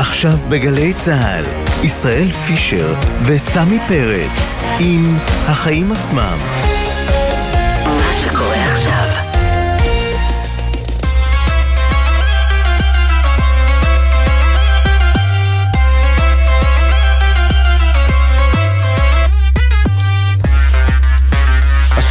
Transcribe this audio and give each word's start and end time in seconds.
עכשיו 0.00 0.38
בגלי 0.48 0.94
צה"ל, 0.94 1.44
ישראל 1.84 2.30
פישר 2.30 2.94
וסמי 3.26 3.78
פרץ 3.88 4.58
עם 4.80 5.16
החיים 5.46 5.92
עצמם. 5.92 6.69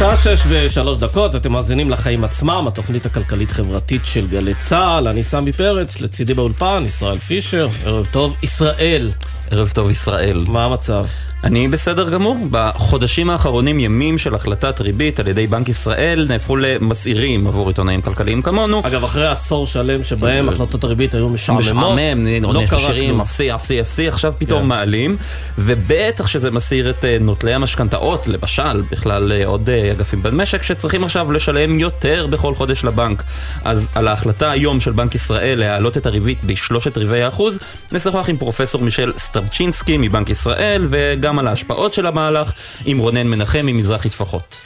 השעה 0.02 0.36
שש 0.36 0.42
ושלוש 0.48 0.98
דקות, 0.98 1.36
אתם 1.36 1.52
מאזינים 1.52 1.90
לחיים 1.90 2.24
עצמם, 2.24 2.64
התוכנית 2.68 3.06
הכלכלית-חברתית 3.06 4.06
של 4.06 4.26
גלי 4.26 4.54
צה"ל. 4.54 5.08
אני 5.08 5.22
סמי 5.22 5.52
פרץ, 5.52 6.00
לצידי 6.00 6.34
באולפן, 6.34 6.82
ישראל 6.86 7.18
פישר. 7.18 7.68
ערב 7.84 8.06
טוב, 8.10 8.36
ישראל. 8.42 9.10
ערב 9.50 9.70
טוב 9.74 9.90
ישראל. 9.90 10.44
מה 10.48 10.64
המצב? 10.64 11.04
אני 11.44 11.68
בסדר 11.68 12.10
גמור. 12.10 12.36
בחודשים 12.50 13.30
האחרונים 13.30 13.80
ימים 13.80 14.18
של 14.18 14.34
החלטת 14.34 14.80
ריבית 14.80 15.20
על 15.20 15.28
ידי 15.28 15.46
בנק 15.46 15.68
ישראל 15.68 16.26
נהפכו 16.28 16.56
למסעירים 16.56 17.46
עבור 17.46 17.68
עיתונאים 17.68 18.02
כלכליים 18.02 18.42
כמונו. 18.42 18.82
אגב, 18.84 19.04
אחרי 19.04 19.26
עשור 19.26 19.66
שלם 19.66 20.04
שבהם 20.04 20.48
החלטות 20.48 20.84
הריבית 20.84 21.14
היו 21.14 21.28
משעממות, 21.28 21.98
לא 22.42 22.62
קרה 22.68 22.92
כלום. 22.92 23.20
אפסי, 23.20 23.54
אפסי, 23.54 23.80
אפסי, 23.80 24.08
עכשיו 24.08 24.32
פתאום 24.38 24.62
כן. 24.62 24.68
מעלים, 24.68 25.16
ובטח 25.58 26.26
שזה 26.26 26.50
מסעיר 26.50 26.90
את 26.90 27.04
אה, 27.04 27.16
נוטלי 27.20 27.54
המשכנתאות, 27.54 28.28
למשל, 28.28 28.82
בכלל 28.90 29.32
אה, 29.32 29.46
עוד 29.46 29.70
אה, 29.70 29.92
אגפים 29.92 30.22
במשק, 30.22 30.62
שצריכים 30.62 31.04
עכשיו 31.04 31.32
לשלם 31.32 31.78
יותר 31.78 32.26
בכל 32.30 32.54
חודש 32.54 32.84
לבנק. 32.84 33.22
אז 33.64 33.88
על 33.94 34.08
ההחלטה 34.08 34.50
היום 34.50 34.80
של 34.80 34.92
בנק 34.92 35.14
ישראל 35.14 35.58
להעלות 35.58 35.96
את 35.96 36.06
הריבית 36.06 36.44
בשלושת 36.44 36.98
רבעי 36.98 37.22
האחוז, 37.22 37.58
נשוחח 37.92 38.28
עם 38.28 38.36
פרופסור 38.36 38.82
מישל 38.82 39.12
סטרצ'ינסקי 39.18 39.98
מבנק 39.98 40.30
ישראל, 40.30 40.86
וגם 40.90 41.29
על 41.38 41.48
ההשפעות 41.48 41.94
של 41.94 42.06
המהלך, 42.06 42.52
עם 42.84 42.98
רונן 42.98 43.26
מנחם 43.26 43.66
ממזרחי 43.66 44.10
טפחות. 44.10 44.56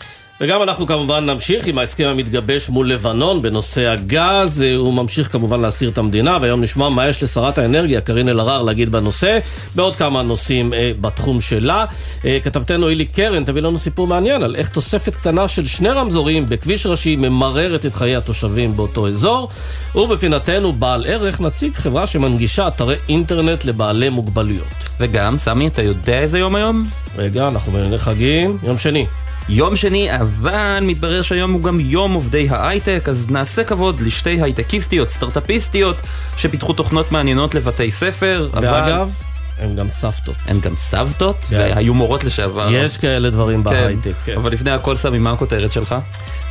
וגם 0.41 0.63
אנחנו 0.63 0.87
כמובן 0.87 1.31
נמשיך 1.31 1.67
עם 1.67 1.79
ההסכם 1.79 2.05
המתגבש 2.05 2.69
מול 2.69 2.91
לבנון 2.91 3.43
בנושא 3.43 3.89
הגז. 3.89 4.63
אה, 4.63 4.77
הוא 4.77 4.95
ממשיך 4.95 5.33
כמובן 5.33 5.61
להסיר 5.61 5.89
את 5.89 5.99
המדינה, 5.99 6.39
והיום 6.41 6.61
נשמע 6.61 6.89
מה 6.89 7.09
יש 7.09 7.23
לשרת 7.23 7.59
האנרגיה, 7.59 8.01
קארין 8.01 8.29
אלהרר, 8.29 8.63
להגיד 8.63 8.93
בנושא, 8.93 9.39
בעוד 9.75 9.97
כמה 9.97 10.23
נושאים 10.23 10.75
אה, 10.75 10.93
בתחום 11.01 11.41
שלה. 11.41 11.85
אה, 12.25 12.39
כתבתנו 12.45 12.89
אילי 12.89 13.05
קרן 13.05 13.45
תביא 13.45 13.63
לנו 13.63 13.79
סיפור 13.79 14.07
מעניין 14.07 14.43
על 14.43 14.57
איך 14.57 14.69
תוספת 14.69 15.17
קטנה 15.17 15.49
של 15.49 15.67
שני 15.67 15.89
רמזורים 15.89 16.47
בכביש 16.49 16.87
ראשי 16.87 17.17
ממררת 17.17 17.87
את 17.87 17.95
חיי 17.95 18.17
התושבים 18.17 18.77
באותו 18.77 19.09
אזור. 19.09 19.49
ובפינתנו 19.95 20.73
בעל 20.73 21.05
ערך 21.07 21.41
נציג 21.41 21.75
חברה 21.75 22.07
שמנגישה 22.07 22.69
אתרי 22.69 22.97
אינטרנט 23.09 23.65
לבעלי 23.65 24.09
מוגבלויות. 24.09 24.89
וגם, 25.01 25.39
סמי, 25.39 25.67
אתה 25.67 25.83
יודע 25.83 26.19
איזה 26.19 26.39
יום 26.39 26.55
היום? 26.55 26.89
רגע, 27.17 27.49
אנחנו 27.49 27.73
בענייני 27.73 27.99
חגים, 27.99 28.59
יום 28.63 28.79
שני. 28.79 29.07
יום 29.49 29.77
שני, 29.77 30.17
אבל 30.17 30.79
מתברר 30.83 31.23
שהיום 31.23 31.53
הוא 31.53 31.63
גם 31.63 31.81
יום 31.81 32.13
עובדי 32.13 32.49
ההייטק, 32.51 33.09
אז 33.09 33.31
נעשה 33.31 33.65
כבוד 33.65 34.01
לשתי 34.01 34.43
הייטקיסטיות, 34.43 35.11
סטארט-אפיסטיות, 35.11 35.97
שפיתחו 36.37 36.73
תוכנות 36.73 37.13
מעניינות 37.13 37.55
לבתי 37.55 37.93
ספר, 37.93 38.49
אבל 38.55 38.67
ואגב, 38.67 39.11
הם 39.59 39.77
גם 39.77 39.89
סבתות. 39.89 40.37
הן 40.47 40.61
גם 40.61 40.77
סבתות, 40.77 41.47
כן. 41.51 41.57
והיו 41.57 41.95
מורות 41.95 42.25
לשעבר. 42.25 42.69
יש 42.73 42.99
כאלה 42.99 43.31
דברים 43.31 43.65
כן, 43.65 43.71
בהייטק. 43.71 44.13
כן. 44.25 44.37
אבל 44.37 44.53
לפני 44.53 44.71
הכל, 44.71 44.97
סמי, 44.97 45.19
מה 45.19 45.33
הכותרת 45.33 45.73
שלך? 45.73 45.95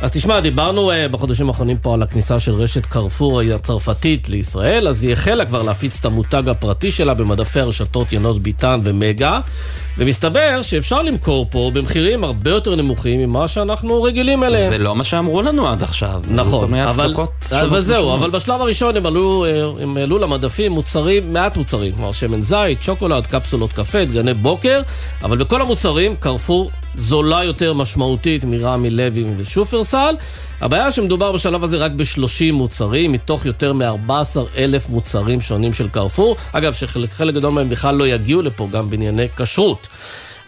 אז 0.04 0.10
תשמע, 0.10 0.40
דיברנו 0.40 0.90
uh, 0.90 0.94
בחודשים 1.10 1.48
האחרונים 1.48 1.76
פה 1.78 1.94
על 1.94 2.02
הכניסה 2.02 2.40
של 2.40 2.52
רשת 2.52 2.86
קרפור 2.86 3.40
הצרפתית 3.40 4.28
לישראל, 4.28 4.88
אז 4.88 5.02
היא 5.02 5.12
החלה 5.12 5.44
כבר 5.44 5.62
להפיץ 5.62 5.98
את 6.00 6.04
המותג 6.04 6.48
הפרטי 6.48 6.90
שלה 6.90 7.14
במדפי 7.14 7.60
הרשתות 7.60 8.12
ינות 8.12 8.42
ביטן 8.42 8.80
ומגה, 8.82 9.40
ומסתבר 9.98 10.62
שאפשר 10.62 11.02
למכור 11.02 11.46
פה 11.50 11.70
במחירים 11.74 12.24
הרבה 12.24 12.50
יותר 12.50 12.74
נמוכים 12.74 13.20
ממה 13.20 13.48
שאנחנו 13.48 14.02
רגילים 14.02 14.44
אליהם. 14.44 14.68
זה 14.68 14.78
לא 14.78 14.96
מה 14.96 15.04
שאמרו 15.04 15.42
לנו 15.42 15.68
עד 15.68 15.82
עכשיו. 15.82 16.22
נכון, 16.28 16.74
אבל, 16.74 17.14
אבל 17.60 17.80
זהו. 17.80 18.14
אבל 18.14 18.30
בשלב 18.30 18.60
הראשון 18.60 18.96
הם 18.96 19.06
עלו, 19.06 19.44
אה, 19.44 19.82
הם 19.82 19.96
העלו 19.96 20.18
למדפים 20.18 20.72
מוצרים, 20.72 21.32
מעט 21.32 21.56
מוצרים, 21.56 21.92
כלומר 21.92 22.12
שמן 22.12 22.42
זית, 22.42 22.82
שוקולד, 22.82 23.26
קפסולות 23.26 23.72
קפה, 23.72 24.04
דגני 24.04 24.34
בוקר, 24.34 24.80
אבל 25.22 25.36
בכל 25.36 25.62
המוצרים 25.62 26.16
קרפור 26.16 26.70
זולה 26.98 27.44
יותר 27.44 27.74
משמעותית 27.74 28.44
מרמי 28.44 28.90
לוי 28.90 29.24
ושופרסל. 29.36 30.14
הבעיה 30.60 30.90
שמדובר 30.90 31.32
בשלב 31.32 31.64
הזה 31.64 31.76
רק 31.76 31.92
ב-30 31.92 32.52
מוצרים, 32.52 33.12
מתוך 33.12 33.46
יותר 33.46 33.72
מ-14 33.72 34.12
אלף 34.56 34.88
מוצרים 34.88 35.40
שונים 35.40 35.72
של 35.72 35.88
קרפור. 35.88 36.36
אגב, 36.52 36.72
שחלק 36.74 37.12
חלק 37.12 37.34
גדול 37.34 37.52
מהם 37.52 37.68
בכלל 37.68 37.94
לא 37.94 38.06
יגיעו 38.06 38.42
לפה 38.42 38.68
גם 38.72 38.90
בענייני 38.90 39.28
כשרות. 39.36 39.88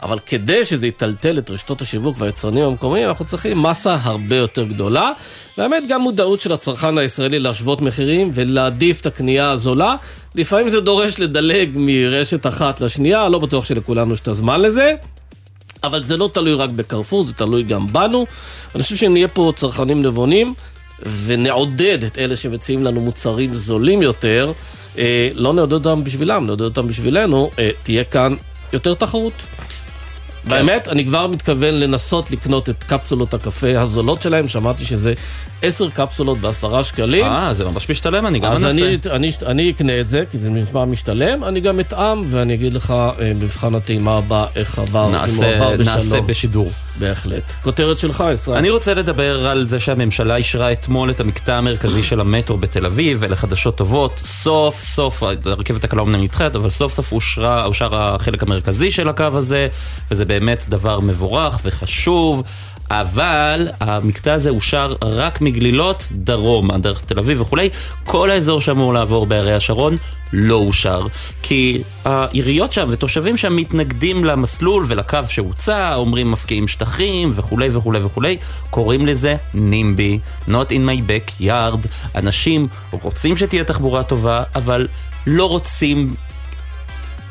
אבל 0.03 0.19
כדי 0.19 0.65
שזה 0.65 0.87
יטלטל 0.87 1.39
את 1.39 1.51
רשתות 1.51 1.81
השיווק 1.81 2.17
והיצרנים 2.19 2.65
המקומיים, 2.65 3.09
אנחנו 3.09 3.25
צריכים 3.25 3.63
מסה 3.63 3.97
הרבה 4.03 4.37
יותר 4.37 4.65
גדולה. 4.65 5.13
והאמת, 5.59 5.83
גם 5.89 6.01
מודעות 6.01 6.41
של 6.41 6.53
הצרכן 6.53 6.99
הישראלי 6.99 7.39
להשוות 7.39 7.81
מחירים 7.81 8.31
ולהעדיף 8.35 9.01
את 9.01 9.07
הקנייה 9.07 9.51
הזולה. 9.51 9.97
לפעמים 10.35 10.69
זה 10.69 10.81
דורש 10.81 11.21
לדלג 11.21 11.71
מרשת 11.75 12.47
אחת 12.47 12.81
לשנייה, 12.81 13.29
לא 13.29 13.39
בטוח 13.39 13.65
שלכולנו 13.65 14.15
יש 14.15 14.21
את 14.21 14.29
הזמן 14.29 14.61
לזה. 14.61 14.95
אבל 15.85 16.03
זה 16.03 16.17
לא 16.17 16.31
תלוי 16.33 16.55
רק 16.55 16.71
בקרפור, 16.71 17.27
זה 17.27 17.33
תלוי 17.33 17.63
גם 17.63 17.87
בנו. 17.87 18.27
אני 18.75 18.83
חושב 18.83 18.97
שנהיה 18.97 19.29
פה 19.29 19.53
צרכנים 19.57 20.03
נבונים, 20.03 20.55
ונעודד 21.25 22.03
את 22.03 22.19
אלה 22.19 22.37
שמציעים 22.37 22.85
לנו 22.85 23.01
מוצרים 23.01 23.55
זולים 23.55 24.03
יותר. 24.03 24.53
אה, 24.99 25.29
לא 25.35 25.53
נעודד 25.53 25.73
אותם 25.73 26.05
בשבילם, 26.05 26.47
נעודד 26.47 26.63
אותם 26.63 26.89
בשבילנו, 26.89 27.51
אה, 27.59 27.71
תהיה 27.83 28.05
כאן 28.05 28.35
יותר 28.73 28.95
תחרות. 28.95 29.33
באמת, 30.47 30.89
אני 30.89 31.05
כבר 31.05 31.27
מתכוון 31.27 31.75
לנסות 31.75 32.31
לקנות 32.31 32.71
את 32.71 32.85
קפסולות 32.85 33.35
הקפה 33.35 33.81
הזולות 33.81 34.23
שלהם, 34.23 34.49
שמעתי 34.49 34.85
שזה 34.85 35.15
10 35.63 35.91
קפסולות 35.91 36.39
בעשרה 36.39 36.85
שקלים. 36.85 37.25
אה, 37.25 37.55
זה 37.55 37.65
ממש 37.65 37.91
משתלם, 37.91 38.27
אני 38.27 38.39
גם 38.39 38.53
אז 38.53 38.65
אנסה. 38.65 38.71
אני, 38.71 38.99
אני, 39.11 39.31
אני 39.47 39.71
אקנה 39.71 40.01
את 40.01 40.09
זה, 40.09 40.25
כי 40.31 40.39
זה 40.39 40.51
נשמע 40.51 40.85
משתלם, 40.85 41.45
אני 41.45 41.61
גם 41.61 41.81
אטעם, 41.81 42.25
ואני 42.31 42.55
אגיד 42.55 42.75
לך 42.75 42.91
אה, 42.91 43.13
במבחן 43.19 43.75
הטעימה 43.75 44.19
הבא 44.19 44.47
איך 44.57 44.79
עבר, 44.79 45.01
אם 45.01 45.05
הוא 45.05 45.13
נעשה, 45.13 45.57
עבר 45.57 45.77
בשלום. 45.77 45.97
נעשה 45.97 46.21
בשידור. 46.21 46.71
בהחלט. 46.99 47.53
כותרת 47.63 47.99
שלך, 47.99 48.25
ישראל. 48.33 48.59
אני 48.59 48.71
רוצה 48.71 48.95
לדבר 48.95 49.47
על 49.47 49.67
זה 49.67 49.81
שהממשלה 49.81 50.37
אישרה 50.37 50.73
אתמול 50.73 51.11
את 51.11 51.21
המקטע 51.21 51.55
המרכזי 51.55 52.03
של 52.03 52.21
המטרו 52.21 52.57
בתל 52.57 52.87
אביב, 52.87 53.19
ואלה 53.21 53.37
חדשות 53.37 53.77
טובות. 53.77 54.21
סוף 54.25 54.79
סוף, 54.79 55.23
הרכבת 55.45 55.85
הקלה 55.85 56.01
אומנם 56.01 56.23
נדחית, 56.23 56.57
אבל 56.57 56.71
סוף 56.71 56.93
סוף 56.93 57.13
אושר 57.43 57.89
החלק 57.93 58.43
המרכזי 58.43 58.91
של 58.91 59.09
הקו 59.09 59.25
הזה, 59.33 59.69
וזה 60.11 60.25
באמת 60.41 60.67
דבר 60.69 61.01
מבורך 61.01 61.61
וחשוב. 61.65 62.43
אבל 62.91 63.69
המקטע 63.81 64.33
הזה 64.33 64.51
אושר 64.51 64.95
רק 65.03 65.41
מגלילות 65.41 66.09
דרום, 66.13 66.71
עד 66.71 66.83
דרך 66.83 67.01
תל 67.01 67.19
אביב 67.19 67.41
וכולי. 67.41 67.69
כל 68.05 68.31
האזור 68.31 68.61
שאמור 68.61 68.95
לעבור 68.95 69.27
בערי 69.27 69.55
השרון 69.55 69.95
לא 70.33 70.55
אושר. 70.55 71.07
כי 71.43 71.83
העיריות 72.05 72.73
שם 72.73 72.87
ותושבים 72.91 73.37
שם 73.37 73.57
מתנגדים 73.57 74.25
למסלול 74.25 74.85
ולקו 74.89 75.19
שהוצע, 75.29 75.95
אומרים 75.95 76.31
מפקיעים 76.31 76.69
שטחים 76.69 77.33
וכולי 77.35 77.69
וכולי 77.73 77.99
וכולי. 78.05 78.37
קוראים 78.71 79.07
לזה 79.07 79.37
נימבי, 79.55 80.19
not 80.49 80.69
in 80.71 80.83
my 80.89 81.11
backyard. 81.11 81.89
אנשים 82.15 82.69
רוצים 82.91 83.37
שתהיה 83.37 83.65
תחבורה 83.65 84.03
טובה, 84.03 84.43
אבל 84.55 84.89
לא 85.27 85.49
רוצים... 85.49 86.15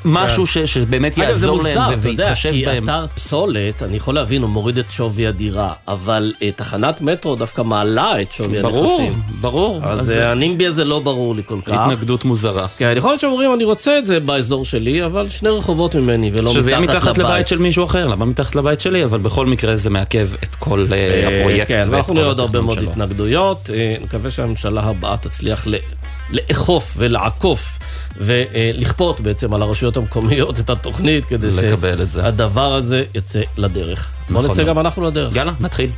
משהו 0.05 0.47
ש, 0.47 0.57
שבאמת 0.57 1.17
אגב, 1.19 1.27
זה 1.27 1.31
יעזור 1.31 1.57
מוזר, 1.57 1.69
להם 1.69 1.99
אתה 1.99 2.09
יודע, 2.09 2.23
ויתחשב 2.23 2.51
כי 2.51 2.65
בהם. 2.65 2.83
אתר 2.83 3.05
פסולת, 3.15 3.83
אני 3.83 3.97
יכול 3.97 4.15
להבין, 4.15 4.41
הוא 4.41 4.49
מוריד 4.49 4.77
את 4.77 4.91
שווי 4.91 5.27
הדירה, 5.27 5.73
אבל 5.87 6.33
אה, 6.41 6.49
תחנת 6.55 7.01
מטרו 7.01 7.35
דווקא 7.35 7.61
מעלה 7.61 8.21
את 8.21 8.31
שווי 8.31 8.61
ברור, 8.61 9.01
הנכסים. 9.01 9.21
ברור. 9.41 9.81
אז 9.83 10.11
אה, 10.11 10.31
הנימבי 10.31 10.67
הזה 10.67 10.85
לא 10.85 10.99
ברור 10.99 11.35
לי 11.35 11.41
כל 11.45 11.59
כך. 11.65 11.73
התנגדות 11.73 12.25
מוזרה. 12.25 12.67
כן, 12.77 12.93
יכול 12.97 13.09
להיות 13.11 13.21
שאומרים, 13.21 13.53
אני 13.53 13.63
רוצה 13.63 13.97
את 13.97 14.07
זה 14.07 14.19
באזור 14.19 14.65
שלי, 14.65 15.05
אבל 15.05 15.29
שני 15.29 15.49
רחובות 15.49 15.95
ממני, 15.95 16.31
ולא 16.33 16.53
שזה 16.53 16.71
יהיה 16.71 16.79
מתחת 16.79 16.95
מתחת 16.95 17.17
לבית. 17.17 17.31
לבית 17.31 17.47
של 17.47 17.57
מישהו 17.57 17.85
אחר, 17.85 18.07
למה 18.07 18.25
מתחת 18.25 18.55
לבית 18.55 18.79
שלי? 18.79 19.03
אבל 19.03 19.19
בכל 19.19 19.45
מקרה 19.45 19.77
זה 19.77 19.89
מעכב 19.89 20.27
את 20.43 20.55
כל 20.59 20.85
אה, 20.91 21.39
הפרויקט 21.39 21.67
כן, 21.67 21.83
ואנחנו 21.89 22.13
נראה 22.13 22.27
עוד 22.27 22.39
הרבה 22.39 22.61
מאוד. 22.61 22.77
התנגדויות. 22.77 23.69
נקווה 24.03 24.31
שהממשלה 24.31 24.81
הבאה 24.81 25.17
תצליח 25.17 25.67
לאכוף 26.31 26.93
ולעקוף 26.97 27.79
ולכפות 28.17 29.19
בעצם 29.21 29.53
על 29.53 29.61
הרשויות 29.61 29.97
המקומיות 29.97 30.59
את 30.59 30.69
התוכנית, 30.69 31.25
כדי. 31.25 31.51
שהדבר 31.51 32.73
הזה 32.73 33.03
יצא 33.15 33.41
לדרך. 33.57 34.11
בוא 34.29 34.41
נכון 34.41 34.51
נצא 34.51 34.63
מאוד. 34.63 34.75
גם 34.75 34.79
אנחנו 34.79 35.03
לדרך. 35.03 35.35
יאללה, 35.35 35.51
נתחיל. 35.59 35.89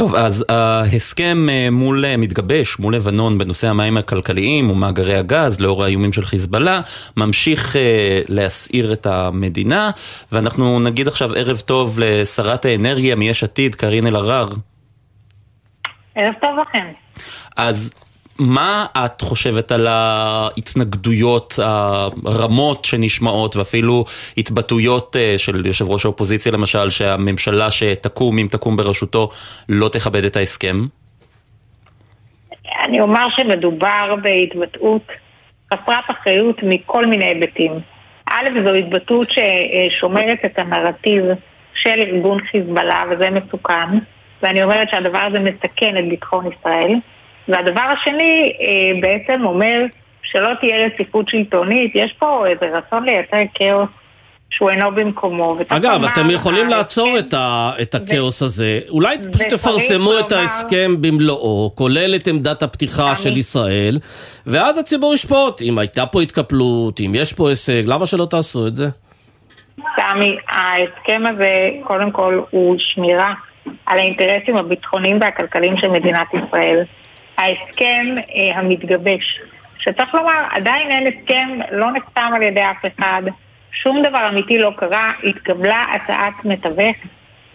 טוב, 0.00 0.14
אז 0.14 0.44
ההסכם 0.48 1.46
אה, 1.50 1.70
מול 1.70 2.04
אה, 2.04 2.16
מתגבש, 2.16 2.78
מול 2.78 2.94
לבנון, 2.94 3.38
בנושא 3.38 3.68
המים 3.68 3.96
הכלכליים 3.96 4.70
ומאגרי 4.70 5.16
הגז, 5.16 5.60
לאור 5.60 5.84
האיומים 5.84 6.12
של 6.12 6.24
חיזבאללה, 6.24 6.80
ממשיך 7.16 7.76
אה, 7.76 8.22
להסעיר 8.28 8.92
את 8.92 9.06
המדינה, 9.06 9.90
ואנחנו 10.32 10.80
נגיד 10.80 11.08
עכשיו 11.08 11.34
ערב 11.34 11.60
טוב 11.60 11.98
לשרת 12.02 12.64
האנרגיה 12.64 13.16
מיש 13.16 13.44
עתיד, 13.44 13.74
קארין 13.74 14.06
אלהרר. 14.06 14.46
ערב 16.14 16.34
טוב 16.40 16.50
לכם. 16.58 16.86
אז 17.56 17.90
מה 18.38 18.86
את 19.04 19.20
חושבת 19.20 19.72
על 19.72 19.86
ההתנגדויות 19.86 21.54
הרמות 22.26 22.84
שנשמעות 22.84 23.56
ואפילו 23.56 24.04
התבטאויות 24.36 25.16
אה, 25.16 25.34
של 25.38 25.66
יושב 25.66 25.88
ראש 25.88 26.04
האופוזיציה 26.04 26.52
למשל 26.52 26.90
שהממשלה 26.90 27.70
שתקום, 27.70 28.38
אם 28.38 28.46
תקום 28.50 28.76
בראשותו, 28.76 29.28
לא 29.68 29.88
תכבד 29.88 30.24
את 30.24 30.36
ההסכם? 30.36 30.76
אני 32.84 33.00
אומר 33.00 33.26
שמדובר 33.36 34.14
בהתבטאות 34.22 35.02
חסרת 35.74 36.04
אחריות 36.10 36.56
מכל 36.62 37.06
מיני 37.06 37.24
היבטים. 37.24 37.72
א', 38.30 38.48
זו 38.64 38.72
התבטאות 38.72 39.28
ששומרת 39.30 40.38
את 40.44 40.58
הנרטיב 40.58 41.24
של 41.74 41.98
ארגון 41.98 42.38
חיזבאללה, 42.50 43.02
וזה 43.10 43.30
מסוכן, 43.30 43.98
ואני 44.42 44.62
אומרת 44.62 44.88
שהדבר 44.90 45.18
הזה 45.18 45.38
מסכן 45.40 45.98
את 45.98 46.08
ביטחון 46.08 46.44
ישראל. 46.52 46.94
והדבר 47.48 47.80
השני 47.80 48.52
אה, 48.60 49.00
בעצם 49.00 49.44
אומר 49.44 49.84
שלא 50.22 50.50
תהיה 50.60 50.86
רציפות 50.86 51.28
שלטונית, 51.28 51.92
יש 51.94 52.12
פה 52.18 52.46
איזה 52.46 52.66
רצון 52.78 53.04
לייצר 53.04 53.36
כאוס 53.54 53.88
שהוא 54.50 54.70
אינו 54.70 54.94
במקומו. 54.94 55.54
אגב, 55.68 56.04
אתם 56.04 56.30
יכולים 56.30 56.68
לעצור 56.68 57.18
את, 57.18 57.34
ה, 57.34 57.72
את 57.82 57.94
הכאוס 57.94 58.42
הזה. 58.42 58.80
אולי 58.88 59.16
פשוט 59.32 59.46
תפרסמו 59.48 60.10
את 60.18 60.32
ההסכם 60.32 60.94
במלואו, 61.00 61.72
כולל 61.74 62.14
את 62.14 62.26
עמדת 62.26 62.62
הפתיחה 62.62 63.14
של 63.14 63.36
ישראל, 63.36 63.98
ואז 64.46 64.78
הציבור 64.78 65.14
ישפוט 65.14 65.62
אם 65.62 65.78
הייתה 65.78 66.06
פה 66.06 66.22
התקפלות, 66.22 67.00
אם 67.00 67.12
יש 67.14 67.32
פה 67.32 67.48
הישג, 67.48 67.82
למה 67.86 68.06
שלא 68.06 68.26
תעשו 68.30 68.66
את 68.66 68.76
זה? 68.76 68.88
סמי, 69.96 70.36
ההסכם 70.48 71.22
הזה, 71.26 71.70
קודם 71.82 72.10
כל, 72.10 72.40
הוא 72.50 72.76
שמירה 72.78 73.34
על 73.86 73.98
האינטרסים 73.98 74.56
הביטחוניים 74.56 75.18
והכלכליים 75.20 75.76
של 75.76 75.88
מדינת 75.88 76.26
ישראל. 76.34 76.84
ההסכם 77.38 78.06
אה, 78.34 78.58
המתגבש, 78.58 79.40
שצריך 79.78 80.14
לומר, 80.14 80.44
עדיין 80.50 80.90
אין 80.90 81.06
הסכם, 81.06 81.48
לא 81.70 81.92
נחתם 81.92 82.30
על 82.34 82.42
ידי 82.42 82.62
אף 82.62 82.84
אחד, 82.86 83.22
שום 83.72 84.02
דבר 84.02 84.28
אמיתי 84.28 84.58
לא 84.58 84.72
קרה, 84.76 85.10
התקבלה 85.24 85.82
הצעת 85.94 86.44
מתווך 86.44 86.96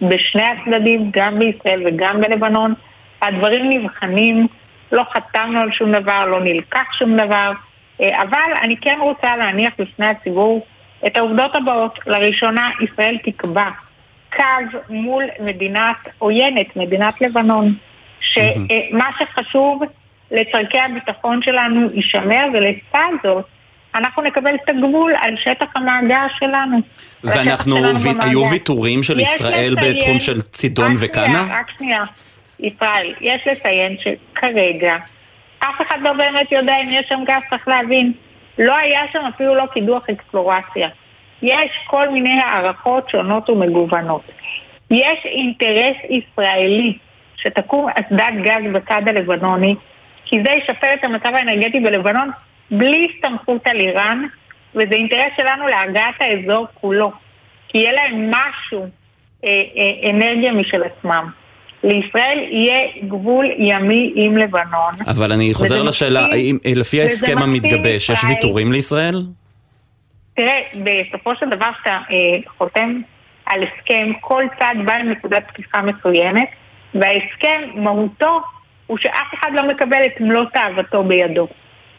בשני 0.02 0.42
הצדדים, 0.42 1.10
גם 1.12 1.38
בישראל 1.38 1.82
וגם 1.86 2.20
בלבנון. 2.20 2.74
הדברים 3.22 3.70
נבחנים, 3.70 4.46
לא 4.92 5.02
חתמנו 5.12 5.60
על 5.60 5.72
שום 5.72 5.92
דבר, 5.92 6.26
לא 6.26 6.40
נלקח 6.40 6.92
שום 6.98 7.16
דבר, 7.16 7.52
אה, 8.00 8.22
אבל 8.22 8.52
אני 8.62 8.76
כן 8.76 8.98
רוצה 9.00 9.36
להניח 9.36 9.72
בפני 9.78 10.06
הציבור 10.06 10.66
את 11.06 11.16
העובדות 11.16 11.56
הבאות. 11.56 11.98
לראשונה 12.06 12.70
ישראל 12.80 13.18
תקבע 13.24 13.68
קו 14.36 14.78
מול 14.88 15.24
מדינת 15.40 15.96
עוינת, 16.18 16.76
מדינת 16.76 17.20
לבנון, 17.20 17.74
שמה 18.20 19.10
שחשוב 19.18 19.82
לצורכי 20.30 20.78
הביטחון 20.78 21.42
שלנו 21.42 21.88
יישמר, 21.94 22.46
ולצד 22.54 23.12
זאת 23.22 23.44
אנחנו 23.94 24.22
נקבל 24.22 24.54
את 24.54 24.68
הגבול 24.68 25.14
על 25.20 25.34
שטח 25.36 25.66
המאגר 25.76 26.26
שלנו. 26.38 26.78
ואנחנו, 27.24 27.76
ו... 27.76 28.08
היו 28.20 28.50
ויתורים 28.50 29.02
של 29.02 29.20
ישראל 29.20 29.74
לציין, 29.78 29.94
בתחום 29.94 30.20
של 30.20 30.42
צידון 30.42 30.92
וקאנה? 31.00 31.46
רק 31.50 31.70
שנייה, 31.78 32.04
ישראל, 32.60 33.14
יש 33.20 33.46
לציין 33.46 33.96
שכרגע 33.98 34.96
אף 35.58 35.80
אחד 35.88 35.98
לא 36.00 36.12
באמת 36.12 36.52
יודע 36.52 36.74
אם 36.82 36.88
יש 36.90 37.06
שם 37.08 37.24
גז, 37.26 37.42
צריך 37.50 37.68
להבין. 37.68 38.12
לא 38.58 38.76
היה 38.76 39.00
שם 39.12 39.18
אפילו 39.34 39.54
לא 39.54 39.64
קידוח 39.72 40.02
אקספלורציה. 40.10 40.88
יש 41.42 41.70
כל 41.86 42.08
מיני 42.08 42.40
הערכות 42.40 43.08
שונות 43.08 43.50
ומגוונות. 43.50 44.22
יש 44.90 45.18
אינטרס 45.24 45.96
ישראלי 46.10 46.98
שתקום 47.36 47.88
אסדת 47.88 48.34
גז 48.42 48.72
בצד 48.72 49.02
הלבנוני, 49.06 49.74
כי 50.24 50.36
זה 50.44 50.50
ישפר 50.50 50.94
את 50.94 51.04
המצב 51.04 51.30
האנרגטי 51.34 51.80
בלבנון 51.80 52.30
בלי 52.70 53.08
הסתמכות 53.10 53.66
על 53.66 53.76
איראן, 53.76 54.22
וזה 54.74 54.94
אינטרס 54.94 55.32
שלנו 55.36 55.66
להרגעת 55.66 56.14
האזור 56.20 56.66
כולו. 56.74 57.12
כי 57.68 57.78
יהיה 57.78 57.92
להם 57.92 58.30
משהו, 58.30 58.86
אה, 59.44 59.48
אה, 59.76 60.10
אנרגיה 60.10 60.52
משל 60.52 60.82
עצמם. 60.82 61.30
לישראל 61.84 62.38
יהיה 62.50 62.88
גבול 63.08 63.46
ימי 63.58 64.12
עם 64.14 64.36
לבנון. 64.36 64.94
אבל 65.06 65.32
אני 65.32 65.54
חוזר 65.54 65.82
לשאלה, 65.82 66.26
האם 66.32 66.58
לפי 66.74 67.02
ההסכם 67.02 67.38
המתגבש, 67.38 68.10
יש 68.10 68.24
ויתורים 68.24 68.72
לישראל? 68.72 69.22
תראה, 70.36 70.62
בסופו 70.74 71.36
של 71.36 71.48
דבר 71.48 71.72
כשאתה 71.72 71.90
אה, 72.10 72.50
חותם 72.58 73.00
על 73.46 73.62
הסכם, 73.62 74.12
כל 74.20 74.44
צד 74.58 74.74
בא 74.84 74.92
עם 74.92 75.10
נקודת 75.10 75.42
פתיחה 75.48 75.82
מסוימת, 75.82 76.48
וההסכם, 76.94 77.62
מהותו, 77.74 78.40
הוא 78.86 78.98
שאף 78.98 79.34
אחד 79.34 79.50
לא 79.54 79.68
מקבל 79.68 80.02
את 80.06 80.20
מלוא 80.20 80.44
תאוותו 80.44 81.04
בידו. 81.04 81.48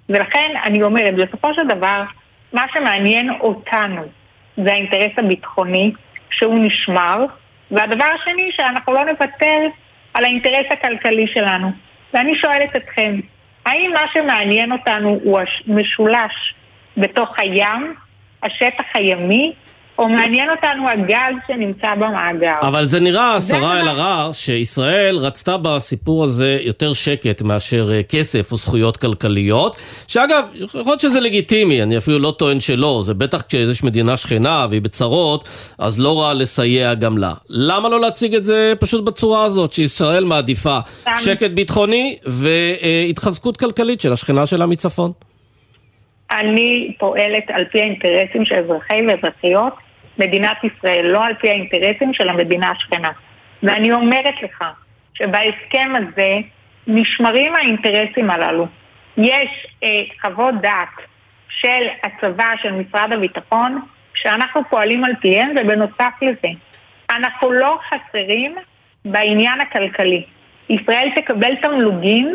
ולכן 0.10 0.52
אני 0.64 0.84
אומרת, 0.84 1.16
בסופו 1.16 1.54
של 1.54 1.68
דבר, 1.68 2.04
מה 2.54 2.66
שמעניין 2.74 3.30
אותנו 3.40 4.02
זה 4.58 4.72
האינטרס 4.72 5.12
הביטחוני, 5.18 5.92
שהוא 6.30 6.66
נשמר, 6.66 7.26
והדבר 7.72 8.06
השני, 8.16 8.52
שאנחנו 8.52 8.94
לא 8.94 9.06
נוותר 9.06 9.60
על 10.14 10.24
האינטרס 10.24 10.66
הכלכלי 10.72 11.28
שלנו. 11.28 11.72
ואני 12.14 12.36
שואלת 12.36 12.76
אתכם, 12.76 13.20
האם 13.66 13.92
מה 13.94 14.08
שמעניין 14.14 14.72
אותנו 14.72 15.20
הוא 15.24 15.40
משולש 15.68 16.54
בתוך 16.98 17.40
הים, 17.40 17.94
השטח 18.44 18.86
הימי, 18.94 19.54
או 20.00 20.10
מעניין 20.10 20.50
אותנו 20.50 20.90
הגז 20.90 21.36
שנמצא 21.48 21.96
במאגר. 21.96 22.56
אבל 22.62 22.88
זה 22.88 23.00
נראה, 23.00 23.36
השרה 23.36 23.80
אלהרר, 23.80 24.32
שישראל 24.32 25.18
רצתה 25.18 25.58
בסיפור 25.58 26.24
הזה 26.24 26.58
יותר 26.62 26.94
שקט 26.94 27.42
מאשר 27.42 27.90
אה, 27.92 28.04
כסף 28.04 28.52
או 28.52 28.58
זכויות 28.58 28.98
כלכליות, 28.98 29.76
שאגב, 30.08 30.44
יכול 30.54 30.82
להיות 30.86 31.00
שזה 31.00 31.20
לגיטימי, 31.20 31.84
אני 31.84 31.98
אפילו 31.98 32.20
לא 32.20 32.34
טוען 32.38 32.60
שלא, 32.60 33.02
זה 33.06 33.14
בטח 33.14 33.42
כשיש 33.42 33.84
מדינה 33.84 34.18
שכנה 34.18 34.66
והיא 34.70 34.82
בצרות, 34.82 35.48
אז 35.78 36.00
לא 36.00 36.22
רע 36.22 36.34
לסייע 36.34 36.94
גם 36.94 37.18
לה. 37.18 37.34
למה 37.50 37.90
לא 37.90 38.00
להציג 38.00 38.36
את 38.36 38.44
זה 38.44 38.74
פשוט 38.80 39.04
בצורה 39.04 39.44
הזאת, 39.44 39.72
שישראל 39.72 40.24
מעדיפה 40.24 40.80
שקט 41.16 41.52
ביטחוני 41.52 42.18
והתחזקות 42.26 43.58
כלכלית 43.58 44.02
של 44.02 44.14
השכנה 44.14 44.46
שלה 44.46 44.66
מצפון? 44.66 45.12
אני 46.32 46.94
פועלת 47.00 47.50
על 47.50 47.66
פי 47.66 47.82
האינטרסים 47.82 48.46
של 48.46 48.56
אזרחי 48.56 49.02
ואזרחיות 49.08 49.74
מדינת 50.20 50.58
ישראל, 50.64 51.06
לא 51.06 51.26
על 51.26 51.34
פי 51.34 51.50
האינטרסים 51.50 52.14
של 52.14 52.30
המדינה 52.30 52.72
השכנה. 52.72 53.12
ואני 53.64 53.92
אומרת 53.92 54.44
לך 54.44 54.64
שבהסכם 55.14 55.94
הזה 55.96 56.38
נשמרים 56.88 57.56
האינטרסים 57.56 58.30
הללו. 58.30 58.68
יש 59.18 59.68
אה, 59.84 60.04
חוות 60.22 60.54
דעת 60.62 61.08
של 61.50 61.88
הצבא, 62.04 62.50
של 62.62 62.72
משרד 62.72 63.14
הביטחון, 63.14 63.82
שאנחנו 64.14 64.62
פועלים 64.70 65.04
על 65.04 65.12
פיהם, 65.22 65.50
ובנוסף 65.58 66.14
לזה, 66.22 66.48
אנחנו 67.10 67.52
לא 67.52 67.80
חסרים 67.90 68.56
בעניין 69.06 69.62
הכלכלי. 69.62 70.24
ישראל 70.70 71.10
תקבל 71.16 71.56
תמלוגים 71.56 72.34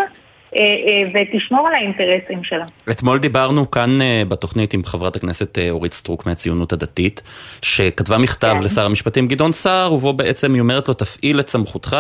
ותשמור 1.15 1.69
על 1.69 1.75
האינטרסים 1.75 2.45
שלה. 2.45 2.65
אתמול 2.91 3.19
דיברנו 3.19 3.71
כאן 3.71 4.03
אה, 4.03 4.23
בתוכנית 4.29 4.75
עם 4.75 4.85
חברת 4.85 5.17
הכנסת 5.17 5.59
אורית 5.71 5.93
סטרוק 5.93 6.27
מהציונות 6.27 6.73
הדתית, 6.73 7.23
שכתבה 7.63 8.19
מכתב 8.19 8.55
כן. 8.59 8.65
לשר 8.65 8.87
המשפטים 8.87 9.29
גדעון 9.29 9.53
סער, 9.53 9.93
ובו 9.93 10.13
בעצם 10.13 10.53
היא 10.53 10.61
אומרת 10.61 10.89
לו, 10.89 10.95
תפעיל 10.95 11.41
את 11.41 11.49
סמכותך 11.49 11.97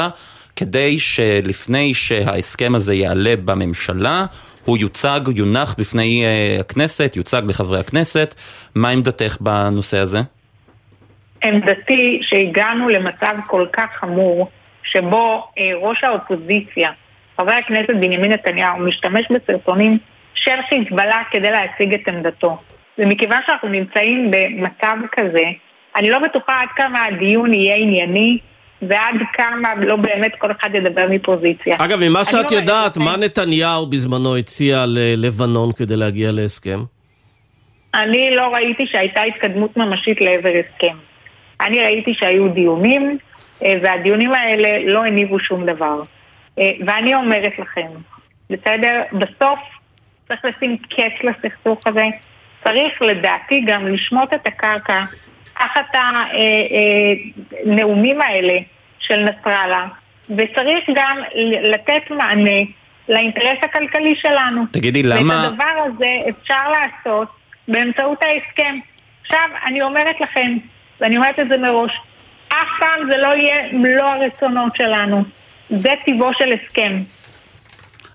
כדי 0.56 0.98
שלפני 0.98 1.94
שההסכם 1.94 2.74
הזה 2.74 2.94
יעלה 2.94 3.34
בממשלה, 3.44 4.24
הוא 4.64 4.78
יוצג, 4.78 5.20
יונח 5.36 5.74
בפני 5.78 6.24
הכנסת, 6.60 7.16
יוצג 7.16 7.42
לחברי 7.46 7.80
הכנסת. 7.80 8.34
מה 8.74 8.88
עמדתך 8.88 9.36
בנושא 9.40 9.98
הזה? 9.98 10.20
עמדתי 11.44 12.20
שהגענו 12.22 12.88
למצב 12.88 13.36
כל 13.46 13.66
כך 13.72 13.90
חמור, 14.00 14.50
שבו 14.84 15.46
ראש 15.82 16.04
האופוזיציה 16.04 16.90
חבר 17.36 17.52
הכנסת 17.52 17.90
בנימין 18.00 18.32
נתניהו 18.32 18.78
משתמש 18.78 19.24
בסרטונים 19.30 19.98
של 20.34 20.56
חיזבאללה 20.68 21.22
כדי 21.30 21.50
להציג 21.50 21.94
את 21.94 22.08
עמדתו. 22.08 22.58
ומכיוון 22.98 23.38
שאנחנו 23.46 23.68
נמצאים 23.68 24.30
במצב 24.30 24.96
כזה, 25.12 25.44
אני 25.96 26.10
לא 26.10 26.18
בטוחה 26.18 26.60
עד 26.60 26.68
כמה 26.76 27.04
הדיון 27.04 27.54
יהיה 27.54 27.76
ענייני 27.76 28.38
ועד 28.82 29.14
כמה 29.32 29.74
לא 29.74 29.96
באמת 29.96 30.32
כל 30.38 30.50
אחד 30.50 30.74
ידבר 30.74 31.06
מפוזיציה. 31.10 31.76
אגב, 31.78 31.98
ממה 32.08 32.24
שאת 32.24 32.50
לא 32.50 32.56
יודעת, 32.56 32.96
מה 32.96 33.16
נתניהו 33.16 33.86
בזמנו 33.86 34.36
הציע 34.36 34.84
ללבנון 34.86 35.72
כדי 35.72 35.96
להגיע 35.96 36.32
להסכם? 36.32 36.78
אני 37.94 38.36
לא 38.36 38.48
ראיתי 38.54 38.86
שהייתה 38.86 39.22
התקדמות 39.22 39.76
ממשית 39.76 40.20
לעבר 40.20 40.52
הסכם. 40.64 40.96
אני 41.60 41.80
ראיתי 41.80 42.14
שהיו 42.14 42.48
דיונים, 42.48 43.18
אה, 43.64 43.74
והדיונים 43.82 44.32
האלה 44.32 44.92
לא 44.92 45.04
הניבו 45.04 45.38
שום 45.40 45.66
דבר. 45.66 46.02
אה, 46.58 46.72
ואני 46.86 47.14
אומרת 47.14 47.58
לכם, 47.58 47.88
בסדר? 48.50 49.02
בסוף 49.12 49.58
צריך 50.28 50.44
לשים 50.44 50.78
קץ 50.78 51.24
לסכסוך 51.24 51.86
הזה. 51.86 52.04
צריך 52.64 53.02
לדעתי 53.02 53.64
גם 53.66 53.86
לשמוט 53.86 54.34
את 54.34 54.46
הקרקע 54.46 55.04
תחת 55.54 55.94
הנאומים 57.64 58.22
אה, 58.22 58.26
אה, 58.26 58.32
האלה 58.32 58.58
של 58.98 59.16
נסראללה, 59.24 59.86
וצריך 60.30 60.84
גם 60.94 61.18
לתת 61.62 62.10
מענה 62.10 62.60
לאינטרס 63.08 63.58
הכלכלי 63.62 64.14
שלנו. 64.16 64.62
תגידי, 64.70 65.02
למה... 65.02 65.34
ואת 65.34 65.52
הדבר 65.52 65.82
הזה 65.84 66.30
אפשר 66.30 66.68
לעשות 66.70 67.28
באמצעות 67.68 68.22
ההסכם. 68.22 68.78
עכשיו, 69.22 69.48
אני 69.66 69.82
אומרת 69.82 70.20
לכם, 70.20 70.56
ואני 71.00 71.16
אומרת 71.16 71.38
את 71.38 71.48
זה 71.48 71.56
מראש, 71.56 72.00
אף 72.48 72.68
פעם 72.78 73.10
זה 73.10 73.16
לא 73.16 73.28
יהיה 73.28 73.72
מלוא 73.72 74.04
הרצונות 74.04 74.76
שלנו. 74.76 75.24
זה 75.70 75.90
טיבו 76.04 76.30
של 76.38 76.52
הסכם. 76.52 77.02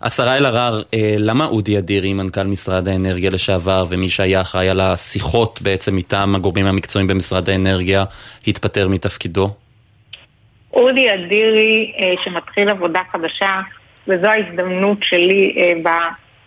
השרה 0.02 0.38
אלהרר, 0.38 0.82
אה, 0.94 1.16
למה 1.18 1.46
אודי 1.46 1.78
אדירי, 1.78 2.14
מנכ"ל 2.14 2.44
משרד 2.44 2.88
האנרגיה 2.88 3.30
לשעבר, 3.30 3.84
ומי 3.90 4.10
שהיה 4.10 4.42
אחראי 4.42 4.70
על 4.70 4.80
השיחות 4.80 5.62
בעצם 5.62 5.96
מטעם 5.96 6.36
הגורמים 6.36 6.66
המקצועיים 6.66 7.08
במשרד 7.08 7.50
האנרגיה, 7.50 8.04
התפטר 8.48 8.88
מתפקידו? 8.88 9.50
אודי 10.74 11.14
אדירי, 11.14 11.94
אה, 12.00 12.14
שמתחיל 12.24 12.70
עבודה 12.70 13.02
חדשה, 13.12 13.62
וזו 14.08 14.28
ההזדמנות 14.28 14.98
שלי 15.02 15.56
אה, 15.58 15.92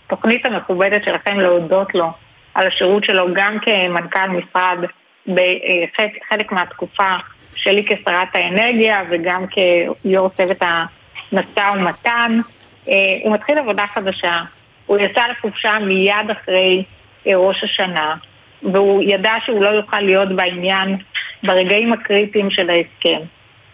בתוכנית 0.07 0.47
המכובדת 0.47 1.05
שלכם 1.05 1.41
להודות 1.41 1.95
לו 1.95 2.11
על 2.55 2.67
השירות 2.67 3.05
שלו 3.05 3.27
גם 3.35 3.57
כמנכ"ל 3.63 4.29
משרד 4.29 4.79
בחלק 5.27 6.53
מהתקופה 6.53 7.17
שלי 7.55 7.85
כשרת 7.85 8.29
האנרגיה 8.35 9.03
וגם 9.11 9.45
כיו"ר 9.47 10.29
צוות 10.29 10.63
המשא 10.63 11.71
ומתן. 11.77 12.41
אה, 12.89 12.95
הוא 13.25 13.33
מתחיל 13.33 13.59
עבודה 13.59 13.87
חדשה, 13.95 14.43
הוא 14.87 14.99
יצא 14.99 15.23
לחופשה 15.27 15.79
מיד 15.79 16.31
אחרי 16.33 16.85
אה, 17.27 17.37
ראש 17.37 17.65
השנה, 17.65 18.15
והוא 18.63 19.03
ידע 19.03 19.33
שהוא 19.45 19.65
לא 19.65 19.69
יוכל 19.69 20.01
להיות 20.01 20.29
בעניין 20.37 20.97
ברגעים 21.43 21.93
הקריטיים 21.93 22.51
של 22.51 22.71
ההסכם, 22.71 23.21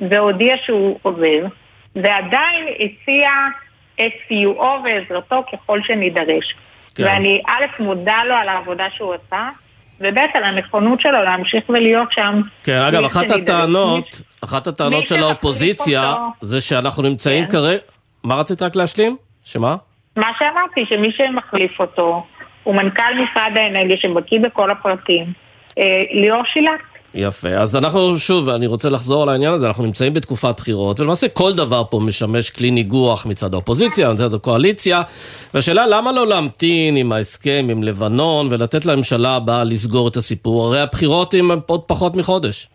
והודיע 0.01 0.57
שהוא 0.65 0.99
עוזב, 1.03 1.49
ועדיין 1.97 2.67
הציע 2.69 3.31
את 3.95 4.13
סיועו 4.29 4.85
ועזרתו 4.85 5.45
ככל 5.53 5.83
שנידרש. 5.83 6.55
כן. 6.95 7.05
ואני 7.05 7.43
א', 7.47 7.83
מודה 7.83 8.25
לו 8.25 8.35
על 8.35 8.49
העבודה 8.49 8.87
שהוא 8.91 9.15
עשה, 9.15 9.49
וב' 10.01 10.19
על 10.35 10.45
הנכונות 10.45 11.01
שלו 11.01 11.23
להמשיך 11.23 11.71
ולהיות 11.71 12.13
שם. 12.13 12.41
כן, 12.65 12.81
אגב, 12.81 13.05
אחת 13.05 13.31
הטענות, 13.31 14.23
אחת 14.45 14.67
הטענות 14.67 15.07
של 15.07 15.23
האופוזיציה, 15.23 16.15
זה 16.41 16.61
שאנחנו 16.61 17.03
נמצאים 17.03 17.45
כן. 17.45 17.53
כרגע... 17.53 17.79
מה 18.25 18.35
רצית 18.35 18.63
רק 18.63 18.77
להשלים? 18.77 19.17
שמה? 19.45 19.77
מה 20.17 20.31
שאמרתי, 20.39 20.87
שמי 20.87 21.13
שמחליף 21.13 21.81
אותו 21.81 22.27
הוא 22.63 22.75
מנכ"ל 22.75 23.15
משרד 23.15 23.53
האנרגיה 23.57 23.97
שבקיא 23.97 24.41
בכל 24.41 24.71
הפרטים, 24.71 25.33
אה, 25.79 25.85
ליאור 26.11 26.45
שילת. 26.45 26.81
יפה, 27.17 27.49
אז 27.49 27.77
אנחנו 27.77 28.19
שוב, 28.19 28.49
אני 28.49 28.67
רוצה 28.67 28.91
לחזור 28.91 29.23
על 29.23 29.29
העניין 29.29 29.53
הזה, 29.53 29.67
אנחנו 29.67 29.85
נמצאים 29.85 30.15
בתקופת 30.15 30.55
בחירות, 30.57 31.01
ולמעשה 31.01 31.29
כל 31.29 31.53
דבר 31.53 31.83
פה 31.91 32.01
משמש 32.01 32.51
כלי 32.51 32.71
ניגוח 32.71 33.27
מצד 33.27 33.55
האופוזיציה, 33.55 34.13
מצד 34.13 34.35
הקואליציה, 34.35 35.03
והשאלה 35.55 35.87
למה 35.87 36.13
לא 36.13 36.27
להמתין 36.27 36.97
עם 36.97 37.13
ההסכם 37.13 37.67
עם 37.71 37.83
לבנון 37.83 38.49
ולתת 38.51 38.87
לממשלה 38.87 39.37
הבאה 39.37 39.65
לסגור 39.65 40.09
את 40.09 40.17
הסיפור, 40.17 40.67
הרי 40.67 40.81
הבחירות 40.81 41.35
הן 41.35 41.45
עוד 41.67 41.83
פחות 41.83 42.17
מחודש. 42.17 42.69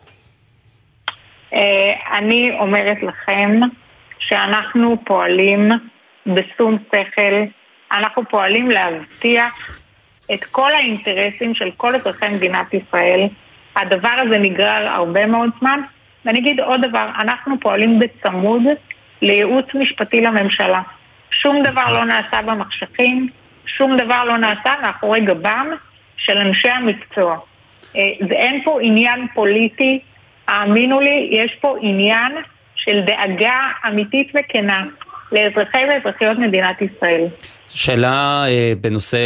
אה, 1.54 1.92
אני 2.18 2.50
אומרת 2.60 2.96
לכם 3.02 3.60
שאנחנו 4.18 4.96
פועלים 5.04 5.68
בשום 6.26 6.78
שכל, 6.88 7.44
אנחנו 7.92 8.22
פועלים 8.30 8.70
להבטיח 8.70 9.78
את 10.34 10.44
כל 10.44 10.74
האינטרסים 10.74 11.54
של 11.54 11.70
כל 11.76 11.94
אזרחי 11.94 12.28
מדינת 12.28 12.74
ישראל. 12.74 13.28
הדבר 13.76 14.16
הזה 14.26 14.38
נגרר 14.38 14.88
הרבה 14.88 15.26
מאוד 15.26 15.50
זמן. 15.60 15.80
ואני 16.24 16.38
אגיד 16.38 16.60
עוד 16.60 16.80
דבר, 16.88 17.08
אנחנו 17.18 17.60
פועלים 17.60 17.98
בצמוד 17.98 18.62
לייעוץ 19.22 19.66
משפטי 19.74 20.20
לממשלה. 20.20 20.82
שום 21.30 21.62
דבר 21.62 21.90
לא 21.90 22.04
נעשה 22.04 22.42
במחשכים, 22.42 23.28
שום 23.66 23.96
דבר 23.96 24.24
לא 24.24 24.38
נעשה 24.38 24.72
מאחורי 24.82 25.20
גבם 25.20 25.66
של 26.16 26.38
אנשי 26.38 26.68
המקצוע. 26.68 27.38
אה, 27.96 28.00
אין 28.30 28.62
פה 28.64 28.78
עניין 28.82 29.26
פוליטי, 29.34 30.00
האמינו 30.48 31.00
לי, 31.00 31.28
יש 31.32 31.54
פה 31.60 31.76
עניין 31.80 32.32
של 32.74 33.00
דאגה 33.00 33.60
אמיתית 33.88 34.32
וכנה 34.34 34.84
לאזרחי 35.32 35.78
ואזרחיות 35.90 36.38
מדינת 36.38 36.76
ישראל. 36.82 37.26
שאלה 37.68 38.44
אה, 38.48 38.72
בנושא 38.80 39.16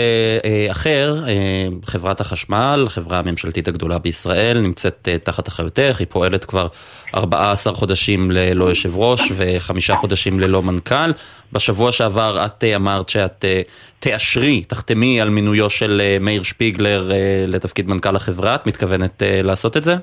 אה, 0.45 0.67
אחר, 0.71 1.15
אה, 1.29 1.67
חברת 1.85 2.21
החשמל, 2.21 2.87
חברה 2.89 3.19
הממשלתית 3.19 3.69
הגדולה 3.69 3.99
בישראל, 3.99 4.61
נמצאת 4.61 5.09
אה, 5.09 5.19
תחת 5.19 5.49
אחריותך, 5.49 5.97
היא 5.99 6.07
פועלת 6.11 6.45
כבר 6.45 6.69
14 7.15 7.73
חודשים 7.73 8.31
ללא 8.31 8.65
יושב 8.65 8.97
ראש 8.97 9.33
וחמישה 9.37 9.97
חודשים 9.97 10.41
ללא 10.41 10.63
מנכ"ל. 10.63 11.13
בשבוע 11.53 11.93
שעבר 11.93 12.45
את 12.47 12.65
אה, 12.65 12.77
אמרת 12.77 13.09
שאת 13.09 13.45
אה, 13.45 13.63
תאשרי, 13.99 14.65
תחתמי 14.65 15.21
על 15.21 15.29
מינויו 15.29 15.71
של 15.71 16.01
אה, 16.05 16.17
מאיר 16.21 16.43
שפיגלר 16.43 17.13
אה, 17.13 17.45
לתפקיד 17.47 17.89
מנכ"ל 17.89 18.17
החברה, 18.17 18.55
את 18.55 18.67
מתכוונת 18.67 19.23
אה, 19.23 19.41
לעשות 19.43 19.77
את 19.77 19.85
זה? 19.85 19.97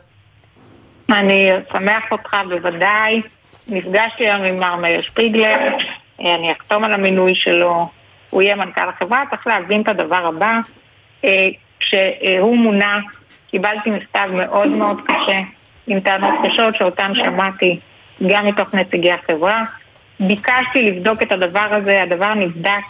אני 1.10 1.50
אשמח 1.70 2.04
אותך 2.12 2.36
בוודאי. 2.50 3.22
נפגשתי 3.68 4.28
היום 4.30 4.44
עם 4.44 4.60
מר 4.60 4.76
מאיר 4.76 5.02
שפיגלר, 5.02 5.58
אה, 6.22 6.36
אני 6.36 6.52
אחתום 6.52 6.84
על 6.84 6.94
המינוי 6.94 7.36
שלו, 7.36 7.88
הוא 8.30 8.42
יהיה 8.42 8.56
מנכ"ל 8.56 8.90
החברה, 8.90 9.24
צריך 9.30 9.48
להבין 9.48 9.82
את 9.82 9.88
הדבר 9.88 10.28
הבא. 10.28 10.60
אה, 11.26 11.48
כשהוא 11.80 12.58
מונה, 12.58 13.00
קיבלתי 13.52 13.90
מכתב 13.90 14.28
מאוד 14.34 14.68
מאוד 14.68 15.02
קשה, 15.06 15.40
עם 15.88 16.00
טענות 16.00 16.34
קשות 16.44 16.76
שאותן 16.76 17.12
שמעתי 17.16 17.80
גם 18.28 18.48
מתוך 18.48 18.74
נציגי 18.74 19.12
החברה. 19.12 19.64
ביקשתי 20.20 20.82
לבדוק 20.82 21.22
את 21.22 21.32
הדבר 21.32 21.68
הזה, 21.72 22.04
הדבר 22.04 22.34
נבדק 22.34 22.84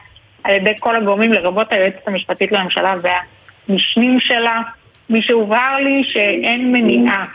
על 0.43 0.55
ידי 0.55 0.73
כל 0.79 0.95
הגורמים, 0.95 1.33
לרבות 1.33 1.71
היועצת 1.71 2.07
המשפטית 2.07 2.51
לממשלה 2.51 2.95
והמשנים 3.01 4.19
שלה, 4.19 4.61
משהובהר 5.09 5.75
לי 5.75 6.03
שאין 6.03 6.71
מניעה 6.71 7.25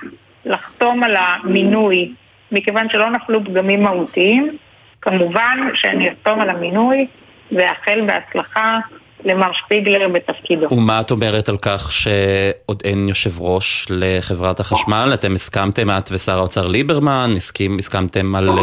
לחתום 0.45 1.03
על 1.03 1.17
המינוי 1.17 2.13
מכיוון 2.53 2.89
שלא 2.91 3.11
נפלו 3.11 3.45
פגמים 3.45 3.83
מהותיים, 3.83 4.57
כמובן 5.01 5.59
שאני 5.75 6.13
אחתום 6.13 6.41
על 6.41 6.51
המינוי 6.51 7.07
ואחל 7.53 8.01
בהצלחה 8.07 8.79
למר 9.25 9.53
שפיגלר 9.53 10.09
בתפקידו. 10.09 10.67
ומה 10.75 11.01
את 11.01 11.11
אומרת 11.11 11.49
על 11.49 11.57
כך 11.63 11.93
שעוד 11.93 12.83
אין 12.85 13.09
יושב 13.09 13.41
ראש 13.41 13.87
לחברת 13.91 14.61
החשמל? 14.61 15.11
אתם 15.15 15.35
הסכמתם, 15.35 15.91
את 15.91 16.09
ושר 16.13 16.39
האוצר 16.39 16.67
ליברמן, 16.67 17.31
הסכים, 17.37 17.79
הסכמתם 17.79 18.35
על 18.35 18.49
uh, 18.49 18.63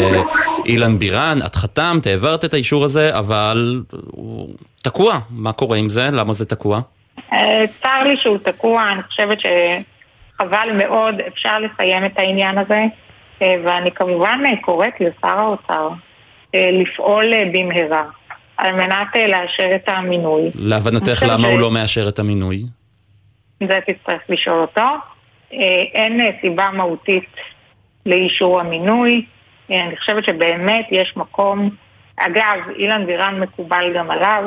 אילן 0.65 1.00
בירן, 1.00 1.38
את 1.46 1.56
חתמת, 1.56 2.08
העברת 2.08 2.46
את 2.46 2.54
האישור 2.54 2.86
הזה, 2.86 3.18
אבל 3.18 3.82
הוא 3.92 4.50
תקוע. 4.84 5.20
מה 5.30 5.51
קורה 5.51 5.77
עם 5.77 5.89
זה? 5.89 6.10
למה 6.12 6.34
זה 6.34 6.46
תקוע? 6.46 6.80
Uh, 7.18 7.34
צר 7.82 8.04
לי 8.04 8.18
שהוא 8.18 8.38
תקוע, 8.38 8.92
אני 8.92 9.04
חושבת 9.04 9.38
שחבל 9.39 10.70
מאוד, 10.77 11.15
אפשר 11.27 11.60
לסיים 11.60 12.06
את 12.06 12.20
העניין 12.20 12.58
הזה. 12.58 12.84
אה, 13.42 13.56
ואני 13.65 13.92
כמובן 13.92 14.39
אה, 14.46 14.62
קוראת 14.62 14.94
לשר 15.00 15.39
האוצר 15.39 15.89
אה, 16.56 16.72
לפעול 16.72 17.25
במהרה 17.54 18.04
על 18.58 18.72
מנת 18.72 19.15
לאשר 19.27 19.75
את 19.75 19.89
המינוי. 19.89 20.51
להבנתך 20.56 21.24
למה 21.27 21.48
הוא 21.48 21.60
לא 21.60 21.72
מאשר 21.72 22.08
את 22.10 22.20
המינוי? 22.20 22.63
זה 23.60 23.80
תצטרך 23.88 24.22
לשאול 24.30 24.62
אותו. 24.62 24.82
אין 25.94 26.20
סיבה 26.42 26.70
מהותית 26.74 27.30
לאישור 28.06 28.60
המינוי. 28.60 29.25
אני 29.70 29.98
חושבת 29.98 30.25
שבאמת 30.25 30.86
יש 30.92 31.13
מקום, 31.18 31.70
אגב, 32.18 32.60
אילן 32.77 33.06
בירן 33.06 33.39
מקובל 33.39 33.94
גם 33.96 34.12
עליו, 34.12 34.44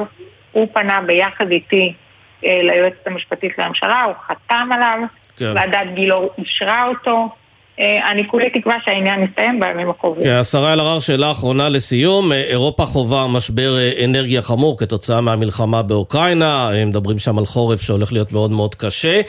הוא 0.53 0.69
פנה 0.73 1.01
ביחד 1.01 1.51
איתי 1.51 1.93
ליועצת 2.43 3.07
המשפטית 3.07 3.59
לממשלה, 3.59 4.03
הוא 4.03 4.15
חתם 4.27 4.69
עליו, 4.73 4.99
כן. 5.37 5.53
ועדת 5.55 5.95
גילאור 5.95 6.31
אישרה 6.39 6.87
אותו. 6.87 7.29
אה, 7.81 8.11
אני 8.11 8.29
כולי 8.29 8.51
תקווה 8.51 8.77
שהעניין 8.85 9.23
יסתיים 9.23 9.61
בימים 9.61 9.91
הקרובים. 9.91 10.25
כן, 10.25 10.37
השרה 10.41 10.73
אלהרר, 10.73 11.01
שאלה 11.01 11.31
אחרונה 11.31 11.69
לסיום. 11.69 12.33
אה, 12.33 12.43
אירופה 12.43 12.87
חווה 12.87 13.27
משבר 13.29 13.79
אה, 13.79 14.05
אנרגיה 14.05 14.43
חמור 14.43 14.79
כתוצאה 14.79 15.21
מהמלחמה 15.21 15.83
באוקראינה, 15.83 16.71
מדברים 16.87 17.19
שם 17.19 17.39
על 17.39 17.47
חורף 17.47 17.81
שהולך 17.81 18.13
להיות 18.13 18.33
מאוד 18.33 18.51
מאוד 18.51 18.75
קשה. 18.75 19.21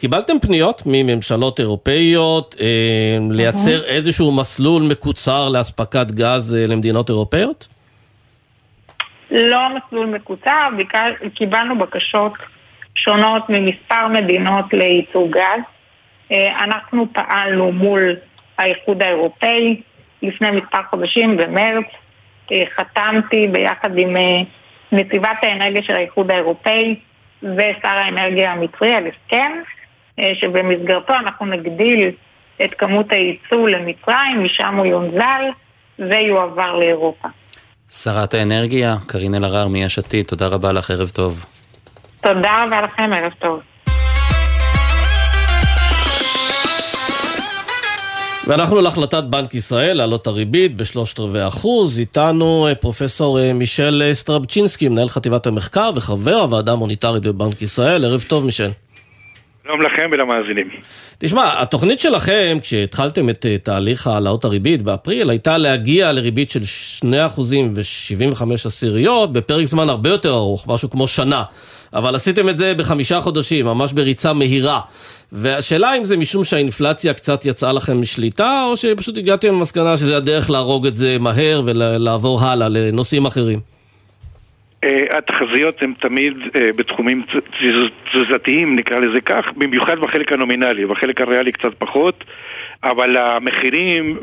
קיבלתם 0.00 0.38
פניות 0.42 0.82
מממשלות 0.86 1.60
אירופאיות 1.60 2.56
לייצר 3.30 3.84
איזשהו 3.84 4.32
מסלול 4.32 4.82
מקוצר 4.82 5.48
לאספקת 5.48 6.10
גז 6.10 6.56
למדינות 6.68 7.08
אירופאיות? 7.08 7.68
לא 9.30 9.58
מסלול 9.76 10.06
מקוצר, 10.06 10.68
קיבלנו 11.34 11.78
בקשות 11.78 12.32
שונות 12.94 13.42
ממספר 13.48 14.08
מדינות 14.08 14.64
לייצוא 14.72 15.28
גז. 15.30 15.81
אה, 16.32 16.64
אנחנו 16.64 17.06
פעלנו 17.12 17.72
מול 17.72 18.16
האיחוד 18.58 19.02
האירופאי 19.02 19.80
לפני 20.22 20.50
מספר 20.50 20.82
חודשים, 20.90 21.36
במרץ, 21.36 21.86
אה, 22.52 22.64
חתמתי 22.76 23.48
ביחד 23.48 23.98
עם 23.98 24.16
אה, 24.16 24.40
נציבת 24.92 25.36
האנרגיה 25.42 25.82
של 25.82 25.92
האיחוד 25.94 26.30
האירופאי 26.30 26.94
ושר 27.42 27.88
האנרגיה 27.88 28.52
המצרי 28.52 28.94
על 28.94 29.04
הסכם, 29.06 29.52
שבמסגרתו 30.34 31.14
אנחנו 31.14 31.46
נגדיל 31.46 32.10
את 32.64 32.74
כמות 32.74 33.12
הייצוא 33.12 33.68
למצרים, 33.68 34.44
משם 34.44 34.74
הוא 34.76 34.86
יונזל 34.86 35.42
ויועבר 35.98 36.76
לאירופה. 36.78 37.28
שרת 37.90 38.34
האנרגיה, 38.34 38.96
קארין 39.06 39.34
אלהרר 39.34 39.68
מיש 39.68 39.98
עתיד, 39.98 40.26
תודה 40.26 40.46
רבה 40.46 40.72
לך, 40.72 40.90
ערב 40.90 41.08
טוב. 41.08 41.46
תודה 42.20 42.64
רבה 42.64 42.82
לכם, 42.82 43.10
ערב 43.12 43.32
טוב. 43.38 43.60
ואנחנו 48.46 48.80
להחלטת 48.80 49.24
בנק 49.24 49.54
ישראל 49.54 49.96
להעלות 49.96 50.26
הריבית 50.26 50.76
בשלושת 50.76 51.18
רבעי 51.18 51.46
אחוז. 51.46 51.98
איתנו 51.98 52.66
אה, 52.68 52.74
פרופסור 52.74 53.40
אה, 53.40 53.52
מישל 53.52 54.02
אה, 54.06 54.14
סטרבצ'ינסקי, 54.14 54.88
מנהל 54.88 55.08
חטיבת 55.08 55.46
המחקר 55.46 55.90
וחבר 55.94 56.34
הוועדה 56.34 56.72
המוניטרית 56.72 57.22
בבנק 57.22 57.62
ישראל. 57.62 58.04
ערב 58.04 58.24
טוב, 58.28 58.44
מישל. 58.44 58.70
שלום 59.64 59.82
לכם 59.82 60.10
ולמאזינים. 60.12 60.68
תשמע, 61.18 61.62
התוכנית 61.62 62.00
שלכם, 62.00 62.58
כשהתחלתם 62.62 63.28
את 63.28 63.46
תהליך 63.62 64.06
העלאות 64.06 64.44
הריבית 64.44 64.82
באפריל, 64.82 65.30
הייתה 65.30 65.58
להגיע 65.58 66.12
לריבית 66.12 66.50
של 66.50 66.60
2% 67.00 67.40
ו-75 67.74 68.42
עשיריות 68.64 69.32
בפרק 69.32 69.64
זמן 69.64 69.88
הרבה 69.88 70.10
יותר 70.10 70.34
ארוך, 70.34 70.68
משהו 70.68 70.90
כמו 70.90 71.08
שנה. 71.08 71.42
אבל 71.94 72.14
עשיתם 72.14 72.48
את 72.48 72.58
זה 72.58 72.74
בחמישה 72.74 73.20
חודשים, 73.20 73.66
ממש 73.66 73.92
בריצה 73.92 74.32
מהירה. 74.32 74.80
והשאלה 75.32 75.96
אם 75.96 76.04
זה 76.04 76.16
משום 76.16 76.44
שהאינפלציה 76.44 77.14
קצת 77.14 77.46
יצאה 77.46 77.72
לכם 77.72 78.00
משליטה, 78.00 78.64
או 78.66 78.76
שפשוט 78.76 79.16
הגעתם 79.18 79.48
למסקנה 79.48 79.96
שזה 79.96 80.16
הדרך 80.16 80.50
להרוג 80.50 80.86
את 80.86 80.94
זה 80.94 81.16
מהר 81.20 81.62
ולעבור 81.64 82.40
הלאה 82.44 82.68
לנושאים 82.68 83.26
אחרים. 83.26 83.58
Uh, 84.84 85.16
התחזיות 85.18 85.82
הן 85.82 85.92
תמיד 86.00 86.32
uh, 86.32 86.76
בתחומים 86.76 87.22
תזוזתיים, 88.12 88.76
נקרא 88.76 88.98
לזה 88.98 89.20
כך, 89.20 89.44
במיוחד 89.56 89.98
בחלק 89.98 90.32
הנומינלי, 90.32 90.86
בחלק 90.86 91.20
הריאלי 91.20 91.52
קצת 91.52 91.70
פחות. 91.78 92.24
אבל 92.84 93.16
המחירים 93.16 94.18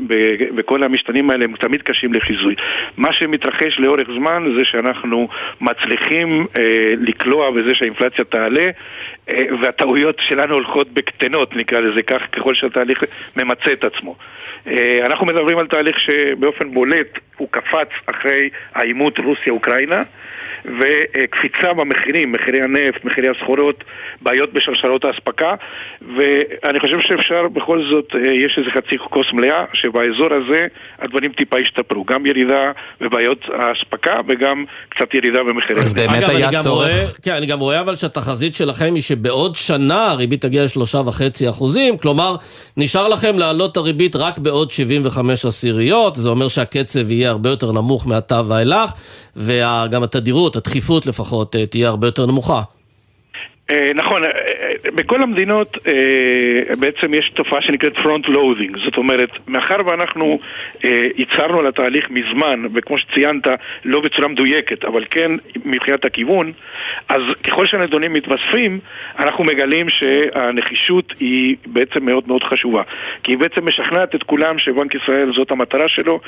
וכל 0.56 0.82
המשתנים 0.82 1.30
האלה 1.30 1.44
הם 1.44 1.56
תמיד 1.56 1.82
קשים 1.82 2.12
לחיזוי. 2.12 2.54
מה 2.96 3.12
שמתרחש 3.12 3.78
לאורך 3.78 4.08
זמן 4.16 4.44
זה 4.56 4.64
שאנחנו 4.64 5.28
מצליחים 5.60 6.46
אה, 6.58 6.94
לקלוע 6.98 7.50
בזה 7.50 7.74
שהאינפלציה 7.74 8.24
תעלה 8.24 8.70
אה, 9.30 9.44
והטעויות 9.62 10.16
שלנו 10.28 10.54
הולכות 10.54 10.92
בקטנות, 10.92 11.56
נקרא 11.56 11.80
לזה 11.80 12.02
כך, 12.02 12.22
ככל 12.32 12.54
שהתהליך 12.54 13.04
ממצה 13.36 13.72
את 13.72 13.84
עצמו. 13.84 14.16
אה, 14.66 14.98
אנחנו 15.06 15.26
מדברים 15.26 15.58
על 15.58 15.66
תהליך 15.66 16.00
שבאופן 16.00 16.70
בולט 16.74 17.18
הוא 17.36 17.48
קפץ 17.50 17.88
אחרי 18.06 18.48
העימות 18.74 19.18
רוסיה-אוקראינה 19.18 20.00
וקפיצה 20.64 21.72
במחירים, 21.72 22.32
מחירי 22.32 22.62
הנפט, 22.62 23.04
מחירי 23.04 23.28
הסחורות, 23.28 23.84
בעיות 24.20 24.52
בשרשרות 24.52 25.04
האספקה 25.04 25.54
ואני 26.16 26.80
חושב 26.80 27.00
שאפשר 27.00 27.48
בכל 27.48 27.82
זאת, 27.90 28.14
אה, 28.14 28.34
יש 28.34 28.58
איזה 28.58 28.70
חצי 28.70 28.98
כוס 28.98 29.26
מלאה 29.32 29.64
שבאזור 29.72 30.28
הזה 30.34 30.66
הדברים 30.98 31.32
טיפה 31.32 31.58
השתפרו, 31.58 32.04
גם 32.04 32.26
ירידה 32.26 32.72
בבעיות 33.00 33.38
האספקה 33.54 34.14
וגם 34.28 34.64
קצת 34.88 35.14
ירידה 35.14 35.42
במחירי 35.42 35.80
אז 35.80 35.94
באמת 35.94 36.22
אגב, 36.22 36.36
היה 36.36 36.62
צורך. 36.62 36.66
רואה, 36.66 37.04
כן, 37.22 37.32
אני 37.32 37.46
גם 37.46 37.58
רואה 37.60 37.80
אבל 37.80 37.96
שהתחזית 37.96 38.54
שלכם 38.54 38.94
היא 38.94 39.02
שבעוד 39.02 39.54
שנה 39.54 40.10
הריבית 40.10 40.42
תגיע 40.42 40.64
לשלושה 40.64 40.98
וחצי 40.98 41.48
אחוזים, 41.48 41.98
כלומר, 41.98 42.36
נשאר 42.76 43.08
לכם 43.08 43.38
להעלות 43.38 43.72
את 43.72 43.76
הריבית 43.76 44.16
רק 44.16 44.38
בעוד 44.38 44.70
75 44.70 45.44
עשיריות, 45.44 46.14
זה 46.16 46.28
אומר 46.28 46.48
שהקצב 46.48 47.10
יהיה 47.10 47.30
הרבה 47.30 47.50
יותר 47.50 47.72
נמוך 47.72 48.06
מעתה 48.06 48.40
ואילך, 48.48 48.92
וגם 49.36 50.02
התדירות, 50.02 50.49
הדחיפות 50.56 51.06
לפחות, 51.06 51.56
אה, 51.56 51.66
תהיה 51.66 51.88
הרבה 51.88 52.06
יותר 52.06 52.26
נמוכה. 52.26 52.62
אה, 53.70 53.92
נכון, 53.94 54.24
אה, 54.24 54.30
אה, 54.30 54.90
בכל 54.94 55.22
המדינות 55.22 55.78
בעצם 56.80 57.14
יש 57.14 57.30
תופעה 57.30 57.62
שנקראת 57.62 57.96
front 57.96 58.28
loading, 58.28 58.78
זאת 58.84 58.96
אומרת, 58.96 59.30
מאחר 59.48 59.76
ואנחנו 59.86 60.38
ייצרנו 61.16 61.58
על 61.58 61.66
התהליך 61.66 62.10
מזמן, 62.10 62.62
וכמו 62.74 62.98
שציינת, 62.98 63.46
לא 63.84 64.00
בצורה 64.00 64.28
מדויקת, 64.28 64.84
אבל 64.84 65.04
כן 65.10 65.30
מבחינת 65.64 66.04
הכיוון, 66.04 66.52
אז 67.08 67.22
ככל 67.46 67.66
שהנדונים 67.66 68.12
מתווספים, 68.12 68.80
אנחנו 69.18 69.44
מגלים 69.44 69.88
שהנחישות 69.88 71.14
היא 71.20 71.56
בעצם 71.66 72.04
מאוד 72.04 72.24
מאוד 72.26 72.42
חשובה. 72.42 72.82
כי 73.22 73.32
היא 73.32 73.38
בעצם 73.38 73.68
משכנעת 73.68 74.14
את 74.14 74.22
כולם 74.22 74.58
שבנק 74.58 74.94
ישראל 74.94 75.32
זאת 75.32 75.50
המטרה 75.50 75.88
שלו. 75.88 76.20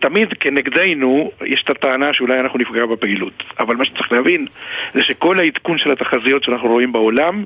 תמיד 0.00 0.34
כנגדנו 0.40 1.30
יש 1.44 1.62
את 1.62 1.70
הטענה 1.70 2.12
שאולי 2.12 2.40
אנחנו 2.40 2.58
נפגע 2.58 2.86
בפעילות. 2.86 3.42
אבל 3.58 3.76
מה 3.76 3.84
שצריך 3.84 4.12
להבין 4.12 4.46
זה 4.94 5.02
שכל 5.02 5.38
העדכון 5.38 5.78
של 5.78 5.92
התחזיות 5.92 6.44
שאנחנו 6.56 6.74
רואים 6.74 6.92
בעולם 6.92 7.44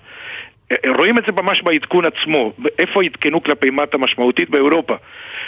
אה, 0.72 0.76
רואים 0.96 1.18
את 1.18 1.24
זה 1.26 1.42
ממש 1.42 1.62
בעדכון 1.62 2.04
עצמו, 2.04 2.52
איפה 2.78 3.02
עדכנו 3.02 3.42
כלפי 3.42 3.70
מטה 3.70 3.98
משמעותית 3.98 4.50
באירופה. 4.50 4.94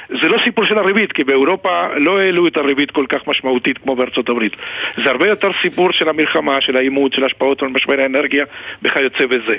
זה 0.09 0.29
לא 0.29 0.39
סיפור 0.45 0.65
של 0.65 0.79
הריבית, 0.79 1.13
כי 1.13 1.25
באירופה 1.25 1.87
לא 1.97 2.19
העלו 2.21 2.47
את 2.47 2.57
הריבית 2.57 2.91
כל 2.91 3.05
כך 3.09 3.19
משמעותית 3.27 3.79
כמו 3.79 3.97
בארצות 3.97 4.29
הברית. 4.29 4.53
זה 5.05 5.11
הרבה 5.11 5.29
יותר 5.29 5.49
סיפור 5.63 5.93
של 5.93 6.09
המלחמה, 6.09 6.61
של 6.61 6.77
העימות, 6.77 7.13
של 7.13 7.23
ההשפעות 7.23 7.63
על 7.63 7.69
משבר 7.69 8.01
האנרגיה 8.01 8.45
וכיוצא 8.83 9.27
בזה. 9.27 9.57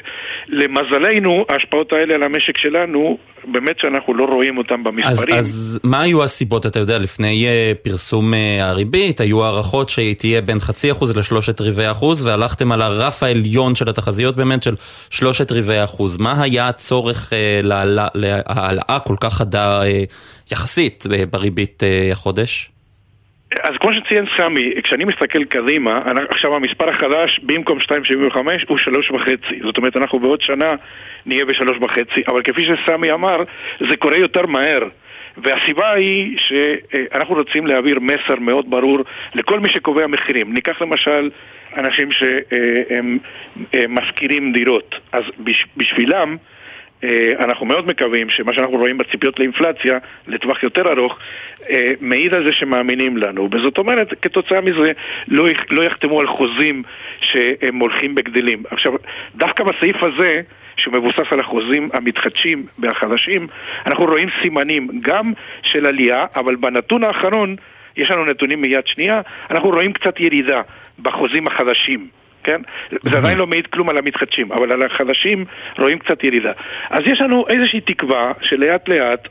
למזלנו, 0.48 1.46
ההשפעות 1.50 1.94
האלה 1.94 2.16
על 2.16 2.24
המשק 2.24 2.58
שלנו, 2.58 3.18
באמת 3.48 3.80
שאנחנו 3.80 4.14
לא 4.14 4.26
רואים 4.26 4.58
אותם 4.58 4.84
אז, 4.88 4.94
במספרים. 4.94 5.36
אז 5.36 5.80
מה 5.84 6.02
היו 6.02 6.24
הסיבות, 6.24 6.66
אתה 6.66 6.80
יודע, 6.80 6.98
לפני 6.98 7.48
uh, 7.48 7.78
פרסום 7.90 8.34
uh, 8.34 8.38
הריבית, 8.64 9.22
היו 9.22 9.46
הערכות 9.46 9.90
שהיא 9.90 10.16
תהיה 10.16 10.42
בין 10.42 10.60
חצי 10.60 10.92
אחוז 10.92 11.18
לשלושת 11.18 11.62
רבעי 11.62 11.92
אחוז, 11.92 12.26
והלכתם 12.26 12.72
על 12.72 12.82
הרף 12.82 13.24
העליון 13.24 13.76
של 13.76 13.90
התחזיות 13.90 14.36
באמת 14.36 14.64
של 14.64 14.76
שלושת 15.10 15.52
רבעי 15.52 15.84
אחוז. 15.84 16.18
מה 16.18 16.44
היה 16.44 16.68
הצורך 16.68 17.34
להעלה- 17.64 18.08
להעלאה 18.16 18.98
כל 19.06 19.16
כך 19.20 19.34
חדה 19.34 19.82
יחסית 20.52 21.04
בריבית 21.32 21.84
uh, 21.84 22.12
החודש? 22.12 22.70
אז 23.64 23.76
כמו 23.80 23.94
שציין 23.94 24.26
סמי, 24.38 24.74
כשאני 24.84 25.04
מסתכל 25.06 25.44
קדימה, 25.44 26.00
עכשיו 26.30 26.56
המספר 26.56 26.90
החדש 26.90 27.40
במקום 27.44 27.78
2.75 27.80 28.38
הוא 28.68 28.78
3.5 28.78 29.16
זאת 29.64 29.78
אומרת 29.78 29.98
אנחנו 29.98 30.20
בעוד 30.20 30.42
שנה 30.42 30.76
נהיה 31.26 31.46
ב-3.5 31.46 31.98
אבל 32.28 32.42
כפי 32.44 32.62
שסמי 32.66 33.12
אמר, 33.12 33.44
זה 33.90 33.98
קורה 33.98 34.18
יותר 34.18 34.46
מהר 34.46 34.84
והסיבה 35.38 35.94
היא 35.94 36.38
שאנחנו 36.38 37.36
רוצים 37.36 37.68
להעביר 37.68 38.00
מסר 38.00 38.36
מאוד 38.40 38.70
ברור 38.70 39.00
לכל 39.36 39.60
מי 39.60 39.70
שקובע 39.70 40.08
מחירים. 40.08 40.54
ניקח 40.54 40.82
למשל 40.82 41.30
אנשים 41.78 42.12
שהם 42.12 43.18
אה, 43.76 43.80
משכירים 43.90 44.54
דירות, 44.54 44.96
אז 45.12 45.24
בש- 45.40 45.66
בשבילם 45.78 46.30
אה, 46.30 46.53
אנחנו 47.40 47.66
מאוד 47.66 47.88
מקווים 47.88 48.30
שמה 48.30 48.54
שאנחנו 48.54 48.78
רואים 48.78 48.98
בציפיות 48.98 49.40
לאינפלציה 49.40 49.98
לטווח 50.28 50.64
יותר 50.64 50.92
ארוך 50.92 51.18
אה, 51.70 51.90
מעיד 52.02 52.34
על 52.34 52.46
זה 52.46 52.52
שמאמינים 52.54 53.18
לנו 53.18 53.50
וזאת 53.52 53.78
אומרת 53.78 54.14
כתוצאה 54.22 54.62
מזה 54.62 54.92
לא, 55.28 55.48
לא 55.70 55.84
יחתמו 55.84 56.20
על 56.20 56.28
חוזים 56.28 56.84
שהם 57.22 57.80
הולכים 57.80 58.16
בגדלים. 58.16 58.64
עכשיו 58.70 58.94
דווקא 59.36 59.64
בסעיף 59.64 60.04
הזה 60.04 60.42
שמבוסס 60.78 61.32
על 61.32 61.40
החוזים 61.40 61.90
המתחדשים 61.94 62.66
והחדשים 62.80 63.48
אנחנו 63.86 64.06
רואים 64.06 64.30
סימנים 64.42 64.88
גם 65.02 65.34
של 65.64 65.86
עלייה 65.86 66.26
אבל 66.36 66.56
בנתון 66.56 67.04
האחרון 67.04 67.56
יש 67.98 68.12
לנו 68.12 68.26
נתונים 68.26 68.62
מיד 68.62 68.88
שנייה 68.88 69.22
אנחנו 69.52 69.70
רואים 69.70 69.94
קצת 69.94 70.20
ירידה 70.20 70.62
בחוזים 71.00 71.48
החדשים 71.48 72.08
כן? 72.44 72.62
זה 73.12 73.18
עדיין 73.18 73.38
לא 73.38 73.48
מעיד 73.48 73.68
כלום 73.68 73.90
על 73.90 73.98
המתחדשים, 73.98 74.52
אבל 74.52 74.72
על 74.72 74.84
החדשים 74.84 75.46
רואים 75.80 76.00
קצת 76.00 76.24
ירידה. 76.24 76.52
אז 76.90 77.00
יש 77.06 77.22
לנו 77.22 77.46
איזושהי 77.50 77.82
תקווה 77.82 78.32
שלאט 78.42 78.90
לאט 78.90 79.28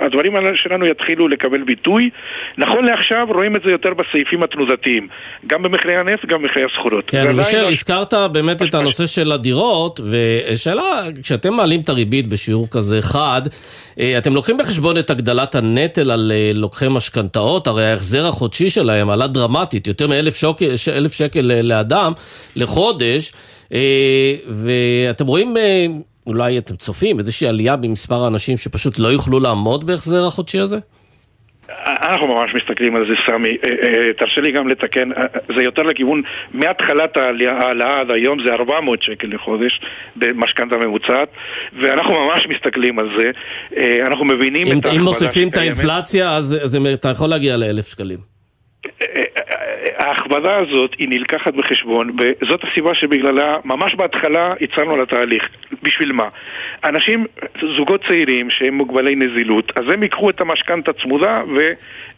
הדברים 0.00 0.32
שלנו 0.54 0.86
יתחילו 0.86 1.28
לקבל 1.28 1.62
ביטוי. 1.62 2.10
נכון 2.58 2.84
לעכשיו 2.84 3.26
רואים 3.28 3.56
את 3.56 3.62
זה 3.64 3.70
יותר 3.70 3.94
בסעיפים 3.94 4.42
התנודתיים, 4.42 5.08
גם 5.46 5.62
במחירי 5.62 5.96
הנפט, 5.96 6.24
גם 6.26 6.42
במחירי 6.42 6.64
הסחורות. 6.64 7.04
כן, 7.06 7.36
מישל, 7.36 7.62
לא- 7.62 7.70
הזכרת 7.70 8.14
באמת 8.32 8.62
את 8.62 8.74
הנושא 8.74 9.06
של 9.06 9.32
הדירות, 9.32 10.00
ושאלה, 10.10 10.82
כשאתם 11.22 11.54
מעלים 11.54 11.80
את 11.80 11.88
הריבית 11.88 12.28
בשיעור 12.28 12.68
כזה 12.70 13.02
חד, 13.02 13.42
אה, 14.00 14.18
אתם 14.18 14.34
לוקחים 14.34 14.56
בחשבון 14.56 14.98
את 14.98 15.10
הגדלת 15.10 15.54
הנטל 15.54 16.10
על 16.10 16.32
אה, 16.34 16.50
לוקחי 16.54 16.86
משכנתאות, 16.90 17.66
הרי 17.66 17.86
ההחזר 17.86 18.26
החודשי 18.26 18.70
שלהם 18.70 19.10
עלה 19.10 19.26
דרמטית, 19.26 19.86
יותר 19.86 20.08
מאלף 20.08 20.36
שקל, 20.36 20.76
ש- 20.76 20.88
לאדם 22.10 22.14
לחודש, 22.56 23.32
אה, 23.72 24.34
ואתם 24.46 25.26
רואים, 25.26 25.56
אה, 25.56 25.86
אולי 26.26 26.58
אתם 26.58 26.76
צופים, 26.76 27.18
איזושהי 27.18 27.48
עלייה 27.48 27.76
במספר 27.76 28.24
האנשים 28.24 28.56
שפשוט 28.56 28.98
לא 28.98 29.08
יוכלו 29.08 29.40
לעמוד 29.40 29.86
בהחזר 29.86 30.26
החודשי 30.26 30.58
הזה? 30.58 30.78
אנחנו 31.86 32.26
ממש 32.26 32.54
מסתכלים 32.54 32.96
על 32.96 33.06
זה, 33.06 33.14
סמי. 33.26 33.48
אה, 33.48 34.12
תרשה 34.18 34.40
לי 34.40 34.52
גם 34.52 34.68
לתקן, 34.68 35.08
זה 35.56 35.62
יותר 35.62 35.82
לכיוון, 35.82 36.22
מהתחלת 36.54 37.16
העלייה 37.16 37.52
העלאה 37.52 38.00
עד 38.00 38.10
היום 38.10 38.38
זה 38.44 38.52
400 38.52 39.02
שקל 39.02 39.26
לחודש 39.26 39.80
במשכנתה 40.16 40.76
ממוצעת, 40.76 41.28
ואנחנו 41.82 42.14
ממש 42.14 42.46
מסתכלים 42.48 42.98
על 42.98 43.08
זה. 43.18 43.30
אנחנו 44.06 44.24
מבינים 44.24 44.66
אם 44.66 44.78
את 44.78 44.86
אם 44.86 44.90
ההכבדה 44.90 45.04
מוסיפים 45.04 45.48
את 45.48 45.54
שקיימת. 45.54 45.76
האינפלציה, 45.76 46.36
אז 46.36 46.58
אז 46.62 46.78
אתה 46.94 47.08
יכול 47.08 47.28
להגיע 47.28 47.56
לאלף 47.56 47.88
שקלים. 47.88 48.18
ההכבדה 50.00 50.56
הזאת 50.56 50.94
היא 50.98 51.08
נלקחת 51.08 51.54
בחשבון 51.54 52.10
וזאת 52.18 52.64
הסיבה 52.64 52.94
שבגללה 52.94 53.56
ממש 53.64 53.94
בהתחלה 53.94 54.54
הצענו 54.60 54.94
על 54.94 55.00
התהליך 55.00 55.48
בשביל 55.82 56.12
מה? 56.12 56.28
אנשים, 56.84 57.26
זוגות 57.76 58.04
צעירים 58.08 58.50
שהם 58.50 58.74
מוגבלי 58.74 59.14
נזילות, 59.14 59.72
אז 59.76 59.84
הם 59.92 60.02
ייקחו 60.02 60.30
את 60.30 60.40
המשכנתה 60.40 60.92
צמודה 60.92 61.42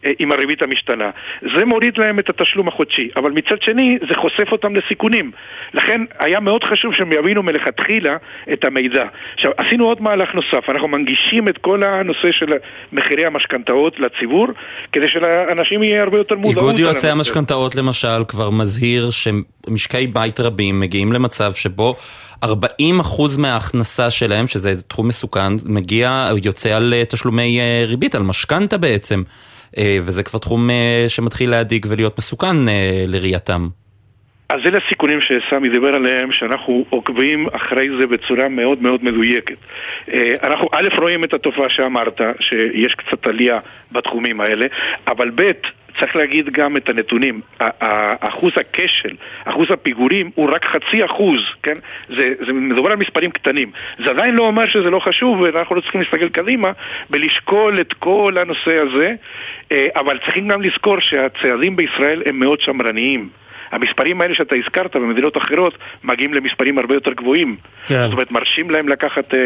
ועם 0.05 0.33
הריבית 0.33 0.63
המשתנה. 0.63 1.11
זה 1.57 1.65
מוריד 1.65 1.99
להם 1.99 2.19
את 2.19 2.29
התשלום 2.29 2.69
החודשי, 2.69 3.09
אבל 3.17 3.31
מצד 3.31 3.63
שני 3.63 3.99
זה 4.09 4.15
חושף 4.15 4.53
אותם 4.53 4.77
לסיכונים. 4.77 5.31
לכן 5.75 6.01
היה 6.19 6.41
מאוד 6.41 6.65
חשוב 6.65 6.95
שהם 6.95 7.13
יבינו 7.13 7.43
מלכתחילה 7.43 8.17
את 8.53 8.65
המידע. 8.65 9.05
עכשיו, 9.35 9.51
עשינו 9.57 9.85
עוד 9.85 10.03
מהלך 10.03 10.35
נוסף, 10.35 10.71
אנחנו 10.71 10.89
מנגישים 10.89 11.49
את 11.49 11.59
כל 11.59 11.83
הנושא 11.83 12.33
של 12.33 12.53
מחירי 12.93 13.27
המשכנתאות 13.27 14.01
לציבור, 14.01 14.47
כדי 14.93 15.09
שלאנשים 15.09 15.83
יהיה 15.83 16.03
הרבה 16.03 16.19
יותר 16.19 16.35
מודעות. 16.35 16.57
איגוד 16.57 16.79
יועצי. 16.79 17.09
המשכנתאות 17.09 17.75
למשל 17.75 18.25
כבר 18.29 18.51
מזהיר 18.51 19.11
שמשקי 19.11 20.07
בית 20.07 20.41
רבים 20.41 20.81
מגיעים 20.81 21.13
למצב 21.13 21.53
שבו 21.55 21.97
40% 22.45 22.49
מההכנסה 23.39 24.11
שלהם, 24.11 24.47
שזה 24.47 24.83
תחום 24.83 25.09
מסוכן, 25.09 25.53
מגיע, 25.65 26.31
יוצא 26.45 26.77
על 26.77 26.95
אה, 26.95 27.05
תשלומי 27.05 27.61
אה, 27.61 27.85
ריבית, 27.87 28.15
על 28.15 28.23
משכנתה 28.23 28.79
בעצם, 28.79 29.23
אה, 29.27 29.52
וזה 29.79 30.23
כבר 30.23 30.39
תחום 30.39 30.71
אה, 30.71 31.05
שמתחיל 31.09 31.51
להדאיג 31.51 31.87
ולהיות 31.89 32.19
מסוכן 32.19 32.69
אה, 32.69 33.05
לראייתם. 33.09 33.69
אז 34.49 34.61
אלה 34.67 34.79
הסיכונים 34.87 35.19
שסמי 35.21 35.69
דיבר 35.69 35.95
עליהם, 35.95 36.33
שאנחנו 36.33 36.85
עוקבים 36.91 37.47
אחרי 37.53 37.89
זה 38.01 38.07
בצורה 38.07 38.49
מאוד 38.49 38.83
מאוד 38.83 39.05
מדויקת. 39.05 39.57
אה, 40.13 40.35
אנחנו 40.45 40.69
א' 40.73 40.89
רואים 40.99 41.25
את 41.25 41.35
התופעה 41.35 41.69
שאמרת, 41.69 42.21
שיש 42.41 42.95
קצת 42.95 43.29
עלייה 43.29 43.59
בתחומים 43.93 44.41
האלה, 44.41 44.67
אבל 45.07 45.31
ב', 45.35 45.51
צריך 45.99 46.17
להגיד 46.17 46.51
גם 46.51 46.77
את 46.77 46.89
הנתונים. 46.89 47.41
אחוז 48.21 48.53
הכשל, 48.57 49.17
אחוז 49.45 49.71
הפיגורים 49.71 50.31
הוא 50.35 50.51
רק 50.51 50.65
חצי 50.65 51.05
אחוז, 51.05 51.41
כן? 51.63 51.75
זה, 52.09 52.35
זה 52.47 52.53
מדובר 52.53 52.91
על 52.91 52.97
מספרים 52.97 53.31
קטנים. 53.31 53.71
זה 54.05 54.11
עדיין 54.11 54.35
לא 54.35 54.43
אומר 54.43 54.67
שזה 54.67 54.91
לא 54.91 54.99
חשוב, 54.99 55.41
ואנחנו 55.41 55.77
לא 55.77 55.81
צריכים 55.81 56.01
להסתכל 56.01 56.29
קדימה 56.29 56.73
ולשקול 57.11 57.81
את 57.81 57.93
כל 57.93 58.35
הנושא 58.41 58.79
הזה, 58.79 59.15
אה, 59.73 59.87
אבל 59.97 60.19
צריכים 60.25 60.49
גם 60.49 60.63
לזכור 60.63 61.01
שהצעדים 61.01 61.77
בישראל 61.77 62.23
הם 62.27 62.39
מאוד 62.39 62.61
שמרניים. 62.61 63.29
המספרים 63.73 64.21
האלה 64.21 64.35
שאתה 64.35 64.55
הזכרת 64.57 64.97
במדינות 64.97 65.37
אחרות 65.37 65.75
מגיעים 66.05 66.35
למספרים 66.35 66.79
הרבה 66.79 66.95
יותר 66.95 67.13
גבוהים. 67.13 67.57
כן. 67.87 68.05
זאת 68.05 68.13
אומרת, 68.13 68.31
מרשים 68.31 68.71
להם 68.71 68.89
לקחת 68.89 69.35
אה, 69.35 69.39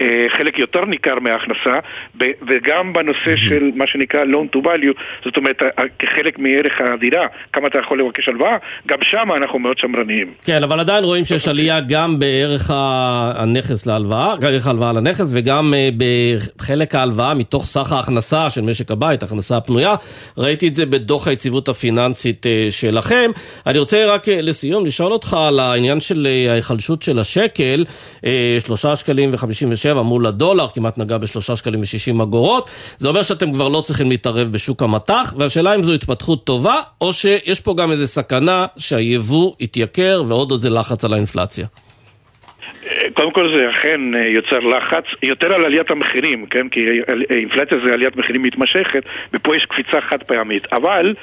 אה, 0.00 0.26
חלק 0.38 0.58
יותר 0.58 0.84
ניכר 0.84 1.18
מההכנסה, 1.20 1.78
ב- 2.18 2.32
וגם 2.48 2.92
בנושא 2.92 3.36
של 3.36 3.70
מה 3.74 3.86
שנקרא 3.86 4.20
loan 4.24 4.56
to 4.56 4.60
value, 4.60 5.00
זאת 5.24 5.36
אומרת, 5.36 5.62
כחלק 5.98 6.38
מערך 6.38 6.72
הדירה, 6.80 7.26
כמה 7.52 7.68
אתה 7.68 7.78
יכול 7.78 8.00
לבקש 8.00 8.28
הלוואה, 8.28 8.56
גם 8.86 8.98
שם 9.02 9.28
אנחנו 9.36 9.58
מאוד 9.58 9.78
שמרניים. 9.78 10.32
כן, 10.44 10.62
אבל 10.62 10.80
עדיין 10.80 11.04
רואים 11.04 11.24
שיש 11.24 11.48
עלייה 11.48 11.80
גם 11.80 12.18
בערך 12.18 12.70
הנכס 12.74 13.86
להלוואה, 13.86 14.34
ערך 14.42 14.66
ההלוואה 14.66 14.92
לנכס, 14.92 15.30
וגם 15.34 15.74
אה, 15.74 15.88
בחלק 15.96 16.94
ההלוואה 16.94 17.34
מתוך 17.34 17.64
סך 17.64 17.92
ההכנסה 17.92 18.50
של 18.50 18.60
משק 18.60 18.90
הבית, 18.90 19.22
הכנסה 19.22 19.56
הפנויה. 19.56 19.94
ראיתי 20.38 20.68
את 20.68 20.76
זה 20.76 20.86
בדוח 20.86 21.28
היציבות 21.28 21.68
הפיננסית 21.68 22.46
אה, 22.46 22.66
שלכם. 22.70 23.30
אני 23.66 23.78
רוצה 23.78 24.06
רק 24.06 24.28
אה, 24.28 24.42
לסיום 24.42 24.86
לשאול 24.86 25.12
אותך 25.12 25.36
על 25.40 25.60
העניין 25.60 26.00
של 26.00 26.26
אה, 26.30 26.52
ההיחלשות 26.52 27.02
של 27.02 27.18
השקל, 27.18 27.84
אה, 28.26 28.58
שלושה 28.64 28.96
שקלים 28.96 29.30
וחמישים 29.32 29.72
ושבע 29.72 30.02
מול 30.02 30.26
הדולר, 30.26 30.68
כמעט 30.74 30.98
נגע 30.98 31.18
בשלושה 31.18 31.56
שקלים 31.56 31.80
ושישים 31.80 32.20
אגורות. 32.20 32.70
זה 32.98 33.08
אומר 33.08 33.22
שאתם 33.22 33.52
כבר 33.52 33.68
לא 33.68 33.80
צריכים 33.80 34.10
להתערב 34.10 34.52
בשוק 34.52 34.82
המטח, 34.82 35.34
והשאלה 35.36 35.74
אם 35.74 35.84
זו 35.84 35.92
התפתחות 35.92 36.44
טובה, 36.44 36.80
או 37.00 37.12
שיש 37.12 37.60
פה 37.60 37.74
גם 37.74 37.92
איזו 37.92 38.06
סכנה 38.06 38.66
שהיבוא 38.76 39.52
יתייקר 39.60 40.22
ועוד 40.28 40.50
עוד 40.50 40.60
זה 40.60 40.70
לחץ 40.70 41.04
על 41.04 41.12
האינפלציה. 41.12 41.66
אה, 42.86 43.06
קודם 43.14 43.30
כל 43.30 43.56
זה 43.56 43.70
אכן 43.70 44.14
אה, 44.14 44.26
יוצר 44.26 44.58
לחץ, 44.58 45.04
יותר 45.22 45.54
על 45.54 45.64
עליית 45.64 45.90
המחירים, 45.90 46.46
כן? 46.46 46.68
כי 46.68 46.80
על- 47.06 47.22
אינפלציה 47.30 47.78
זה 47.84 47.92
עליית 47.94 48.16
מחירים 48.16 48.42
מתמשכת, 48.42 49.02
ופה 49.34 49.56
יש 49.56 49.64
קפיצה 49.66 50.00
חד 50.00 50.22
פעמית. 50.22 50.66
אבל 50.72 51.14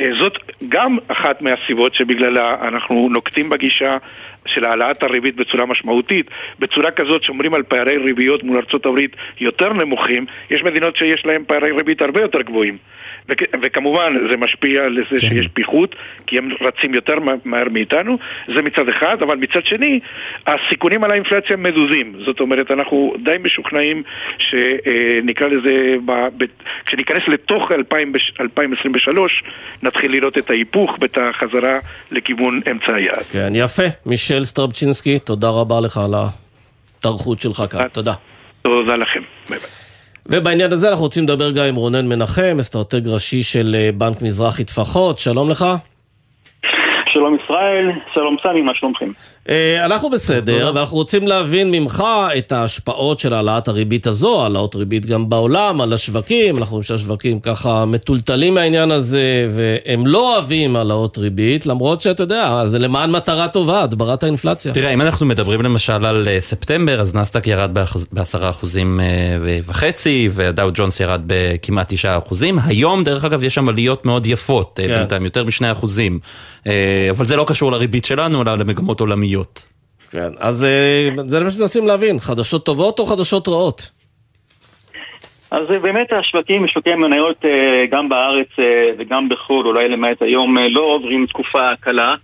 אה, 0.00 0.06
זאת 0.18 0.38
גם 0.68 0.98
אחת 1.08 1.42
מהסיבות 1.42 1.94
שבגללה 1.94 2.56
אנחנו 2.62 3.08
נוקטים 3.10 3.50
בגישה 3.50 3.96
של 4.46 4.64
העלאת 4.64 5.02
הריבית 5.02 5.36
בצורה 5.36 5.66
משמעותית, 5.66 6.30
בצורה 6.58 6.90
כזאת 6.90 7.22
שומרים 7.22 7.54
על 7.54 7.62
פערי 7.62 7.96
ריביות 7.96 8.42
מול 8.42 8.56
ארצות 8.56 8.86
הברית 8.86 9.16
יותר 9.40 9.72
נמוכים, 9.72 10.26
יש 10.50 10.62
מדינות 10.62 10.96
שיש 10.96 11.26
להן 11.26 11.44
פערי 11.46 11.70
ריבית 11.70 12.02
הרבה 12.02 12.20
יותר 12.20 12.42
גבוהים. 12.42 12.78
וכ- 13.28 13.54
וכמובן 13.62 14.12
זה 14.30 14.36
משפיע 14.36 14.82
על 14.84 14.98
זה 15.10 15.18
שיש 15.18 15.46
פיחות, 15.54 15.94
כי 16.26 16.38
הם 16.38 16.48
רצים 16.60 16.94
יותר 16.94 17.20
מה- 17.20 17.32
מהר 17.44 17.68
מאיתנו, 17.68 18.18
זה 18.54 18.62
מצד 18.62 18.88
אחד, 18.88 19.16
אבל 19.22 19.36
מצד 19.36 19.60
שני, 19.64 20.00
הסיכונים 20.46 21.04
על 21.04 21.10
האינפלציה 21.10 21.56
מדודים. 21.56 22.12
זאת 22.26 22.40
אומרת, 22.40 22.70
אנחנו 22.70 23.14
די 23.24 23.36
משוכנעים 23.42 24.02
שנקרא 24.38 25.46
לזה, 25.48 25.94
ב- 26.04 26.44
כשניכנס 26.86 27.22
לתוך 27.28 27.72
2000 27.72 28.12
בש- 28.12 28.32
2023, 28.40 29.42
נתחיל 29.82 30.12
לראות 30.12 30.38
את 30.38 30.50
ההיפוך 30.50 30.90
ואת 31.00 31.18
החזרה 31.18 31.78
לכיוון 32.10 32.60
אמצע 32.70 32.94
היעד. 32.94 33.24
כן, 33.32 33.48
יפה. 33.54 33.82
מישל 34.06 34.44
סטרבצ'ינסקי, 34.44 35.18
תודה 35.18 35.48
רבה 35.48 35.80
לך 35.80 35.96
על 35.98 36.14
ההתארחות 36.14 37.40
שלך 37.40 37.62
כאן. 37.70 37.88
תודה. 37.88 38.12
תודה 38.62 38.96
לכם. 38.96 39.20
ביי 39.50 39.58
ביי. 39.58 39.83
ובעניין 40.28 40.72
הזה 40.72 40.88
אנחנו 40.88 41.04
רוצים 41.04 41.24
לדבר 41.24 41.50
גם 41.50 41.64
עם 41.64 41.74
רונן 41.74 42.06
מנחם, 42.06 42.56
אסטרטג 42.60 43.08
ראשי 43.08 43.42
של 43.42 43.76
אה, 43.78 43.90
בנק 43.92 44.22
מזרחי 44.22 44.64
טפחות. 44.64 45.18
שלום 45.18 45.50
לך. 45.50 45.66
שלום 47.12 47.36
ישראל, 47.44 47.90
שלום 48.14 48.36
סמי, 48.42 48.62
מה 48.62 48.74
שלומכם? 48.74 49.08
אה, 49.48 49.84
אנחנו 49.84 50.10
בסדר, 50.10 50.72
ואנחנו 50.74 50.96
רוצים 50.96 51.28
להבין 51.28 51.70
ממך 51.70 52.04
את 52.38 52.52
ההשפעות 52.52 53.18
של 53.18 53.34
העלאת 53.34 53.68
הריבית 53.68 54.06
הזו, 54.06 54.42
העלאות 54.42 54.76
ריבית 54.76 55.06
גם 55.06 55.28
בעולם, 55.28 55.80
על 55.80 55.92
השווקים, 55.92 56.58
אנחנו 56.58 56.72
רואים 56.72 56.82
שהשווקים 56.82 57.40
ככה 57.40 57.84
מטולטלים 57.84 58.54
מהעניין 58.54 58.90
הזה, 58.90 59.48
והם 59.50 60.06
לא 60.06 60.34
אוהבים 60.34 60.76
העלאות 60.76 61.18
ריבית, 61.18 61.66
למרות 61.66 62.00
שאתה 62.00 62.22
יודע, 62.22 62.66
זה 62.66 62.78
למען 62.78 63.10
מטרה 63.10 63.48
טובה, 63.48 63.82
הדברת 63.82 64.22
האינפלציה. 64.22 64.72
תראה, 64.72 64.94
אם 64.94 65.00
אנחנו 65.00 65.26
מדברים 65.26 65.62
למשל 65.62 66.04
על 66.04 66.28
אה, 66.28 66.40
ספטמבר, 66.40 67.00
אז 67.00 67.14
נסדק 67.14 67.46
ירד 67.46 67.70
בעשרה 68.12 68.50
אחוזים 68.50 69.00
אה, 69.00 69.06
וחצי, 69.66 70.28
ודאו 70.32 70.68
ג'ונס 70.74 71.00
ירד 71.00 71.20
בכמעט 71.26 71.92
תשעה 71.92 72.18
אחוזים. 72.18 72.58
היום, 72.64 73.04
דרך 73.04 73.24
אגב, 73.24 73.42
יש 73.42 73.54
שם 73.54 73.68
עליות 73.68 74.06
מאוד 74.06 74.26
יפות, 74.26 74.80
כן. 74.82 74.88
בינתיים 74.88 75.24
יותר 75.24 75.44
משני 75.44 75.72
אחוזים. 75.72 76.18
אה, 76.94 77.10
אבל 77.10 77.24
זה 77.24 77.36
לא 77.36 77.44
קשור 77.48 77.72
לריבית 77.72 78.04
שלנו, 78.04 78.42
אלא 78.42 78.58
למגמות 78.58 79.00
עולמיות. 79.00 79.66
כן, 80.10 80.30
אז 80.38 80.64
אה, 80.64 81.08
זה 81.28 81.40
מה 81.40 81.50
שמנסים 81.50 81.86
להבין, 81.86 82.20
חדשות 82.20 82.66
טובות 82.66 82.98
או 82.98 83.06
חדשות 83.06 83.48
רעות? 83.48 83.90
אז 85.50 85.70
אה, 85.70 85.78
באמת 85.78 86.06
השווקים, 86.12 86.68
שוקי 86.68 86.92
המניות 86.92 87.44
גם 87.90 88.08
בארץ 88.08 88.48
וגם 88.98 89.28
בחו"ל, 89.28 89.66
אולי 89.66 89.88
למעט 89.88 90.22
היום, 90.22 90.56
לא 90.70 90.80
עוברים 90.80 91.26
תקופה 91.26 91.68
קלה. 91.80 92.14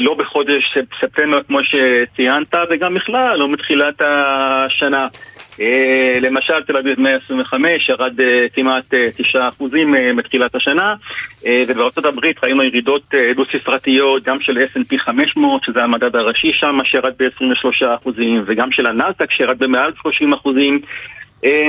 לא 0.00 0.14
בחודש 0.14 0.64
ספ- 0.76 1.00
ספטמבר 1.00 1.42
כמו 1.42 1.58
שציינת, 1.64 2.54
וגם 2.70 2.94
בכלל, 2.94 3.36
לא 3.38 3.48
מתחילת 3.48 3.94
השנה. 4.00 5.06
אה, 5.60 6.14
למשל 6.20 6.62
תל 6.66 6.76
אביב 6.76 7.00
125 7.00 7.88
ירד 7.88 8.20
אה, 8.20 8.46
כמעט 8.54 8.94
אה, 8.94 9.08
9 9.16 9.48
אחוזים 9.48 9.94
אה, 9.94 10.12
מתחילת 10.12 10.54
השנה 10.54 10.94
ובארצות 11.68 12.04
הברית 12.04 12.44
ראינו 12.44 12.62
ירידות 12.62 13.02
אה, 13.14 13.32
דו 13.36 13.44
ספרתיות 13.44 14.22
גם 14.22 14.40
של 14.40 14.58
S&P 14.58 14.98
500 14.98 15.64
שזה 15.64 15.82
המדד 15.82 16.16
הראשי 16.16 16.52
שם 16.52 16.78
שירד 16.84 17.12
ב-23 17.18 17.86
אחוזים 17.96 18.42
וגם 18.46 18.72
של 18.72 18.86
הנאסדק 18.86 19.30
שירד 19.30 19.58
במעל 19.58 19.92
30 20.02 20.32
אחוזים. 20.32 20.80
אה, 21.44 21.68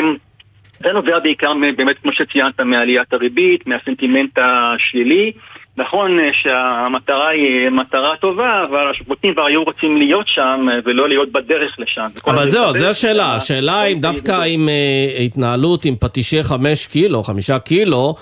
זה 0.83 0.93
נובע 0.93 1.19
בעיקר 1.19 1.53
באמת 1.77 1.95
כמו 2.01 2.13
שציינת 2.13 2.59
מעליית 2.61 3.13
הריבית, 3.13 3.67
מהסנטימנט 3.67 4.39
השלילי 4.41 5.31
נכון 5.77 6.19
אה, 6.19 6.29
שהמטרה 6.41 7.27
היא 7.29 7.65
אה, 7.65 7.69
מטרה 7.69 8.17
טובה, 8.21 8.63
אבל 8.69 8.91
השווקים 8.91 9.33
כבר 9.33 9.45
היו 9.45 9.63
רוצים 9.63 9.97
להיות 9.97 10.27
שם 10.27 10.67
אה, 10.71 10.79
ולא 10.85 11.09
להיות 11.09 11.31
בדרך 11.31 11.75
לשם. 11.79 12.07
אבל 12.27 12.49
זהו, 12.49 12.77
זו 12.77 12.85
השאלה. 12.85 13.35
השאלה 13.35 13.83
אם 13.85 13.99
דווקא 13.99 14.43
עם 14.47 14.69
התנהלות 15.25 15.85
עם 15.85 15.95
פטישי 15.95 16.43
חמש 16.43 16.87
קילו, 16.87 17.23
חמישה 17.23 17.59
קילו, 17.59 18.15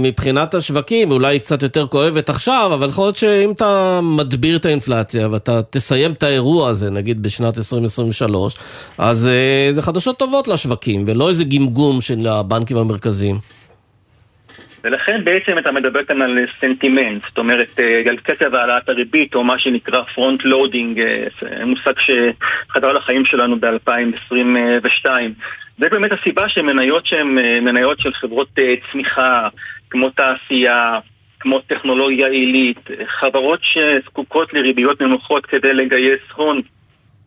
מבחינת 0.00 0.54
השווקים, 0.54 1.10
אולי 1.10 1.28
היא 1.28 1.40
קצת 1.40 1.62
יותר 1.62 1.86
כואבת 1.86 2.28
עכשיו, 2.28 2.70
אבל 2.74 2.88
יכול 2.88 3.04
להיות 3.04 3.16
שאם 3.16 3.50
אתה 3.50 4.00
מדביר 4.02 4.56
את 4.56 4.64
האינפלציה 4.64 5.28
ואתה 5.28 5.62
תסיים 5.62 6.12
את 6.12 6.22
האירוע 6.22 6.68
הזה, 6.68 6.90
נגיד 6.90 7.22
בשנת 7.22 7.58
2023, 7.58 8.56
אז 8.98 9.30
זה 9.72 9.82
חדשות 9.82 10.18
טובות 10.18 10.48
לשווקים, 10.48 11.04
ולא 11.06 11.28
איזה 11.28 11.44
גמגום 11.44 12.00
של 12.00 12.26
הבנקים 12.26 12.76
המרכזיים. 12.76 13.38
ולכן 14.84 15.24
בעצם 15.24 15.58
אתה 15.58 15.72
מדבר 15.72 16.04
כאן 16.04 16.22
על 16.22 16.38
סנטימנט, 16.60 17.22
זאת 17.22 17.38
אומרת 17.38 17.80
אה, 17.80 18.02
על 18.10 18.16
קצב 18.16 18.54
העלאת 18.54 18.88
הריבית 18.88 19.34
או 19.34 19.44
מה 19.44 19.58
שנקרא 19.58 20.02
front 20.02 20.44
loading, 20.44 21.02
מושג 21.66 21.92
שחדר 21.98 22.92
לחיים 22.92 23.24
שלנו 23.24 23.56
ב-2022. 23.60 25.06
זה 25.78 25.88
באמת 25.88 26.12
הסיבה 26.12 26.48
שמניות 26.48 27.06
שהן 27.06 27.38
אה, 27.38 27.60
מניות 27.60 27.98
של 27.98 28.12
חברות 28.12 28.48
אה, 28.58 28.74
צמיחה, 28.92 29.48
כמו 29.90 30.10
תעשייה, 30.10 30.98
כמו 31.40 31.60
טכנולוגיה 31.60 32.28
עילית, 32.28 32.90
חברות 33.06 33.60
שזקוקות 33.62 34.54
לריביות 34.54 35.02
נמוכות 35.02 35.46
כדי 35.46 35.74
לגייס 35.74 36.20
הון, 36.34 36.60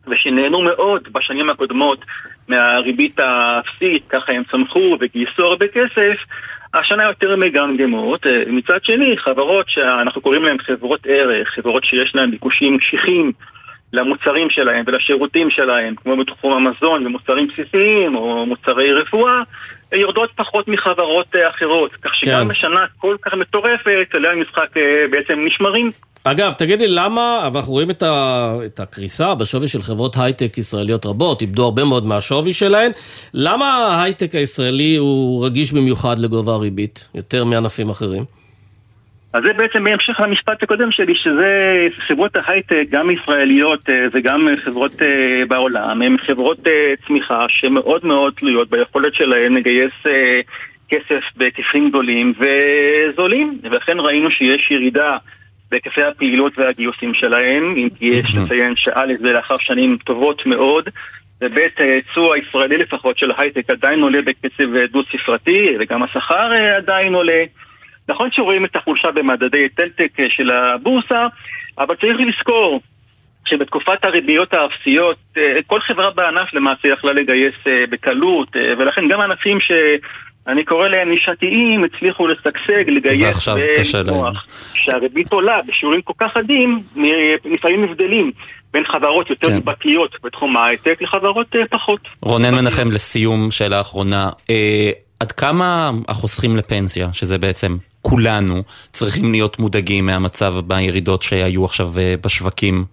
ושנהנו 0.06 0.62
מאוד 0.62 1.08
בשנים 1.12 1.50
הקודמות 1.50 2.04
מהריבית 2.48 3.20
האפסית, 3.20 4.02
ככה 4.08 4.32
הם 4.32 4.42
צמחו 4.50 4.96
וגייסו 5.00 5.42
הרבה 5.42 5.66
כסף, 5.68 6.16
השנה 6.74 7.04
יותר 7.04 7.36
מגמגמות. 7.36 8.26
אה, 8.26 8.42
מצד 8.46 8.84
שני, 8.84 9.16
חברות 9.18 9.66
שאנחנו 9.68 10.20
קוראים 10.20 10.42
להן 10.42 10.58
חברות 10.58 11.00
ערך, 11.08 11.48
חברות 11.48 11.84
שיש 11.84 12.14
להן 12.14 12.30
ביקושים 12.30 12.78
קשיחים 12.78 13.32
למוצרים 13.92 14.50
שלהם 14.50 14.84
ולשירותים 14.86 15.50
שלהם, 15.50 15.94
כמו 15.94 16.16
בתחום 16.16 16.52
המזון 16.52 17.06
ומוצרים 17.06 17.48
בסיסיים 17.48 18.14
או 18.14 18.46
מוצרי 18.46 18.92
רפואה, 18.92 19.42
יורדות 19.92 20.30
פחות 20.36 20.68
מחברות 20.68 21.36
אה, 21.36 21.48
אחרות. 21.50 21.90
כך 22.02 22.14
שגם 22.14 22.42
כן. 22.42 22.48
בשנה 22.48 22.84
כל 22.98 23.16
כך 23.22 23.34
מטורפת, 23.34 24.06
כללי 24.12 24.28
המשחק 24.28 24.76
אה, 24.76 25.04
בעצם 25.10 25.44
נשמרים. 25.44 25.90
אגב, 26.24 26.52
תגיד 26.52 26.80
לי, 26.80 26.86
למה, 26.88 27.48
אנחנו 27.54 27.72
רואים 27.72 27.90
את, 27.90 28.02
ה, 28.02 28.56
את 28.66 28.80
הקריסה 28.80 29.34
בשווי 29.34 29.68
של 29.68 29.82
חברות 29.82 30.16
הייטק 30.20 30.58
ישראליות 30.58 31.06
רבות, 31.06 31.42
איבדו 31.42 31.64
הרבה 31.64 31.84
מאוד 31.84 32.06
מהשווי 32.06 32.52
שלהן, 32.52 32.90
למה 33.34 33.64
ההייטק 33.66 34.34
הישראלי 34.34 34.96
הוא 34.96 35.46
רגיש 35.46 35.72
במיוחד 35.72 36.18
לגובה 36.18 36.52
הריבית, 36.52 37.08
יותר 37.14 37.44
מענפים 37.44 37.90
אחרים? 37.90 38.24
אז 39.32 39.42
זה 39.46 39.52
בעצם 39.52 39.84
בהמשך 39.84 40.20
למשפט 40.20 40.62
הקודם 40.62 40.92
שלי, 40.92 41.14
שזה 41.14 41.86
חברות 42.06 42.36
ההייטק, 42.36 42.82
גם 42.90 43.10
ישראליות 43.10 43.90
אה, 43.90 44.06
וגם 44.12 44.48
חברות 44.56 45.02
אה, 45.02 45.42
בעולם, 45.48 46.02
הן 46.02 46.16
חברות 46.18 46.66
אה, 46.66 46.94
צמיחה 47.06 47.46
שמאוד 47.48 48.06
מאוד 48.06 48.32
תלויות 48.36 48.70
ביכולת 48.70 49.14
שלהן 49.14 49.54
לגייס 49.54 49.92
כסף 50.88 51.24
בהיקפים 51.36 51.88
גדולים 51.88 52.34
וזולים, 52.38 53.58
ולכן 53.62 54.00
ראינו 54.00 54.30
שיש 54.30 54.70
ירידה 54.70 55.16
בהיקפי 55.72 56.02
הפעילות 56.02 56.58
והגיוסים 56.58 57.14
שלהם, 57.14 57.74
אם 57.76 57.88
כי 57.98 58.06
יש 58.06 58.34
לציין 58.34 58.76
שא' 58.76 59.16
זה 59.20 59.32
לאחר 59.32 59.54
שנים 59.60 59.96
טובות 60.04 60.46
מאוד, 60.46 60.88
וב' 61.40 61.58
הייצוא 61.76 62.34
הישראלי 62.34 62.76
לפחות 62.76 63.18
של 63.18 63.30
ההייטק 63.30 63.70
עדיין 63.70 64.00
עולה 64.00 64.22
בקצב 64.22 64.76
אה, 64.76 64.86
דו-ספרתי, 64.86 65.76
וגם 65.80 66.02
השכר 66.02 66.52
אה, 66.52 66.76
עדיין 66.76 67.14
עולה. 67.14 67.44
נכון 68.08 68.28
שרואים 68.32 68.64
את 68.64 68.76
החולשה 68.76 69.10
במדדי 69.10 69.68
טלטק 69.68 70.20
אה, 70.20 70.26
של 70.30 70.50
הבורסה, 70.50 71.26
אבל 71.78 71.94
צריך 71.96 72.20
לזכור 72.20 72.80
שבתקופת 73.44 74.04
הריביות 74.04 74.54
האפסיות, 74.54 75.16
כל 75.66 75.80
חברה 75.80 76.10
בענף 76.10 76.54
למעשה 76.54 76.88
יכלה 76.88 77.12
לגייס 77.12 77.54
בקלות, 77.90 78.48
ולכן 78.78 79.08
גם 79.08 79.20
ענפים 79.20 79.58
שאני 80.44 80.64
קורא 80.64 80.88
להם 80.88 81.08
נישתיים 81.10 81.84
הצליחו 81.84 82.26
לשגשג, 82.26 82.88
לגייס. 82.88 83.48
ולצמוח. 83.48 84.46
כשהריבית 84.72 85.32
עולה 85.32 85.54
בשיעורים 85.68 86.02
כל 86.02 86.12
כך 86.18 86.32
חדים, 86.34 86.82
נ- 86.96 87.52
לפעמים 87.54 87.84
הבדלים 87.84 88.32
בין 88.72 88.84
חברות 88.84 89.30
יותר 89.30 89.48
כן. 89.48 89.54
ליבתיות 89.54 90.16
בתחום 90.24 90.56
ההייטק 90.56 91.02
לחברות 91.02 91.46
אה, 91.56 91.60
פחות. 91.70 92.00
רונן 92.22 92.54
מנחם, 92.54 92.88
לסיום, 92.88 93.50
שאלה 93.50 93.80
אחרונה. 93.80 94.30
אה, 94.50 94.90
עד 95.20 95.32
כמה 95.32 95.90
החוסכים 96.08 96.56
לפנסיה, 96.56 97.08
שזה 97.12 97.38
בעצם 97.38 97.76
כולנו, 98.02 98.62
צריכים 98.92 99.32
להיות 99.32 99.58
מודאגים 99.58 100.06
מהמצב 100.06 100.54
בירידות 100.66 101.22
שהיו 101.22 101.64
עכשיו 101.64 101.88
אה, 101.98 102.14
בשווקים? 102.24 102.84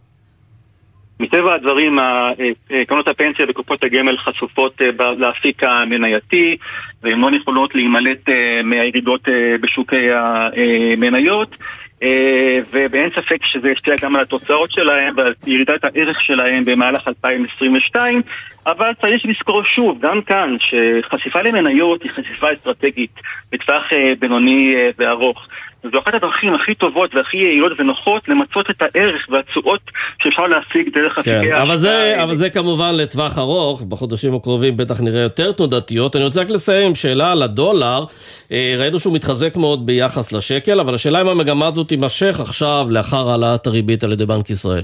מטבע 1.20 1.54
הדברים, 1.56 2.00
ה- 2.00 2.32
אה, 2.72 2.86
קרנות 2.86 3.08
הפנסיה 3.08 3.46
וקופות 3.50 3.84
הגמל 3.84 4.18
חשופות 4.18 4.82
אה, 4.82 4.90
לאפיק 5.18 5.64
המנייתי 5.64 6.58
והן 7.04 7.20
לא 7.22 7.38
יכולות 7.38 7.76
להימלט 7.76 8.30
אה, 8.30 8.62
מהירידות 8.64 9.30
אה, 9.30 9.56
בשוקי 9.62 10.10
המניות 10.14 11.56
אה, 12.04 12.60
ואין 12.72 13.10
ספק 13.16 13.46
שזה 13.46 13.70
ישפיע 13.70 13.94
גם 14.02 14.16
על 14.16 14.22
התוצאות 14.22 14.72
שלהם 14.72 15.14
ועל 15.18 15.34
ירידת 15.48 15.84
הערך 15.84 16.22
שלהם 16.22 16.66
במהלך 16.66 17.08
2022 17.08 18.22
אבל 18.68 18.92
צריך 19.02 19.26
לזכור 19.26 19.64
שוב, 19.64 19.98
גם 20.02 20.22
כאן, 20.22 20.56
שחשיפה 20.60 21.42
למניות 21.42 22.04
היא 22.04 22.12
חשיפה 22.12 22.54
אסטרטגית 22.54 23.12
בטווח 23.52 23.94
אה, 23.94 24.14
בינוני 24.20 24.76
אה, 24.76 24.90
וארוך 24.98 25.48
זו 25.84 26.00
אחת 26.00 26.14
הדרכים 26.14 26.54
הכי 26.54 26.76
טובות 26.76 27.16
והכי 27.16 27.38
יעילות 27.38 27.80
ונוחות 27.80 28.30
למצות 28.30 28.70
את 28.70 28.82
הערך 28.82 29.28
והתשואות 29.30 29.82
שאפשר 30.24 30.48
להשיג 30.48 30.90
דרך 30.94 31.14
כן, 31.14 31.20
אפיקי 31.22 31.62
אבל 31.62 31.78
זה, 31.78 32.24
אבל 32.24 32.36
זה 32.36 32.50
כמובן 32.50 32.96
לטווח 32.96 33.38
ארוך, 33.38 33.82
בחודשים 33.82 34.36
הקרובים 34.36 34.78
בטח 34.78 35.02
נראה 35.02 35.22
יותר 35.22 35.52
תנודתיות. 35.52 36.16
אני 36.16 36.24
רוצה 36.24 36.42
רק 36.42 36.50
לסיים 36.50 36.88
עם 36.88 36.96
שאלה 36.96 37.32
על 37.32 37.42
הדולר. 37.42 38.06
אה, 38.52 38.76
ראינו 38.78 39.00
שהוא 39.00 39.16
מתחזק 39.16 39.56
מאוד 39.56 39.86
ביחס 39.86 40.32
לשקל, 40.32 40.80
אבל 40.80 40.94
השאלה 40.94 41.22
אם 41.22 41.28
המגמה 41.28 41.68
הזאת 41.68 41.88
תימשך 41.88 42.40
עכשיו 42.40 42.86
לאחר 42.90 43.30
העלאת 43.30 43.68
הריבית 43.68 44.04
על 44.04 44.12
ידי 44.12 44.26
בנק 44.26 44.50
ישראל. 44.50 44.84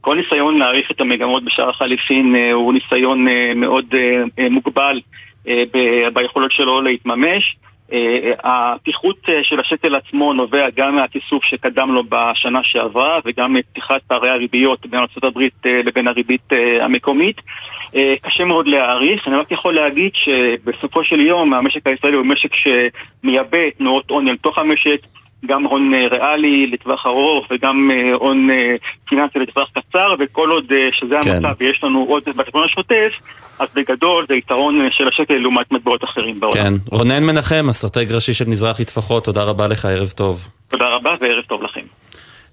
כל 0.00 0.16
ניסיון 0.16 0.58
להעריך 0.58 0.90
את 0.90 1.00
המגמות 1.00 1.44
בשער 1.44 1.70
החליפין 1.70 2.36
אה, 2.36 2.52
הוא 2.52 2.72
ניסיון 2.72 3.28
אה, 3.28 3.52
מאוד 3.56 3.84
מוגבל 4.50 5.00
ביכולות 6.14 6.52
שלו 6.52 6.82
להתממש. 6.82 7.56
אה, 7.92 8.32
הפיחות 8.44 9.16
אה, 9.28 9.40
של 9.42 9.60
השקל 9.60 9.94
עצמו 9.94 10.32
נובע 10.32 10.70
גם 10.76 10.96
מהכיסוף 10.96 11.44
שקדם 11.44 11.92
לו 11.92 12.02
בשנה 12.08 12.60
שעברה 12.62 13.18
וגם 13.24 13.52
מפתיחת 13.52 14.02
פערי 14.06 14.30
הריביות 14.30 14.86
בין 14.86 15.00
ארה"ב 15.00 15.40
לבין 15.64 16.08
הריבית 16.08 16.52
אה, 16.52 16.84
המקומית. 16.84 17.40
אה, 17.94 18.14
קשה 18.22 18.44
מאוד 18.44 18.66
להעריך, 18.66 19.28
אני 19.28 19.36
רק 19.36 19.52
יכול 19.52 19.74
להגיד 19.74 20.10
שבסופו 20.14 21.04
של 21.04 21.20
יום 21.20 21.54
המשק 21.54 21.86
הישראלי 21.86 22.16
הוא 22.16 22.26
משק 22.26 22.50
שמייבא 22.54 23.70
תנועות 23.78 24.10
הון 24.10 24.28
אל 24.28 24.36
תוך 24.36 24.58
המשק 24.58 25.00
גם 25.46 25.64
הון 25.64 25.94
אה, 25.94 26.06
ריאלי 26.10 26.66
לטווח 26.66 27.06
ארוך 27.06 27.46
וגם 27.50 27.90
אה, 27.90 28.14
הון 28.14 28.50
אה, 28.50 28.74
פיננסי 29.08 29.38
לטווח 29.38 29.68
קצר 29.74 30.14
וכל 30.18 30.50
עוד 30.50 30.72
שזה 30.92 31.14
כן. 31.22 31.30
המצב 31.30 31.54
ויש 31.60 31.84
לנו 31.84 32.04
עוד 32.08 32.22
בחשבון 32.36 32.64
השוטף 32.64 33.12
אז 33.58 33.68
בגדול 33.74 34.26
זה 34.28 34.34
יתרון 34.34 34.88
של 34.90 35.08
השקל 35.08 35.34
לעומת 35.34 35.72
מטבעות 35.72 36.04
אחרים 36.04 36.40
בעולם. 36.40 36.54
כן. 36.54 36.74
רונן 36.90 37.24
מנחם, 37.24 37.66
אסטרטג 37.70 38.12
ראשי 38.12 38.34
של 38.34 38.48
מזרחי 38.48 38.84
טפחות, 38.84 39.24
תודה 39.24 39.42
רבה 39.42 39.68
לך, 39.68 39.84
ערב 39.84 40.08
טוב. 40.08 40.48
תודה 40.68 40.88
רבה 40.88 41.14
וערב 41.20 41.44
טוב 41.44 41.62
לכם. 41.62 42.01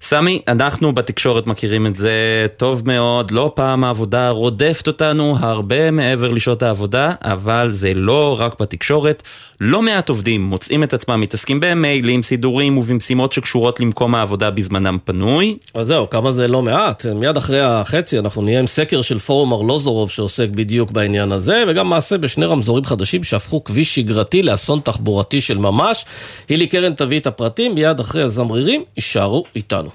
סמי, 0.02 0.42
אנחנו 0.48 0.92
בתקשורת 0.92 1.46
מכירים 1.46 1.86
את 1.86 1.96
זה 1.96 2.46
טוב 2.56 2.82
מאוד, 2.84 3.30
לא 3.30 3.52
פעם 3.54 3.84
העבודה 3.84 4.30
רודפת 4.30 4.86
אותנו 4.86 5.36
הרבה 5.40 5.90
מעבר 5.90 6.28
לשעות 6.30 6.62
העבודה, 6.62 7.12
אבל 7.22 7.68
זה 7.72 7.94
לא 7.94 8.36
רק 8.40 8.60
בתקשורת. 8.60 9.22
לא 9.60 9.82
מעט 9.82 10.08
עובדים 10.08 10.42
מוצאים 10.42 10.82
את 10.82 10.94
עצמם 10.94 11.20
מתעסקים 11.20 11.60
במיילים, 11.60 12.22
סידורים 12.22 12.78
ובמשימות 12.78 13.32
שקשורות 13.32 13.80
למקום 13.80 14.14
העבודה 14.14 14.50
בזמנם 14.50 14.98
פנוי. 15.04 15.56
אז 15.74 15.86
זהו, 15.86 16.10
כמה 16.10 16.32
זה 16.32 16.48
לא 16.48 16.62
מעט. 16.62 17.06
מיד 17.06 17.36
אחרי 17.36 17.60
החצי 17.60 18.18
אנחנו 18.18 18.42
נהיה 18.42 18.60
עם 18.60 18.66
סקר 18.66 19.02
של 19.02 19.18
פורום 19.18 19.52
ארלוזורוב 19.52 20.10
שעוסק 20.10 20.48
בדיוק 20.48 20.90
בעניין 20.90 21.32
הזה, 21.32 21.64
וגם 21.68 21.88
מעשה 21.90 22.18
בשני 22.18 22.46
רמזורים 22.46 22.84
חדשים 22.84 23.24
שהפכו 23.24 23.64
כביש 23.64 23.94
שגרתי 23.94 24.42
לאסון 24.42 24.80
תחבורתי 24.80 25.40
של 25.40 25.58
ממש. 25.58 26.04
הילי 26.48 26.66
קרן 26.66 26.94
תביא 26.94 27.20
את 27.20 27.26
הפרטים, 27.26 27.74
מיד 27.74 28.00
אחרי 28.00 28.22
הזמרירים, 28.22 28.84
יישארו 28.96 29.44
איתנו. 29.56 29.89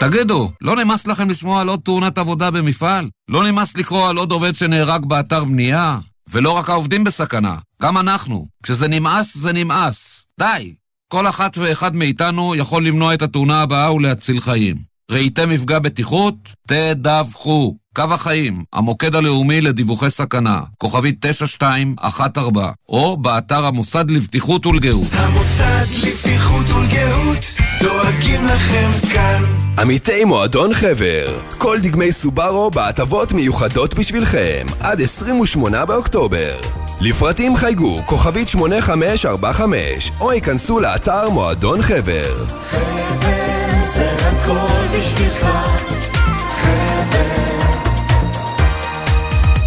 תגידו, 0.00 0.50
לא 0.60 0.76
נמאס 0.76 1.06
לכם 1.06 1.30
לשמוע 1.30 1.60
על 1.60 1.68
עוד 1.68 1.80
תאונת 1.84 2.18
עבודה 2.18 2.50
במפעל? 2.50 3.08
לא 3.28 3.44
נמאס 3.44 3.76
לקרוא 3.76 4.08
על 4.08 4.16
עוד 4.16 4.32
עובד 4.32 4.54
שנהרג 4.54 5.06
באתר 5.06 5.44
בנייה? 5.44 5.98
ולא 6.30 6.50
רק 6.50 6.70
העובדים 6.70 7.04
בסכנה, 7.04 7.56
גם 7.82 7.98
אנחנו. 7.98 8.46
כשזה 8.62 8.88
נמאס, 8.88 9.36
זה 9.36 9.52
נמאס. 9.52 10.26
די! 10.40 10.74
כל 11.08 11.28
אחת 11.28 11.58
ואחד 11.58 11.96
מאיתנו 11.96 12.54
יכול 12.54 12.86
למנוע 12.86 13.14
את 13.14 13.22
התאונה 13.22 13.62
הבאה 13.62 13.92
ולהציל 13.92 14.40
חיים. 14.40 14.76
ראיתם 15.10 15.50
מפגע 15.50 15.78
בטיחות? 15.78 16.34
תדווחו. 16.68 17.76
קו 17.94 18.04
החיים, 18.10 18.64
המוקד 18.72 19.14
הלאומי 19.14 19.60
לדיווחי 19.60 20.10
סכנה, 20.10 20.60
כוכבית 20.78 21.16
9214, 21.26 22.72
או 22.88 23.16
באתר 23.16 23.64
המוסד 23.64 24.10
לבטיחות 24.10 24.66
ולגאות. 24.66 25.08
המוסד 25.12 25.86
לבטיחות 26.02 26.70
ולגאות 26.70 27.44
דואגים 27.80 28.46
לכם 28.46 28.90
כאן. 29.12 29.44
עמיתי 29.78 30.24
מועדון 30.24 30.74
חבר, 30.74 31.38
כל 31.58 31.76
דגמי 31.82 32.12
סובארו 32.12 32.70
בהטבות 32.70 33.32
מיוחדות 33.32 33.94
בשבילכם, 33.94 34.66
עד 34.80 35.00
28 35.00 35.84
באוקטובר. 35.84 36.60
לפרטים 37.00 37.56
חייגו 37.56 38.02
כוכבית 38.06 38.48
8545, 38.48 40.12
או 40.20 40.32
ייכנסו 40.32 40.80
לאתר 40.80 41.28
מועדון 41.30 41.82
חבר. 41.82 42.44
חבר 42.70 43.84
זה 43.94 44.10
הכל 44.10 44.98
בשבילך. 44.98 45.46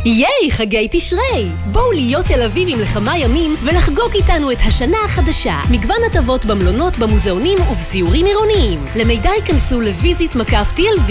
ייי, 0.05 0.51
חגי 0.51 0.87
תשרי! 0.91 1.49
בואו 1.71 1.91
להיות 1.91 2.25
תל 2.25 2.41
אביבים 2.41 2.79
לכמה 2.79 3.17
ימים 3.17 3.55
ולחגוג 3.63 4.13
איתנו 4.13 4.51
את 4.51 4.57
השנה 4.67 4.97
החדשה. 5.05 5.59
מגוון 5.71 5.97
הטבות 6.09 6.45
במלונות, 6.45 6.97
במוזיאונים 6.97 7.57
ובסיורים 7.71 8.25
עירוניים. 8.25 8.85
למידע 8.95 9.29
ייכנסו 9.29 9.81
לויזית 9.81 10.35
מקף 10.35 10.73
tlv.co.il 10.77 11.05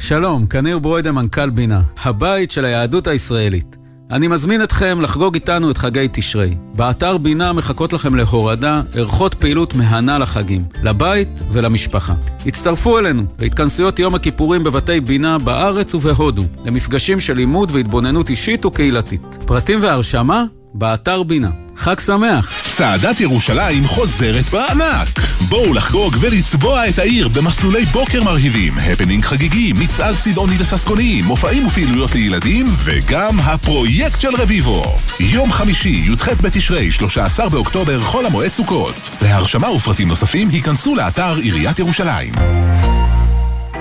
שלום, 0.00 0.46
ניר 0.62 0.78
ברוידה, 0.78 1.12
מנכ"ל 1.12 1.50
בינה, 1.50 1.80
הבית 2.04 2.50
של 2.50 2.64
היהדות 2.64 3.06
הישראלית. 3.06 3.85
אני 4.10 4.28
מזמין 4.28 4.62
אתכם 4.62 5.00
לחגוג 5.00 5.34
איתנו 5.34 5.70
את 5.70 5.78
חגי 5.78 6.08
תשרי. 6.12 6.54
באתר 6.74 7.18
בינה 7.18 7.52
מחכות 7.52 7.92
לכם 7.92 8.14
להורדה 8.14 8.82
ערכות 8.94 9.34
פעילות 9.34 9.74
מהנה 9.74 10.18
לחגים, 10.18 10.64
לבית 10.82 11.28
ולמשפחה. 11.52 12.14
הצטרפו 12.46 12.98
אלינו 12.98 13.22
להתכנסויות 13.38 13.98
יום 13.98 14.14
הכיפורים 14.14 14.64
בבתי 14.64 15.00
בינה 15.00 15.38
בארץ 15.38 15.94
ובהודו, 15.94 16.42
למפגשים 16.64 17.20
של 17.20 17.34
לימוד 17.34 17.70
והתבוננות 17.70 18.30
אישית 18.30 18.66
וקהילתית. 18.66 19.38
פרטים 19.46 19.82
והרשמה 19.82 20.44
באתר 20.78 21.22
בינה. 21.22 21.50
חג 21.76 22.00
שמח! 22.00 22.52
צעדת 22.70 23.20
ירושלים 23.20 23.86
חוזרת 23.86 24.50
בענק! 24.50 25.20
בואו 25.48 25.74
לחגוג 25.74 26.16
ולצבוע 26.20 26.88
את 26.88 26.98
העיר 26.98 27.28
במסלולי 27.28 27.84
בוקר 27.84 28.24
מרהיבים, 28.24 28.72
הפנינג 28.92 29.24
חגיגי, 29.24 29.72
מצעד 29.72 30.16
צבעוני 30.16 30.54
וססגוני, 30.58 31.22
מופעים 31.22 31.66
ופעילויות 31.66 32.14
לילדים, 32.14 32.66
וגם 32.84 33.40
הפרויקט 33.40 34.20
של 34.20 34.36
רביבו. 34.36 34.82
יום 35.20 35.52
חמישי, 35.52 36.04
י"ח 36.06 36.28
בתשרי, 36.42 36.92
13 36.92 37.48
באוקטובר, 37.48 38.00
חול 38.00 38.26
המועד 38.26 38.50
סוכות. 38.50 39.10
להרשמה 39.22 39.70
ופרטים 39.70 40.08
נוספים, 40.08 40.48
היכנסו 40.48 40.94
לאתר 40.94 41.36
עיריית 41.42 41.78
ירושלים. 41.78 42.32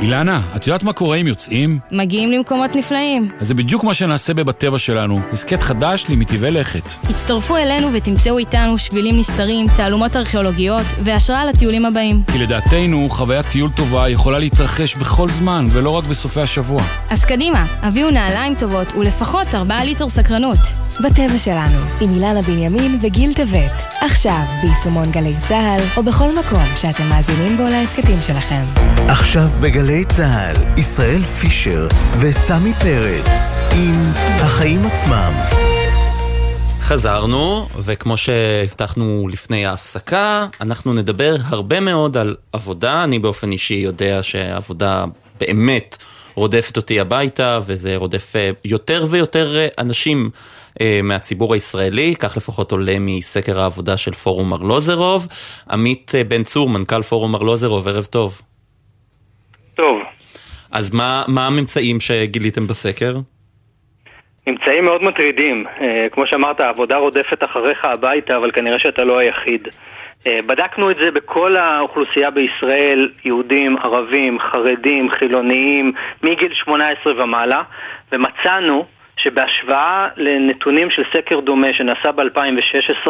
אילנה, 0.02 0.42
את 0.56 0.68
יודעת 0.68 0.84
מה 0.84 0.94
קורה 0.94 1.18
אם 1.18 1.28
יוצאים? 1.28 1.80
מגיעים 1.92 2.32
למקומות 2.32 2.76
נפלאים. 2.76 3.30
אז 3.40 3.48
זה 3.48 3.54
בדיוק 3.54 3.84
מה 3.84 3.94
שנעשה 3.94 4.34
בבטבע 4.34 4.78
שלנו, 4.78 5.20
הסכת 5.32 5.64
חדש 5.64 6.06
למטבעי 6.10 6.52
לכת. 6.52 6.92
הצטרפו 7.10 7.58
אלינו 7.58 7.94
ותמצאו 7.94 8.38
איתנו 8.38 8.78
שבילים 8.78 9.20
נסתרים, 9.20 9.68
תעלומות 9.78 10.16
ארכיאולוגיות 10.16 10.86
והשראה 11.04 11.46
לטיולים 11.46 11.86
הבאים. 11.86 12.24
כי 12.32 12.38
לדעתנו, 12.38 13.10
חוויית 13.10 13.46
טיול 13.46 13.72
טובה 13.76 14.10
יכולה 14.10 14.40
להתרחש 14.40 14.96
בכל 14.96 15.30
זמן, 15.30 15.66
ולא 15.70 15.90
רק 15.90 16.04
בסופי 16.06 16.42
השבוע. 16.42 16.84
אז 17.10 17.26
קדימה, 17.26 17.66
הביאו 17.82 18.10
נעליים 18.12 18.56
טובות 18.56 18.94
ולפחות 18.94 19.56
4 19.56 19.84
ליטר 19.84 20.10
סקרנות. 20.10 20.60
בטבע 21.04 21.38
שלנו, 21.38 21.78
עם 22.02 22.14
אילנה 22.14 22.42
בנימין 22.42 22.98
וגיל 23.02 23.34
טבת. 23.34 23.84
עכשיו, 24.02 24.42
ביישומון 24.62 25.12
גלי 25.12 25.34
צה"ל, 25.48 25.82
או 25.98 26.04
בכל 26.04 26.40
מקום 26.40 26.64
שאתם 26.76 27.10
מאזינים 27.10 27.58
בו 27.58 27.64
להסכתים 27.64 28.22
שלכם. 28.22 28.64
עכשיו 29.08 29.50
בגלי 29.62 29.85
צה"ל, 30.08 30.80
ישראל 30.80 31.22
פישר 31.24 31.88
וסמי 32.20 32.74
פרץ 32.74 33.54
עם 33.72 33.96
החיים 34.16 34.86
עצמם. 34.86 35.32
חזרנו, 36.80 37.68
וכמו 37.78 38.18
שהבטחנו 38.18 39.28
לפני 39.32 39.66
ההפסקה, 39.66 40.48
אנחנו 40.62 40.94
נדבר 40.94 41.36
הרבה 41.46 41.80
מאוד 41.80 42.18
על 42.18 42.36
עבודה. 42.54 43.04
אני 43.04 43.20
באופן 43.20 43.52
אישי 43.52 43.74
יודע 43.74 44.24
שעבודה 44.24 45.06
באמת 45.40 45.98
רודפת 46.36 46.78
אותי 46.78 47.00
הביתה, 47.00 47.60
וזה 47.66 47.96
רודף 47.96 48.36
אה, 48.36 48.50
יותר 48.66 49.06
ויותר 49.10 49.58
אה, 49.58 49.68
אנשים 49.78 50.30
אה, 50.82 51.00
מהציבור 51.04 51.54
הישראלי, 51.54 52.16
כך 52.16 52.38
לפחות 52.38 52.72
עולה 52.72 53.00
מסקר 53.00 53.60
העבודה 53.60 53.98
של 53.98 54.14
פורום 54.14 54.54
ארלוזרוב. 54.54 55.28
עמית 55.70 56.12
בן 56.28 56.44
צור, 56.44 56.70
מנכ"ל 56.70 57.02
פורום 57.02 57.36
ארלוזרוב, 57.36 57.88
ערב 57.88 58.06
טוב. 58.06 58.42
טוב. 59.76 60.02
אז 60.72 60.94
מה, 60.94 61.24
מה 61.28 61.48
הממצאים 61.48 62.00
שגיליתם 62.00 62.68
בסקר? 62.68 63.16
ממצאים 64.48 64.86
מאוד 64.86 65.04
מטרידים. 65.04 65.66
אה, 65.82 66.08
כמו 66.12 66.28
שאמרת, 66.28 66.60
העבודה 66.60 66.98
רודפת 66.98 67.44
אחריך 67.44 67.86
הביתה, 67.86 68.38
אבל 68.38 68.52
כנראה 68.52 68.80
שאתה 68.80 69.04
לא 69.04 69.18
היחיד. 69.18 69.68
אה, 70.28 70.40
בדקנו 70.46 70.92
את 70.92 70.96
זה 70.96 71.12
בכל 71.12 71.56
האוכלוסייה 71.56 72.32
בישראל, 72.32 73.10
יהודים, 73.26 73.78
ערבים, 73.78 74.40
חרדים, 74.40 75.10
חילוניים, 75.10 75.94
מגיל 76.24 76.54
18 76.54 77.24
ומעלה, 77.24 77.62
ומצאנו 78.12 78.86
שבהשוואה 79.18 80.08
לנתונים 80.18 80.90
של 80.90 81.04
סקר 81.14 81.40
דומה 81.40 81.74
שנעשה 81.74 82.12
ב-2016, 82.12 83.08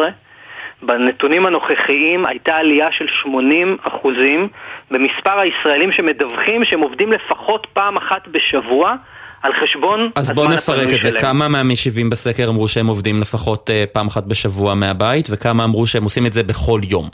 בנתונים 0.82 1.46
הנוכחיים 1.46 2.26
הייתה 2.26 2.54
עלייה 2.54 2.88
של 2.92 3.06
80 3.08 3.76
אחוזים 3.82 4.48
במספר 4.90 5.40
הישראלים 5.40 5.92
שמדווחים 5.92 6.64
שהם 6.64 6.80
עובדים 6.80 7.12
לפחות 7.12 7.66
פעם 7.72 7.96
אחת 7.96 8.28
בשבוע 8.28 8.94
על 9.42 9.52
חשבון 9.52 10.10
אז 10.14 10.32
בואו 10.32 10.48
נפרק 10.48 10.84
את 10.84 10.88
זה, 10.88 11.10
שלהם. 11.10 11.22
כמה 11.22 11.48
מהמשיבים 11.48 12.10
בסקר 12.10 12.48
אמרו 12.48 12.68
שהם 12.68 12.86
עובדים 12.86 13.20
לפחות 13.20 13.70
uh, 13.70 13.72
פעם 13.92 14.06
אחת 14.06 14.24
בשבוע 14.24 14.74
מהבית 14.74 15.28
וכמה 15.30 15.64
אמרו 15.64 15.86
שהם 15.86 16.04
עושים 16.04 16.26
את 16.26 16.32
זה 16.32 16.42
בכל 16.42 16.80
יום? 16.90 17.08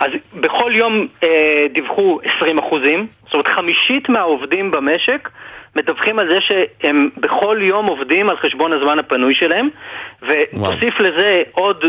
אז 0.00 0.10
בכל 0.34 0.72
יום 0.74 1.06
אה, 1.24 1.66
דיווחו 1.74 2.20
20 2.36 2.58
אחוזים, 2.58 3.06
זאת 3.24 3.34
אומרת 3.34 3.48
חמישית 3.48 4.08
מהעובדים 4.08 4.70
במשק 4.70 5.28
מדווחים 5.76 6.18
על 6.18 6.28
זה 6.28 6.38
שהם 6.40 7.08
בכל 7.16 7.58
יום 7.60 7.86
עובדים 7.86 8.28
על 8.28 8.36
חשבון 8.36 8.72
הזמן 8.72 8.98
הפנוי 8.98 9.34
שלהם 9.34 9.68
ותוסיף 10.22 11.00
לזה 11.00 11.42
עוד 11.52 11.84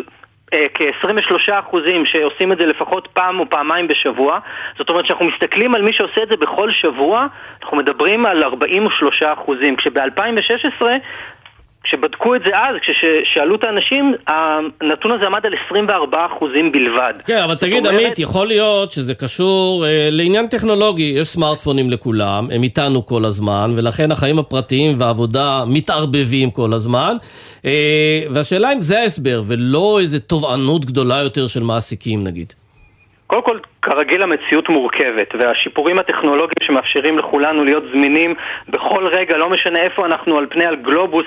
כ-23 0.74 1.52
אחוזים 1.60 2.06
שעושים 2.06 2.52
את 2.52 2.58
זה 2.58 2.66
לפחות 2.66 3.08
פעם 3.14 3.40
או 3.40 3.50
פעמיים 3.50 3.88
בשבוע. 3.88 4.40
זאת 4.78 4.90
אומרת 4.90 5.06
שאנחנו 5.06 5.26
מסתכלים 5.26 5.76
על 5.76 5.82
מי 5.82 5.94
שעושה 5.94 6.24
את 6.24 6.30
זה 6.30 6.38
בכל 6.38 6.72
שבוע, 6.72 7.28
אנחנו 7.64 7.78
מדברים 7.78 8.26
על 8.26 8.44
43 8.44 9.24
אחוזים, 9.24 9.76
כשב-2016 9.76 10.86
כשבדקו 11.84 12.36
את 12.36 12.42
זה 12.46 12.52
אז, 12.58 12.76
כששאלו 12.82 13.56
את 13.56 13.64
האנשים, 13.64 14.14
הנתון 14.28 15.12
הזה 15.12 15.26
עמד 15.26 15.46
על 15.46 15.54
24 15.66 16.26
אחוזים 16.26 16.72
בלבד. 16.72 17.14
כן, 17.26 17.42
אבל 17.44 17.56
תגיד, 17.56 17.88
אומרת... 17.88 18.02
עמית, 18.02 18.20
יכול 18.20 18.48
להיות 18.48 18.92
שזה 18.92 19.16
קשור 19.16 19.86
אה, 19.86 20.08
לעניין 20.12 20.48
טכנולוגי. 20.48 21.14
יש 21.16 21.28
סמארטפונים 21.28 21.90
לכולם, 21.90 22.48
הם 22.52 22.64
איתנו 22.64 23.06
כל 23.06 23.26
הזמן, 23.26 23.74
ולכן 23.76 24.12
החיים 24.12 24.40
הפרטיים 24.40 24.96
והעבודה 24.98 25.64
מתערבבים 25.68 26.52
כל 26.52 26.74
הזמן. 26.74 27.16
אה, 27.66 28.24
והשאלה 28.30 28.74
אם 28.74 28.82
זה 28.82 29.00
ההסבר, 29.00 29.44
ולא 29.48 30.00
איזו 30.00 30.20
תובענות 30.20 30.86
גדולה 30.86 31.20
יותר 31.20 31.48
של 31.48 31.64
מעסיקים, 31.64 32.24
נגיד. 32.24 32.54
קודם 33.32 33.44
כל, 33.44 33.60
כרגיל 33.82 34.22
המציאות 34.22 34.70
מורכבת, 34.70 35.36
והשיפורים 35.40 36.00
הטכנולוגיים 36.00 36.62
שמאפשרים 36.62 37.18
לכולנו 37.18 37.66
להיות 37.66 37.84
זמינים 37.94 38.36
בכל 38.70 39.08
רגע, 39.08 39.38
לא 39.38 39.50
משנה 39.50 39.80
איפה 39.80 40.06
אנחנו 40.06 40.38
על 40.38 40.46
פני 40.50 40.66
הגלובוס, 40.66 41.26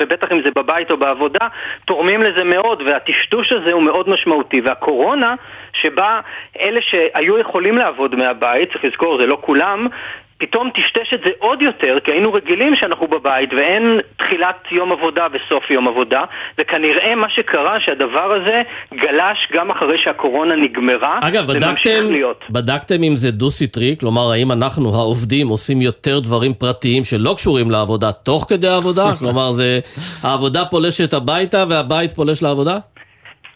ובטח 0.00 0.32
אם 0.32 0.42
זה 0.44 0.50
בבית 0.56 0.90
או 0.90 0.96
בעבודה, 0.96 1.48
תורמים 1.84 2.22
לזה 2.22 2.44
מאוד, 2.44 2.82
והטשטוש 2.86 3.52
הזה 3.52 3.72
הוא 3.72 3.82
מאוד 3.82 4.08
משמעותי. 4.08 4.60
והקורונה, 4.60 5.34
שבה 5.72 6.20
אלה 6.60 6.80
שהיו 6.82 7.38
יכולים 7.38 7.78
לעבוד 7.78 8.14
מהבית, 8.14 8.72
צריך 8.72 8.84
לזכור, 8.84 9.18
זה 9.20 9.26
לא 9.26 9.38
כולם, 9.40 9.86
פתאום 10.38 10.70
טשטש 10.74 11.14
את 11.14 11.20
זה 11.24 11.30
עוד 11.38 11.62
יותר, 11.62 11.96
כי 12.04 12.12
היינו 12.12 12.32
רגילים 12.32 12.76
שאנחנו 12.76 13.08
בבית 13.08 13.50
ואין 13.52 13.98
תחילת 14.16 14.56
יום 14.70 14.92
עבודה 14.92 15.26
וסוף 15.32 15.70
יום 15.70 15.88
עבודה, 15.88 16.22
וכנראה 16.58 17.14
מה 17.14 17.26
שקרה 17.30 17.80
שהדבר 17.80 18.32
הזה 18.34 18.62
גלש 18.94 19.48
גם 19.52 19.70
אחרי 19.70 19.98
שהקורונה 19.98 20.54
נגמרה, 20.56 21.18
אגב, 21.22 21.46
בדקתם, 21.46 22.04
בדקתם 22.50 23.02
אם 23.02 23.16
זה 23.16 23.30
דו-סטרי? 23.30 23.96
כלומר, 24.00 24.30
האם 24.30 24.52
אנחנו 24.52 24.94
העובדים 24.94 25.48
עושים 25.48 25.82
יותר 25.82 26.20
דברים 26.20 26.54
פרטיים 26.54 27.04
שלא 27.04 27.34
קשורים 27.36 27.70
לעבודה 27.70 28.12
תוך 28.12 28.46
כדי 28.48 28.68
העבודה? 28.68 29.12
כלומר, 29.18 29.52
זה 29.52 29.80
העבודה 30.22 30.64
פולשת 30.64 31.14
הביתה 31.14 31.64
והבית 31.68 32.12
פולש 32.12 32.42
לעבודה? 32.42 32.78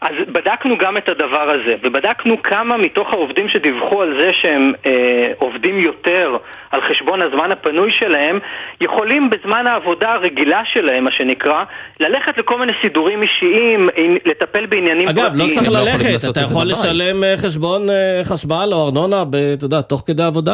אז 0.01 0.11
בדקנו 0.27 0.77
גם 0.77 0.97
את 0.97 1.09
הדבר 1.09 1.49
הזה, 1.49 1.75
ובדקנו 1.83 2.41
כמה 2.43 2.77
מתוך 2.77 3.07
העובדים 3.13 3.49
שדיווחו 3.49 4.01
על 4.01 4.19
זה 4.19 4.31
שהם 4.41 4.73
אה, 4.85 4.91
עובדים 5.37 5.79
יותר 5.79 6.37
על 6.71 6.81
חשבון 6.89 7.21
הזמן 7.21 7.51
הפנוי 7.51 7.91
שלהם, 7.91 8.39
יכולים 8.81 9.29
בזמן 9.29 9.67
העבודה 9.67 10.09
הרגילה 10.11 10.61
שלהם, 10.73 11.03
מה 11.03 11.11
שנקרא, 11.11 11.63
ללכת 11.99 12.37
לכל 12.37 12.59
מיני 12.59 12.71
סידורים 12.81 13.21
אישיים, 13.21 13.89
לטפל 14.25 14.65
בעניינים 14.65 15.07
אגב, 15.07 15.23
פרטיים. 15.23 15.41
אגב, 15.41 15.49
לא 15.49 15.55
צריך 15.55 15.69
ללכת, 15.69 16.29
אתה 16.29 16.39
יכול 16.39 16.65
לשלם 16.65 17.23
אה, 17.23 17.35
חשבון 17.37 17.89
אה, 17.89 18.21
חשמל 18.23 18.69
או 18.71 18.85
ארנונה, 18.85 19.23
אתה 19.53 19.65
יודע, 19.65 19.81
תוך 19.81 20.03
כדי 20.05 20.23
עבודה? 20.23 20.53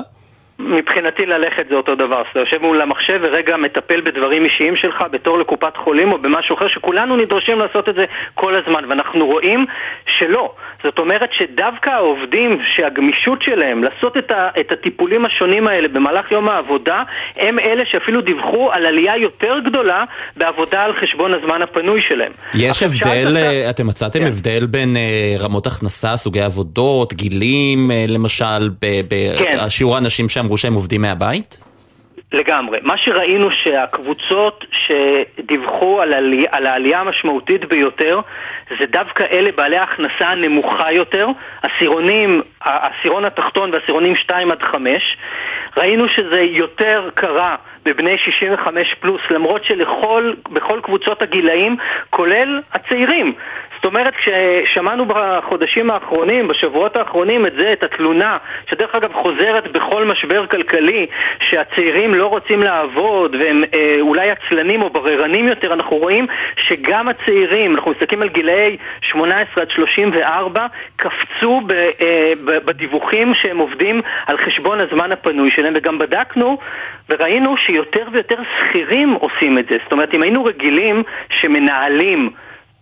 מבחינתי 0.59 1.25
ללכת 1.25 1.65
זה 1.69 1.75
אותו 1.75 1.95
דבר, 1.95 2.19
אז 2.19 2.25
אתה 2.31 2.39
יושב 2.39 2.61
מול 2.61 2.81
המחשב 2.81 3.19
ורגע 3.23 3.57
מטפל 3.57 4.01
בדברים 4.01 4.45
אישיים 4.45 4.75
שלך 4.75 5.03
בתור 5.11 5.39
לקופת 5.39 5.77
חולים 5.77 6.11
או 6.11 6.17
במשהו 6.17 6.55
אחר 6.55 6.67
שכולנו 6.67 7.15
נדרשים 7.15 7.59
לעשות 7.59 7.89
את 7.89 7.95
זה 7.95 8.05
כל 8.33 8.55
הזמן 8.55 8.89
ואנחנו 8.89 9.25
רואים 9.25 9.65
שלא. 10.05 10.55
זאת 10.85 10.99
אומרת 10.99 11.29
שדווקא 11.37 11.89
העובדים 11.89 12.59
שהגמישות 12.75 13.41
שלהם 13.41 13.83
לעשות 13.83 14.17
את, 14.17 14.31
ה, 14.31 14.49
את 14.59 14.71
הטיפולים 14.71 15.25
השונים 15.25 15.67
האלה 15.67 15.87
במהלך 15.87 16.31
יום 16.31 16.49
העבודה 16.49 17.03
הם 17.35 17.59
אלה 17.59 17.83
שאפילו 17.85 18.21
דיווחו 18.21 18.71
על 18.71 18.85
עלייה 18.85 19.17
יותר 19.17 19.59
גדולה 19.65 20.03
בעבודה 20.37 20.83
על 20.83 20.93
חשבון 21.01 21.33
הזמן 21.33 21.61
הפנוי 21.61 22.01
שלהם. 22.01 22.31
יש 22.53 22.83
הבדל, 22.83 23.37
אתה... 23.37 23.69
אתם 23.69 23.87
מצאתם 23.87 24.19
כן. 24.19 24.25
הבדל 24.25 24.65
בין 24.65 24.95
uh, 24.95 25.41
רמות 25.41 25.67
הכנסה, 25.67 26.17
סוגי 26.17 26.41
עבודות, 26.41 27.13
גילים, 27.13 27.91
uh, 27.91 28.11
למשל, 28.11 28.69
בשיעור 29.09 29.93
כן. 29.93 29.97
האנשים 29.97 30.29
שם 30.29 30.39
אמרו 30.39 30.57
שהם 30.57 30.73
עובדים 30.73 31.01
מהבית? 31.01 31.59
לגמרי. 32.33 32.79
מה 32.81 32.97
שראינו 32.97 33.51
שהקבוצות 33.51 34.65
שדיווחו 34.71 36.01
על, 36.01 36.13
עלי, 36.13 36.45
על 36.51 36.65
העלייה 36.65 36.99
המשמעותית 36.99 37.65
ביותר 37.65 38.19
זה 38.79 38.85
דווקא 38.85 39.23
אלה 39.31 39.51
בעלי 39.51 39.77
ההכנסה 39.77 40.27
הנמוכה 40.27 40.91
יותר, 40.91 41.27
עשירונים, 41.61 42.41
העשירון 42.61 43.25
התחתון 43.25 43.71
ועשירונים 43.73 44.15
2 44.15 44.51
עד 44.51 44.61
5. 44.61 45.17
ראינו 45.77 46.09
שזה 46.09 46.41
יותר 46.41 47.09
קרה 47.13 47.55
בבני 47.85 48.17
65 48.17 48.93
פלוס, 48.99 49.21
למרות 49.29 49.63
שבכל 49.63 50.79
קבוצות 50.83 51.21
הגילאים, 51.21 51.77
כולל 52.09 52.61
הצעירים. 52.73 53.33
זאת 53.85 53.93
אומרת, 53.93 54.13
כששמענו 54.15 55.05
בחודשים 55.07 55.91
האחרונים, 55.91 56.47
בשבועות 56.47 56.97
האחרונים 56.97 57.45
את 57.45 57.53
זה, 57.57 57.73
את 57.73 57.83
התלונה, 57.83 58.37
שדרך 58.69 58.95
אגב 58.95 59.13
חוזרת 59.13 59.71
בכל 59.71 60.05
משבר 60.05 60.47
כלכלי, 60.47 61.07
שהצעירים 61.39 62.13
לא 62.13 62.27
רוצים 62.27 62.63
לעבוד 62.63 63.35
והם 63.39 63.63
אה, 63.73 63.97
אולי 63.99 64.31
עצלנים 64.31 64.81
או 64.81 64.89
בררנים 64.89 65.47
יותר, 65.47 65.73
אנחנו 65.73 65.97
רואים 65.97 66.27
שגם 66.57 67.07
הצעירים, 67.07 67.75
אנחנו 67.75 67.91
מסתכלים 67.91 68.21
על 68.21 68.29
גילאי 68.29 68.77
18 69.01 69.63
עד 69.63 69.69
34, 69.69 70.67
קפצו 70.95 71.61
ב, 71.67 71.71
אה, 71.71 72.33
בדיווחים 72.45 73.33
שהם 73.33 73.57
עובדים 73.57 74.01
על 74.27 74.37
חשבון 74.37 74.79
הזמן 74.79 75.11
הפנוי 75.11 75.51
שלהם, 75.51 75.73
וגם 75.75 75.99
בדקנו 75.99 76.57
וראינו 77.09 77.57
שיותר 77.57 78.07
ויותר 78.11 78.37
שכירים 78.59 79.13
עושים 79.13 79.57
את 79.57 79.65
זה. 79.69 79.77
זאת 79.83 79.91
אומרת, 79.91 80.13
אם 80.13 80.21
היינו 80.21 80.43
רגילים 80.43 81.03
שמנהלים 81.29 82.29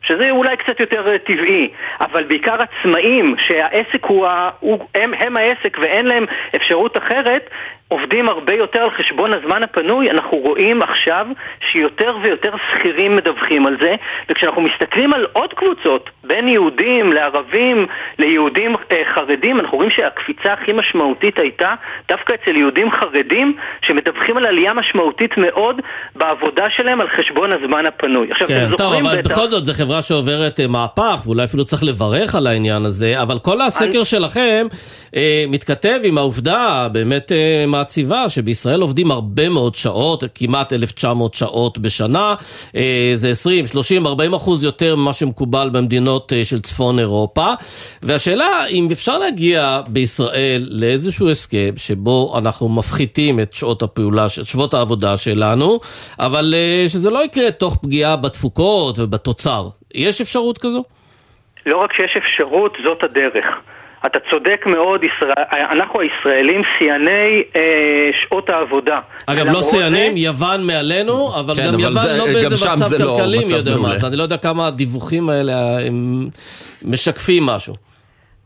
שזה 0.04 0.32
אולי 0.32 0.58
קצת 0.58 0.80
יותר 0.80 1.12
אה, 1.12 1.18
טבעי, 1.18 1.70
אבל 2.02 2.24
בעיקר 2.24 2.56
עצמאים 2.62 3.36
שהעסק 3.38 4.06
הוא, 4.06 4.28
ה... 4.28 4.50
הוא 4.60 4.88
הם, 4.96 5.14
הם 5.14 5.38
העסק 5.38 5.78
ואין 5.82 6.06
להם 6.06 6.26
אפשרות 6.56 6.98
אחרת, 6.98 7.50
עובדים 7.88 8.30
הרבה 8.30 8.54
יותר 8.54 8.80
על 8.80 8.90
חשבון 8.90 9.34
הזמן 9.34 9.64
הפנוי, 9.64 10.12
אנחנו 10.12 10.38
רואים 10.38 10.82
עכשיו 10.82 11.28
שיותר 11.72 12.18
ויותר 12.24 12.54
שכירים 12.72 13.16
מדווחים 13.16 13.66
על 13.66 13.78
זה, 13.82 13.96
וכשאנחנו 14.30 14.62
מסתכלים 14.62 15.14
על 15.14 15.28
עוד 15.34 15.54
קבוצות, 15.54 16.10
בין 16.24 16.48
יהודים 16.48 17.14
לערבים, 17.14 17.88
ליהודים 18.20 18.76
אה, 18.92 19.02
חרדים, 19.16 19.60
אנחנו 19.60 19.78
רואים 19.78 19.92
שהקפיצה 19.92 20.54
הכי 20.54 20.72
משמעותית 20.74 21.40
הייתה 21.40 21.74
דווקא 22.10 22.34
אצל 22.34 22.56
יהודים 22.56 22.92
חרדים, 22.92 23.58
שמדווחים 23.86 24.38
על 24.38 24.46
עלייה 24.46 24.74
משמעותית 24.74 25.38
מאוד 25.38 25.82
בעבודה 26.16 26.66
שלהם 26.78 27.02
על 27.02 27.08
חשבון 27.18 27.50
הזמן 27.52 27.86
הפנוי. 27.86 28.32
עכשיו, 28.32 28.48
כן, 28.48 28.70
טוב, 28.78 28.94
אבל 28.94 29.18
בטח... 29.18 29.32
בכל 29.32 29.50
זאת 29.50 29.66
זו 29.66 29.74
חברה 29.74 30.02
שעוברת 30.02 30.60
אה, 30.60 30.68
מהפך, 30.68 31.22
ואולי 31.26 31.44
אפילו 31.44 31.66
צריך 31.66 31.84
לברך 31.84 32.36
על 32.36 32.48
העניין 32.48 32.86
הזה, 32.86 33.22
אבל 33.22 33.40
כל 33.40 33.62
הסקר 33.62 33.86
אני... 33.86 34.06
שלכם 34.06 34.68
אה, 35.16 35.46
מתכתב 35.48 36.00
עם 36.04 36.18
העובדה 36.18 36.88
באמת 36.92 37.32
אה, 37.32 37.66
מעציבה 37.74 38.30
שבישראל 38.30 38.82
עובדים 38.82 39.12
הרבה 39.12 39.50
מאוד 39.50 39.76
שעות, 39.76 40.24
כמעט 40.36 40.74
1,900 40.74 41.34
שעות 41.34 41.78
בשנה, 41.78 42.36
אה, 42.76 43.12
זה 43.16 43.30
20, 43.30 43.66
30, 43.66 44.08
40 44.08 44.34
אחוז 44.34 44.64
יותר 44.64 44.96
ממה 44.96 45.14
שמקובל 45.14 45.70
במדינות 45.74 46.34
אה, 46.34 46.46
של 46.46 46.62
צפון 46.62 47.00
אירופה, 47.00 47.48
והשאלה 48.04 48.68
אם 48.70 48.88
אפשר 48.92 49.18
להגיע 49.18 49.82
בישראל 49.88 50.68
לאיזשהו 50.70 51.30
הסכם 51.30 51.74
שבו 51.78 52.34
אנחנו 52.38 52.70
מפחיתים 52.70 53.40
את 53.40 53.54
שעות 53.54 53.82
הפעולה, 53.82 54.30
שעות 54.30 54.74
העבודה 54.74 55.18
שלנו, 55.18 55.80
אבל 56.20 56.54
אה, 56.58 56.86
שזה 56.88 57.10
לא 57.10 57.26
יקרה 57.26 57.52
תוך 57.52 57.78
פגיעה 57.82 58.16
בתפוקות 58.16 59.00
ובתוצר. 59.00 59.68
יש 59.94 60.22
אפשרות 60.22 60.58
כזו? 60.58 60.84
לא 61.66 61.78
רק 61.78 61.94
שיש 61.94 62.18
אפשרות, 62.18 62.78
זאת 62.84 63.04
הדרך. 63.04 63.46
אתה 64.06 64.20
צודק 64.30 64.66
מאוד, 64.66 65.02
ישראל, 65.04 65.32
אנחנו 65.52 66.00
הישראלים 66.00 66.62
שיאני 66.78 67.44
אה, 67.56 68.10
שעות 68.22 68.50
העבודה. 68.50 69.00
אגב, 69.26 69.48
לא 69.48 69.62
שיאנים, 69.62 70.14
זה... 70.14 70.20
יוון 70.20 70.68
מעלינו, 70.68 71.30
אבל 71.40 71.56
כן, 71.56 71.62
גם 71.68 71.74
אבל 71.74 71.82
יוון 71.82 71.98
זה, 71.98 72.18
לא 72.18 72.26
באיזה 72.26 72.56
מצב 72.56 72.94
לא 73.00 73.18
כלכלי, 73.18 73.46
מי 73.46 73.52
יודע 73.52 73.78
מה. 73.78 73.94
אז 73.94 74.06
אני 74.06 74.16
לא 74.16 74.24
יודע 74.24 74.38
כמה 74.38 74.68
הדיווחים 74.68 75.30
האלה 75.30 75.54
הם 75.88 76.28
משקפים 76.82 77.46
משהו. 77.46 77.74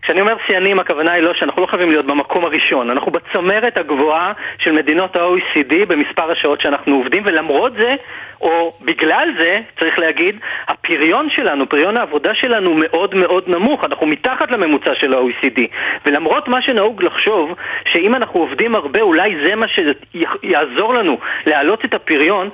כשאני 0.02 0.22
אומר 0.22 0.34
שיאנים, 0.48 0.80
הכוונה 0.80 1.12
היא 1.12 1.24
לא 1.24 1.34
שאנחנו 1.40 1.62
לא 1.62 1.68
חייבים 1.68 1.90
להיות 1.90 2.06
במקום 2.06 2.46
הראשון. 2.46 2.90
אנחנו 2.90 3.12
בצמרת 3.12 3.78
הגבוהה 3.78 4.34
של 4.60 4.72
מדינות 4.72 5.16
ה-OECD 5.16 5.86
במספר 5.88 6.32
השעות 6.32 6.62
שאנחנו 6.62 6.96
עובדים, 6.96 7.24
ולמרות 7.26 7.74
זה, 7.80 7.96
או 8.42 8.74
בגלל 8.82 9.30
זה, 9.40 9.60
צריך 9.80 10.00
להגיד, 10.00 10.36
הפריון 10.68 11.28
שלנו, 11.36 11.70
פריון 11.70 11.98
העבודה 11.98 12.32
שלנו 12.36 12.74
מאוד 12.74 13.16
מאוד 13.16 13.44
נמוך, 13.48 13.84
אנחנו 13.84 14.08
מתחת 14.08 14.52
לממוצע 14.52 14.92
של 15.00 15.14
ה-OECD. 15.14 15.62
ולמרות 16.06 16.48
מה 16.48 16.62
שנהוג 16.62 17.04
לחשוב, 17.04 17.52
שאם 17.92 18.16
אנחנו 18.16 18.40
עובדים 18.40 18.76
הרבה, 18.76 19.02
אולי 19.02 19.36
זה 19.46 19.56
מה 19.56 19.66
שיעזור 19.68 20.94
לנו 20.94 21.18
להעלות 21.46 21.86
את 21.86 21.94
הפריון, 21.94 22.50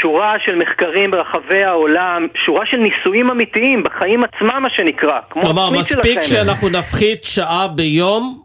שורה 0.00 0.34
של 0.44 0.54
מחקרים 0.54 1.10
ברחבי 1.10 1.64
העולם, 1.64 2.26
שורה 2.46 2.66
של 2.66 2.76
ניסויים 2.76 3.30
אמיתיים 3.30 3.82
בחיים 3.82 4.24
עצמם, 4.24 4.58
מה 4.62 4.70
שנקרא. 4.70 5.20
כלומר, 5.28 5.70
מספיק 5.70 6.20
שאנחנו 6.22 6.68
נפחית 6.68 7.24
שעה 7.24 7.68
ביום 7.68 8.42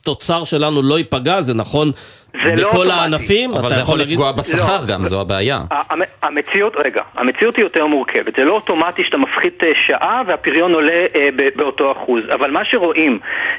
והתוצר 0.00 0.44
שלנו 0.44 0.82
לא 0.82 0.98
ייפגע, 0.98 1.40
זה 1.40 1.54
נכון 1.54 1.92
זה 2.44 2.62
לא 2.62 2.68
בכל 2.68 2.90
הענפים? 2.90 3.50
אבל 3.50 3.70
זה 3.70 3.80
יכול 3.80 3.98
לפגוע 3.98 4.32
בשכר 4.32 4.80
לא. 4.80 4.86
גם, 4.86 5.04
זו 5.04 5.20
הבעיה. 5.20 5.60
המציאות, 6.22 6.76
רגע, 6.76 7.02
המציאות 7.14 7.56
היא 7.56 7.64
יותר 7.64 7.86
מורכבת. 7.86 8.36
זה 8.36 8.44
לא 8.44 8.52
אוטומטי 8.52 9.04
שאתה 9.04 9.16
מפחית 9.16 9.64
אה, 9.64 9.72
שעה 9.86 10.22
והפריון 10.26 10.74
עולה 10.74 11.06
אה, 11.16 11.28
באותו 11.56 11.92
אחוז. 11.92 12.22
אבל 12.32 12.50
מה 12.50 12.64
שרואים, 12.64 13.18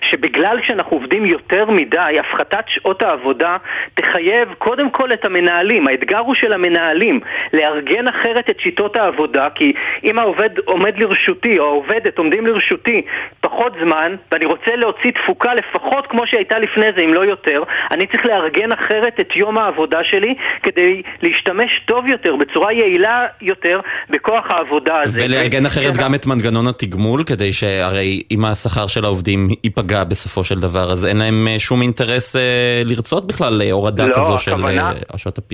שבגלל 0.10 0.58
שאנחנו 0.68 0.98
עובדים 0.98 1.26
יותר 1.26 1.66
מדי, 1.70 2.18
הפחתת 2.20 2.64
שעות 2.68 3.02
העבודה 3.02 3.58
תחייב 3.94 4.54
קודם 4.58 4.90
כל 4.90 5.14
את 5.14 5.26
המנהלים. 5.26 5.88
האתגר 5.88 6.18
הוא 6.18 6.36
של 6.36 6.54
המנהלים, 6.54 7.20
לארגן 7.54 8.08
אחרת 8.08 8.50
את 8.50 8.60
שיטות 8.60 8.98
העבודה, 8.98 9.48
כי 9.56 9.74
אם 10.04 10.20
העובד 10.20 10.50
עומד 10.66 10.94
לרשותי, 10.98 11.60
או 11.60 11.66
העובדת 11.66 12.18
עומדים 12.18 12.48
לרשותי 12.48 13.02
פחות 13.42 13.74
זמן, 13.84 14.16
ואני 14.32 14.46
רוצה 14.46 14.76
להוציא 14.76 15.12
תפוקה 15.12 15.54
לפחות 15.54 16.08
כמו 16.08 16.28
שהייתה 16.32 16.60
לפני 16.60 16.86
זה, 16.96 17.02
אם 17.02 17.14
לא 17.14 17.26
יותר, 17.26 17.64
אני 17.92 18.08
צריך 18.08 18.26
לארגן 18.26 18.72
אחרת 18.72 19.20
את 19.20 19.36
יום 19.36 19.58
העבודה 19.58 20.00
שלי 20.04 20.36
כדי 20.64 21.02
להשתמש 21.22 21.82
טוב 21.86 22.08
יותר, 22.08 22.36
בצורה 22.36 22.74
יעילה 22.74 23.26
יותר, 23.42 23.80
בכוח 24.10 24.46
העבודה 24.50 25.02
הזה. 25.02 25.26
ולארגן 25.26 25.66
אחרת 25.66 25.98
גם 25.98 26.16
את 26.16 26.26
מנגנון 26.26 26.68
התגמול, 26.68 27.24
כדי 27.24 27.54
שהרי 27.54 28.24
אם 28.32 28.46
השכר 28.46 28.88
של 28.88 29.06
העובדים 29.06 29.48
ייפגע 29.64 30.04
בסופו 30.04 30.44
של 30.44 30.60
דבר, 30.60 30.92
אז 30.92 31.06
אין 31.06 31.18
להם 31.18 31.48
אה, 31.48 31.60
שום 31.60 31.82
אינטרס 31.82 32.36
אה, 32.36 32.82
לרצות 32.86 33.28
בכלל 33.28 33.62
אה, 33.62 33.72
הורדה 33.72 34.06
לא, 34.06 34.14
כזו 34.14 34.36
הכוונה... 34.36 34.92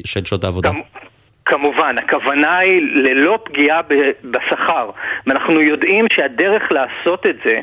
של 0.05 0.25
שעות 0.25 0.43
העבודה. 0.43 0.71
כמובן, 1.45 1.95
הכוונה 1.97 2.57
היא 2.57 2.82
ללא 2.82 3.39
פגיעה 3.43 3.82
בשכר, 4.23 4.89
ואנחנו 5.28 5.61
יודעים 5.61 6.05
שהדרך 6.13 6.63
לעשות 6.71 7.25
את 7.25 7.36
זה 7.45 7.59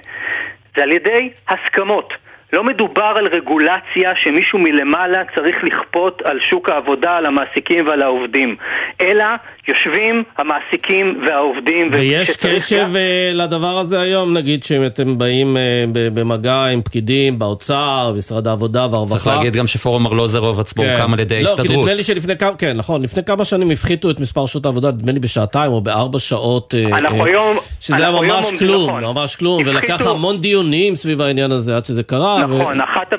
זה 0.77 0.83
על 0.83 0.93
ידי 0.93 1.31
הסכמות. 1.49 2.13
לא 2.55 2.65
מדובר 2.65 3.13
על 3.17 3.27
רגולציה 3.27 4.13
שמישהו 4.23 4.59
מלמעלה 4.59 5.23
צריך 5.35 5.57
לכפות 5.63 6.23
על 6.25 6.39
שוק 6.51 6.69
העבודה, 6.69 7.17
על 7.17 7.27
המעסיקים 7.27 7.87
ועל 7.87 8.03
העובדים, 8.03 8.57
אלא 9.01 9.25
יושבים 9.69 10.23
המעסיקים 10.39 11.21
והעובדים. 11.27 11.89
ויש 11.93 12.37
קשב 12.37 12.77
גם... 12.77 12.97
אה, 12.97 13.31
לדבר 13.35 13.79
הזה 13.79 14.01
היום, 14.01 14.37
נגיד 14.37 14.63
שאתם 14.63 15.19
באים 15.19 15.57
אה, 15.57 15.85
במגע 15.93 16.65
עם 16.65 16.83
פקידים 16.83 17.39
באוצר, 17.39 18.13
משרד 18.17 18.49
העבודה 18.49 18.87
והרווחה. 18.91 19.25
צריך 19.25 19.37
להגיד 19.37 19.57
גם 19.57 19.67
שפורום 19.67 20.07
ארלוזרוב 20.07 20.61
עצמו 20.61 20.83
כן. 20.83 20.97
הוקם 20.99 21.15
על 21.15 21.21
ידי 21.21 21.43
לא, 21.43 21.49
ההסתדרות. 21.49 21.71
לא, 21.71 21.75
כי 21.75 21.81
נדמה 21.81 21.95
לי 21.95 22.03
שלפני 22.03 22.37
כמה, 22.37 22.57
כן, 22.57 22.77
נכון, 22.77 23.03
לפני 23.03 23.25
כמה 23.25 23.45
שנים 23.45 23.71
הפחיתו 23.71 24.11
את 24.11 24.21
מספר 24.21 24.47
שעות 24.47 24.67
העבודה, 24.67 24.89
נדמה 24.89 25.13
לי 25.13 25.21
בשעתיים 25.21 25.73
או 25.73 25.81
בארבע 25.81 26.19
שעות. 26.19 26.75
אה, 26.75 26.99
אנחנו 26.99 27.25
היום... 27.25 27.57
שזה 27.81 27.97
היה 27.97 28.11
ממש 28.11 28.53
כלום, 28.59 28.91
נכון. 28.91 29.05
ממש 29.05 29.37
כלום, 29.37 29.63
ולקח 29.67 30.07
המון 30.07 30.41
דיונים 30.41 30.97
סביב 30.97 31.21
העניין 31.21 31.53
הזה 31.53 31.77
עד 31.77 31.85
שזה 31.85 32.03
קרה. 32.03 32.44
נכון, 32.47 32.81
ו... 32.81 32.85
אחת... 32.85 33.15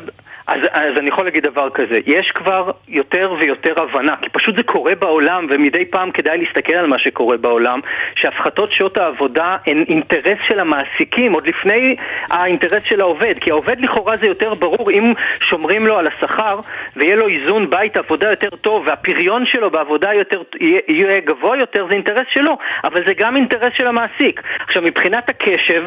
אז, 0.48 0.60
אז 0.72 0.98
אני 0.98 1.10
יכול 1.10 1.26
להגיד 1.26 1.44
דבר 1.44 1.70
כזה, 1.70 2.00
יש 2.06 2.32
כבר 2.32 2.72
יותר 2.88 3.34
ויותר 3.40 3.74
הבנה, 3.84 4.16
כי 4.22 4.30
פשוט 4.30 4.56
זה 4.58 4.64
קורה 4.64 4.96
בעולם, 4.96 5.48
ומדי 5.50 5.86
פעם 5.86 6.12
כדאי 6.12 6.38
להסתכל 6.38 6.74
על 6.74 6.88
מה 6.88 7.00
שקורה 7.00 7.38
בעולם, 7.38 7.80
שהפחתות 8.16 8.72
שעות 8.72 8.98
העבודה 8.98 9.58
הן 9.68 9.86
אינטרס 9.88 10.38
של 10.48 10.60
המעסיקים, 10.60 11.34
עוד 11.34 11.48
לפני 11.48 11.96
האינטרס 12.30 12.84
של 12.84 13.02
העובד, 13.02 13.34
כי 13.42 13.52
העובד 13.52 13.82
לכאורה 13.82 14.18
זה 14.18 14.26
יותר 14.26 14.54
ברור 14.54 14.92
אם 14.92 15.14
שומרים 15.40 15.88
לו 15.88 15.98
על 15.98 16.08
השכר, 16.08 16.60
ויהיה 16.96 17.16
לו 17.16 17.28
איזון 17.28 17.70
בית 17.70 17.98
עבודה 17.98 18.30
יותר 18.30 18.50
טוב, 18.50 18.84
והפריון 18.88 19.46
שלו 19.46 19.72
בעבודה 19.72 20.14
יותר, 20.14 20.42
יהיה, 20.60 20.82
יהיה 20.88 21.20
גבוה 21.20 21.58
יותר, 21.58 21.86
זה 21.90 21.94
אינטרס 21.94 22.28
שלו, 22.30 22.58
אבל 22.84 23.02
זה 23.08 23.14
גם 23.18 23.36
אינטרס 23.36 23.74
של 23.78 23.88
המעסיק. 23.88 24.42
עכשיו, 24.68 24.82
מבחינת 24.82 25.30
הקשב, 25.30 25.84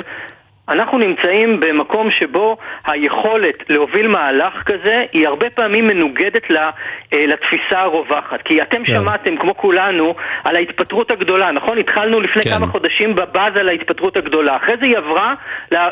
אנחנו 0.69 0.99
נמצאים 0.99 1.61
במקום 1.61 2.11
שבו 2.11 2.57
היכולת 2.87 3.55
להוביל 3.69 4.09
מהלך 4.09 4.55
כזה 4.67 5.05
היא 5.13 5.27
הרבה 5.27 5.51
פעמים 5.51 5.87
מנוגדת 5.87 6.51
אה, 6.51 6.71
לתפיסה 7.13 7.81
הרווחת. 7.81 8.43
כי 8.43 8.63
אתם 8.63 8.85
כן. 8.85 8.93
שמעתם, 8.93 9.37
כמו 9.37 9.57
כולנו, 9.57 10.15
על 10.45 10.57
ההתפטרות 10.57 11.11
הגדולה, 11.11 11.53
נכון? 11.53 11.79
התחלנו 11.79 12.21
לפני 12.21 12.43
כן. 12.43 12.51
כמה 12.51 12.67
חודשים 12.67 13.15
בבאז 13.15 13.57
על 13.57 13.69
ההתפטרות 13.69 14.17
הגדולה. 14.17 14.57
אחרי 14.57 14.75
זה 14.81 14.87
היא 14.87 14.97
עברה 14.97 15.35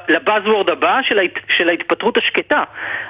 לבאזוורד 0.08 0.70
הבא 0.70 0.98
של, 1.02 1.18
ההת, 1.18 1.38
של 1.56 1.68
ההתפטרות 1.68 2.16
השקטה. 2.16 2.62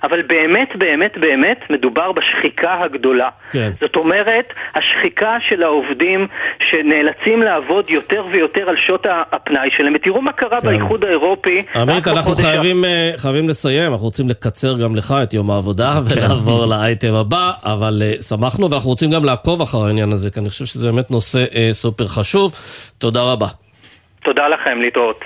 אבל 0.03 0.23
באמת, 0.23 0.77
באמת, 0.77 1.19
באמת, 1.19 1.71
מדובר 1.71 2.13
בשחיקה 2.13 2.77
הגדולה. 2.81 3.29
כן. 3.51 3.71
זאת 3.81 3.97
אומרת, 3.97 4.53
השחיקה 4.75 5.37
של 5.41 5.63
העובדים 5.63 6.27
שנאלצים 6.61 7.43
לעבוד 7.43 7.91
יותר 7.91 8.25
ויותר 8.31 8.69
על 8.69 8.77
שעות 8.77 9.07
הפנאי 9.11 9.71
שלהם. 9.71 9.93
ותראו 9.95 10.23
מה 10.23 10.33
קרה 10.33 10.61
כן. 10.61 10.67
באיחוד 10.67 11.05
האירופי. 11.05 11.56
עמית, 11.75 12.09
אנחנו 12.09 12.35
חייבים, 12.35 12.85
אה, 12.85 13.13
חייבים 13.17 13.49
לסיים, 13.49 13.93
אנחנו 13.93 14.07
רוצים 14.07 14.29
לקצר 14.29 14.79
גם 14.79 14.97
לך 14.97 15.15
את 15.23 15.35
יום 15.35 15.51
העבודה 15.51 16.01
כן. 16.09 16.19
ולעבור 16.19 16.67
לאייטם 16.67 17.15
הבא, 17.15 17.53
אבל 17.63 18.03
uh, 18.19 18.23
שמחנו 18.23 18.71
ואנחנו 18.71 18.91
רוצים 18.91 19.11
גם 19.11 19.25
לעקוב 19.25 19.63
אחר 19.63 19.85
העניין 19.85 20.13
הזה, 20.13 20.31
כי 20.31 20.41
אני 20.41 20.49
חושב 20.49 20.65
שזה 20.65 20.87
באמת 20.93 21.11
נושא 21.11 21.45
uh, 21.45 21.57
סופר 21.73 22.07
חשוב. 22.07 22.53
תודה 22.99 23.23
רבה. 23.23 23.49
תודה 24.25 24.49
לכם, 24.49 24.81
להתראות. 24.81 25.25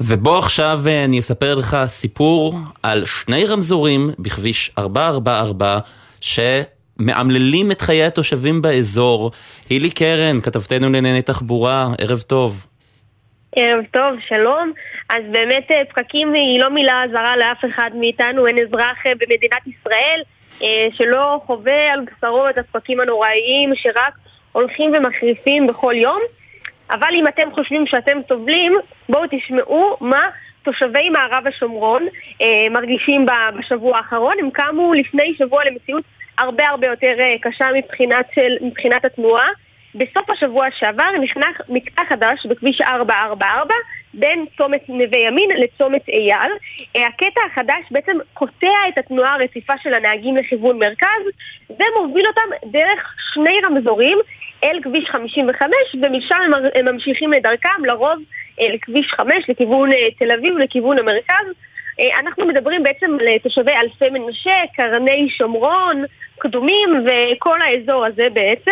ובוא 0.00 0.38
עכשיו 0.38 0.80
אני 1.04 1.20
אספר 1.20 1.54
לך 1.54 1.76
סיפור 1.86 2.58
על 2.82 3.04
שני 3.06 3.46
רמזורים 3.46 4.10
בכביש 4.18 4.70
444 4.78 5.78
ש... 6.20 6.40
מאמללים 6.98 7.70
את 7.70 7.80
חיי 7.80 8.04
התושבים 8.04 8.62
באזור. 8.62 9.30
הילי 9.70 9.90
קרן, 9.90 10.40
כתבתנו 10.40 10.90
לענייני 10.90 11.22
תחבורה, 11.22 11.88
ערב 11.98 12.20
טוב. 12.20 12.66
ערב 13.56 13.84
טוב, 13.90 14.20
שלום. 14.28 14.72
אז 15.08 15.22
באמת 15.32 15.70
אה, 15.70 15.82
פקקים 15.88 16.32
היא 16.32 16.60
לא 16.60 16.70
מילה 16.70 17.02
זרה 17.12 17.36
לאף 17.36 17.64
אחד 17.64 17.90
מאיתנו, 17.94 18.46
אין 18.46 18.58
אזרח 18.58 19.06
אה, 19.06 19.12
במדינת 19.14 19.66
ישראל 19.66 20.20
אה, 20.62 20.86
שלא 20.92 21.40
חווה 21.46 21.92
על 21.92 22.00
בשרו 22.00 22.48
את 22.48 22.58
הפקקים 22.58 23.00
הנוראיים 23.00 23.72
שרק 23.74 24.14
הולכים 24.52 24.92
ומחריפים 24.94 25.66
בכל 25.66 25.94
יום. 25.96 26.20
אבל 26.90 27.08
אם 27.12 27.28
אתם 27.28 27.48
חושבים 27.54 27.86
שאתם 27.86 28.18
סובלים, 28.28 28.72
בואו 29.08 29.22
תשמעו 29.30 29.96
מה 30.00 30.28
תושבי 30.62 31.10
מערב 31.10 31.46
השומרון 31.46 32.06
מרגישים 32.70 33.26
בשבוע 33.58 33.96
האחרון. 33.96 34.34
הם 34.40 34.50
קמו 34.50 34.94
לפני 34.94 35.34
שבוע 35.38 35.64
למציאות 35.64 36.04
הרבה 36.38 36.68
הרבה 36.68 36.86
יותר 36.86 37.14
אה, 37.20 37.34
קשה 37.40 37.66
מבחינת, 37.74 38.26
של, 38.34 38.56
מבחינת 38.60 39.04
התנועה. 39.04 39.48
בסוף 39.94 40.30
השבוע 40.30 40.66
שעבר 40.78 41.10
נכנס 41.22 41.56
מקטע 41.68 42.02
חדש 42.08 42.46
בכביש 42.46 42.80
444 42.80 43.74
בין 44.14 44.44
צומת 44.56 44.88
נווה 44.88 45.18
ימין 45.18 45.50
לצומת 45.50 46.08
אייל. 46.08 46.52
אה, 46.96 47.06
הקטע 47.06 47.40
החדש 47.52 47.84
בעצם 47.90 48.16
קוטע 48.34 48.88
את 48.88 48.98
התנועה 48.98 49.34
הרציפה 49.34 49.72
של 49.82 49.94
הנהגים 49.94 50.36
לכיוון 50.36 50.78
מרכז 50.78 51.22
ומוביל 51.70 52.26
אותם 52.26 52.68
דרך 52.70 53.14
שני 53.34 53.58
רמזורים 53.66 54.18
אל 54.64 54.78
כביש 54.82 55.10
55 55.10 55.70
ומשם 56.02 56.50
הם 56.74 56.84
ממשיכים 56.84 57.32
לדרכם 57.32 57.84
לרוב 57.84 58.18
אה, 58.60 58.68
לכביש 58.74 59.12
5 59.12 59.48
לכיוון 59.48 59.90
תל 60.18 60.32
אביב, 60.32 60.58
לכיוון 60.58 60.98
המרכז. 60.98 61.46
אנחנו 62.20 62.46
מדברים 62.46 62.82
בעצם 62.82 63.16
על 63.20 63.38
תושבי 63.42 63.72
אלפי 63.72 64.10
מנשה, 64.10 64.54
קרני 64.76 65.28
שומרון, 65.30 66.04
קדומים 66.38 67.06
וכל 67.06 67.58
האזור 67.62 68.04
הזה 68.04 68.26
בעצם. 68.32 68.70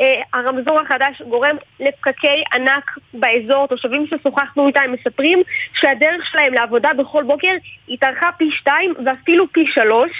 אה, 0.00 0.22
הרמזור 0.34 0.80
החדש 0.80 1.22
גורם 1.28 1.56
לפקקי 1.80 2.42
ענק 2.54 2.90
באזור. 3.14 3.66
תושבים 3.66 4.06
ששוחחנו 4.06 4.66
איתם 4.66 4.92
מספרים 4.92 5.42
שהדרך 5.74 6.26
שלהם 6.32 6.54
לעבודה 6.54 6.90
בכל 6.98 7.22
בוקר 7.22 7.54
התארכה 7.88 8.30
פי 8.38 8.50
שתיים 8.50 8.94
ואפילו 9.06 9.52
פי 9.52 9.64
שלוש. 9.74 10.10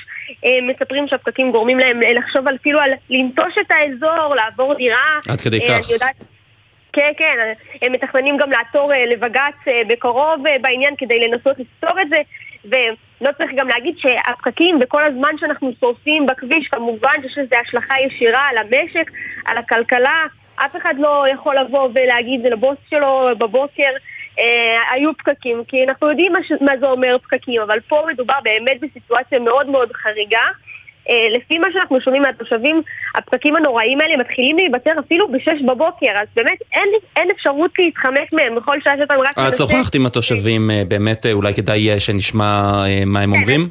אה, 0.45 0.59
מספרים 0.63 1.09
שהפקקים 1.09 1.53
גורמים 1.53 1.79
להם 1.79 2.01
לחשוב 2.01 2.49
אפילו 2.49 2.81
על 2.81 2.91
לנטוש 3.11 3.59
את 3.61 3.71
האזור, 3.71 4.35
לעבור 4.35 4.75
דירה. 4.75 5.19
עד 5.29 5.41
כדי 5.41 5.61
אה, 5.61 5.83
כך. 5.83 5.89
כן, 6.93 7.13
כן, 7.17 7.53
הם 7.83 7.93
מתכננים 7.93 8.37
גם 8.37 8.51
לעתור 8.51 8.93
לבג"ץ 9.11 9.73
בקרוב 9.89 10.45
בעניין 10.63 10.95
כדי 10.99 11.21
לנסות 11.21 11.57
לפתור 11.59 12.01
את 12.01 12.09
זה. 12.09 12.17
ולא 13.23 13.33
צריך 13.39 13.51
גם 13.57 13.69
להגיד 13.69 13.95
שהפקקים 13.99 14.79
וכל 14.83 15.05
הזמן 15.05 15.39
שאנחנו 15.41 15.73
שורפים 15.81 16.27
בכביש, 16.27 16.69
כמובן 16.69 17.15
שיש 17.23 17.39
לזה 17.39 17.57
השלכה 17.67 17.95
ישירה 18.07 18.49
על 18.49 18.59
המשק, 18.59 19.11
על 19.45 19.59
הכלכלה. 19.59 20.27
אף 20.57 20.77
אחד 20.77 20.95
לא 20.99 21.25
יכול 21.33 21.59
לבוא 21.59 21.89
ולהגיד 21.95 22.47
לבוס 22.47 22.79
שלו 22.91 23.29
בבוקר 23.39 23.91
אה, 24.39 24.79
היו 24.91 25.11
פקקים, 25.19 25.63
כי 25.69 25.85
אנחנו 25.89 26.11
יודעים 26.11 26.33
מה, 26.33 26.39
מה 26.61 26.73
זה 26.81 26.87
אומר 26.87 27.17
פקקים, 27.23 27.63
אבל 27.63 27.81
פה 27.81 28.05
מדובר 28.13 28.35
באמת 28.43 28.81
בסיטואציה 28.81 29.39
מאוד 29.39 29.67
מאוד 29.67 29.93
חריגה. 29.93 30.45
אה, 31.11 31.15
לפי 31.37 31.59
מה 31.59 31.67
שאנחנו 31.73 32.01
שומעים 32.01 32.23
מהתושבים, 32.23 32.83
הפקקים 33.15 33.57
הנוראים 33.57 34.01
האלה 34.01 34.17
מתחילים 34.17 34.57
להיווצר 34.57 34.91
אפילו 35.01 35.29
בשש 35.29 35.63
בבוקר, 35.67 36.13
אז 36.15 36.29
באמת 36.37 36.59
אין, 36.73 36.89
אין 37.17 37.31
אפשרות 37.31 37.71
להתחמק 37.79 38.33
מהם 38.33 38.55
בכל 38.55 38.81
שעה 38.81 38.97
שאתם 38.99 39.15
רק... 39.15 39.39
את 39.49 39.57
שוחחת 39.57 39.95
עם 39.95 40.07
התושבים, 40.07 40.71
אה, 40.71 40.83
באמת 40.89 41.27
אה, 41.27 41.33
אולי 41.33 41.55
כדאי 41.55 42.01
שנשמע 42.01 42.63
מה 43.07 43.21
הם 43.21 43.35
כן, 43.35 43.39
אומרים? 43.41 43.69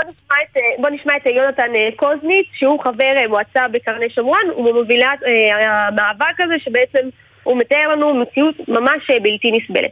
בוא 0.78 0.90
נשמע 0.90 1.14
את, 1.18 1.26
יונתן 1.26 1.72
קוזניץ, 1.96 2.46
שהוא 2.54 2.80
חבר 2.84 3.14
מועצה 3.30 3.68
בקרני 3.68 4.10
שומרון, 4.10 4.42
הוא 4.54 4.72
ממובילת 4.72 5.20
המאבק 5.64 6.42
הזה, 6.42 6.54
שבעצם 6.60 7.10
הוא 7.44 7.58
מתאר 7.58 7.88
לנו 7.92 8.14
מציאות 8.14 8.56
ממש 8.68 9.12
בלתי 9.22 9.52
נסבלת. 9.52 9.92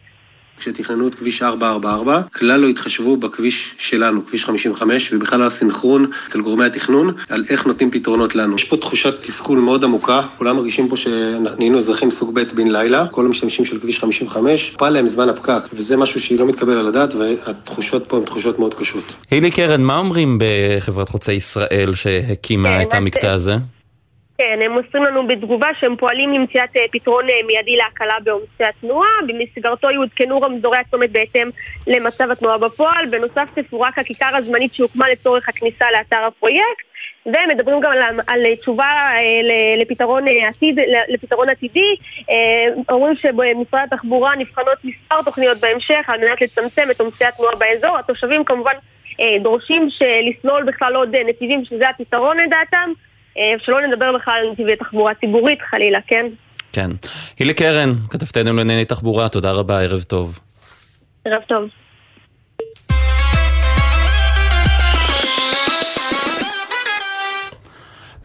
כשתכננו 0.60 1.08
את 1.08 1.16
כביש 1.16 1.42
444, 1.42 2.22
כלל 2.36 2.60
לא 2.60 2.68
התחשבו 2.68 3.18
בכביש 3.18 3.76
שלנו, 3.78 4.26
כביש 4.26 4.46
55, 4.46 5.14
ובכלל 5.14 5.42
היה 5.42 5.50
סינכרון 5.50 6.06
אצל 6.26 6.42
גורמי 6.42 6.66
התכנון 6.66 7.14
על 7.30 7.44
איך 7.50 7.66
נותנים 7.66 7.92
פתרונות 7.92 8.36
לנו. 8.36 8.56
יש 8.56 8.64
פה 8.64 8.78
תחושת 8.78 9.16
תסכול 9.22 9.60
מאוד 9.60 9.84
עמוקה, 9.84 10.22
כולם 10.38 10.56
מרגישים 10.56 10.90
פה 10.90 10.98
שנהיינו 10.98 11.78
אזרחים 11.78 12.12
סוג 12.12 12.36
ב' 12.36 12.44
בן 12.56 12.72
לילה, 12.72 13.08
כל 13.08 13.26
המשתמשים 13.26 13.66
של 13.66 13.80
כביש 13.80 14.00
55, 14.00 14.76
פעל 14.78 14.94
להם 14.94 15.08
זמן 15.08 15.30
הפקק, 15.30 15.62
וזה 15.74 15.98
משהו 15.98 16.20
שהיא 16.20 16.40
לא 16.40 16.48
מתקבל 16.48 16.78
על 16.78 16.88
הדעת, 16.88 17.14
והתחושות 17.16 18.06
פה 18.08 18.18
הן 18.18 18.24
תחושות 18.24 18.60
מאוד 18.60 18.74
קשות. 18.74 19.16
הילי 19.32 19.52
קרן, 19.52 19.82
מה 19.82 19.98
אומרים 19.98 20.40
בחברת 20.40 21.10
חוצה 21.10 21.32
ישראל 21.32 21.92
שהקימה 21.96 22.70
כן, 22.70 22.82
את 22.82 22.94
המקטע 22.94 23.32
הזה? 23.32 23.56
כן, 24.40 24.60
הם 24.62 24.72
מוסרים 24.72 25.04
לנו 25.04 25.28
בתגובה 25.28 25.68
שהם 25.80 25.96
פועלים 25.96 26.34
למציאת 26.34 26.78
אה, 26.78 26.82
פתרון 26.92 27.30
אה, 27.30 27.36
מיידי 27.48 27.76
להקלה 27.76 28.14
בעומסי 28.24 28.64
התנועה, 28.64 29.10
במסגרתו 29.28 29.92
יעודכנו 29.92 30.42
רמזורי 30.42 30.78
הצומת 30.78 31.12
בהתאם 31.12 31.50
למצב 31.88 32.32
התנועה 32.32 32.58
בפועל, 32.58 33.06
בנוסף 33.06 33.50
תפורק 33.56 33.98
הכיכר 33.98 34.36
הזמנית 34.36 34.74
שהוקמה 34.74 35.10
לצורך 35.10 35.50
הכניסה 35.50 35.86
לאתר 35.92 36.26
הפרויקט, 36.28 36.84
והם 37.26 37.50
מדברים 37.50 37.80
גם 37.80 37.92
על, 37.92 38.02
על 38.28 38.56
תשובה 38.56 38.86
אה, 38.86 39.78
לפתרון 39.78 40.26
עתיד, 40.28 40.80
לפתרון 41.10 41.50
עתידי, 41.50 41.96
אומרים 42.90 43.16
שבמשרד 43.16 43.88
התחבורה 43.92 44.36
נבחנות 44.36 44.78
מספר 44.84 45.22
תוכניות 45.22 45.58
בהמשך 45.58 46.06
על 46.08 46.20
מנת 46.20 46.42
לצמצם 46.42 46.88
את 46.92 47.00
עומסי 47.00 47.26
התנועה 47.26 47.56
באזור, 47.56 47.98
התושבים 47.98 48.44
כמובן 48.44 48.74
דורשים 49.42 49.88
לסלול 50.30 50.64
בכלל 50.64 50.96
עוד 50.96 51.16
נתיבים 51.16 51.66
שזה 51.66 51.90
הפתרון 51.90 52.38
לדעתם 52.38 52.92
שלא 53.60 53.88
נדבר 53.88 54.18
בכלל 54.18 54.34
על 54.34 54.52
נתיבי 54.52 54.76
תחבורה 54.76 55.14
ציבורית 55.14 55.60
חלילה, 55.70 56.00
כן? 56.08 56.26
כן. 56.74 56.92
הילי 57.40 57.54
קרן, 57.54 57.94
כתבתנו 58.10 58.54
לענייני 58.54 58.86
תחבורה, 58.86 59.30
תודה 59.30 59.52
רבה, 59.52 59.82
ערב 59.82 60.02
טוב. 60.02 60.40
ערב 61.26 61.42
טוב. 61.48 61.70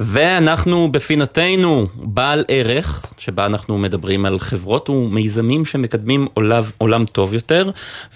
ואנחנו 0.01 0.89
בפינתנו 0.93 1.87
בעל 1.95 2.45
ערך, 2.49 3.13
שבה 3.19 3.47
אנחנו 3.47 3.79
מדברים 3.79 4.27
על 4.27 4.39
חברות 4.39 4.91
ומיזמים 4.91 5.65
שמקדמים 5.65 6.27
עולם, 6.35 6.63
עולם 6.79 7.05
טוב 7.05 7.35
יותר. 7.35 7.71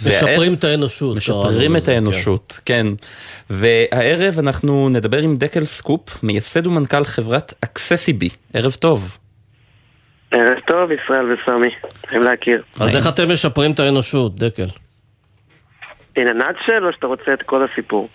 משפרים 0.07 0.53
וה... 0.53 0.59
את 0.59 0.65
האנושות. 0.65 1.17
משפרים 1.17 1.77
את 1.77 1.89
האנושות, 1.89 2.61
כן. 2.65 2.87
כן. 2.99 3.05
והערב 3.51 4.39
אנחנו 4.39 4.89
נדבר 4.89 5.19
עם 5.19 5.37
דקל 5.37 5.65
סקופ, 5.65 6.23
מייסד 6.23 6.67
ומנכ"ל 6.67 7.05
חברת 7.05 7.55
accessiBe. 7.65 8.29
ערב 8.55 8.73
טוב. 8.73 9.19
ערב 10.31 10.59
טוב, 10.67 10.91
ישראל 10.91 11.33
וסמי, 11.33 11.71
צריכים 12.01 12.23
להכיר. 12.23 12.63
אז 12.81 12.97
איך 12.97 13.09
אתם 13.09 13.33
משפרים 13.33 13.73
את 13.73 13.81
האנושות, 13.81 14.37
דקל? 14.37 14.67
In 16.19 16.21
a 16.21 16.35
nutshell, 16.35 16.87
או 16.87 16.93
שאתה 16.93 17.07
רוצה 17.07 17.33
את 17.35 17.43
כל 17.43 17.67
הסיפור? 17.73 18.09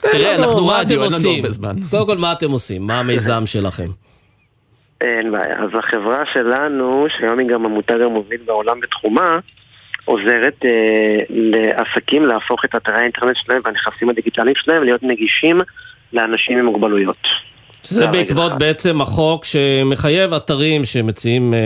תראה, 0.00 0.34
אנחנו 0.34 0.66
רדיו, 0.66 1.04
אין 1.04 1.12
לנו 1.12 1.30
הרבה 1.30 1.50
זמן. 1.50 1.76
קודם 1.90 2.06
כל, 2.06 2.18
מה 2.18 2.32
אתם 2.32 2.50
עושים? 2.50 2.86
מה 2.86 2.98
המיזם 2.98 3.46
שלכם? 3.46 3.86
אין 5.00 5.32
בעיה. 5.32 5.58
אז 5.58 5.70
החברה 5.78 6.22
שלנו, 6.32 7.06
שהיום 7.18 7.38
היא 7.38 7.48
גם 7.48 7.64
המותג 7.64 8.00
המוביל 8.00 8.40
בעולם 8.46 8.80
בתחומה, 8.80 9.38
עוזרת 10.04 10.64
אה, 10.64 10.70
לעסקים 11.28 12.26
להפוך 12.26 12.64
את 12.64 12.74
אתרי 12.74 12.94
האינטרנט 12.94 13.36
שלהם 13.36 13.60
והנכסים 13.64 14.08
הדיגיטליים 14.08 14.54
שלהם 14.56 14.82
להיות 14.82 15.02
נגישים 15.02 15.60
לאנשים 16.12 16.58
עם 16.58 16.64
מוגבלויות. 16.64 17.26
שזה 17.82 18.06
בעקבות 18.06 18.58
בעצם 18.58 19.00
החוק 19.00 19.44
שמחייב 19.44 20.32
אתרים 20.32 20.84
שמציעים 20.84 21.54
אה, 21.54 21.58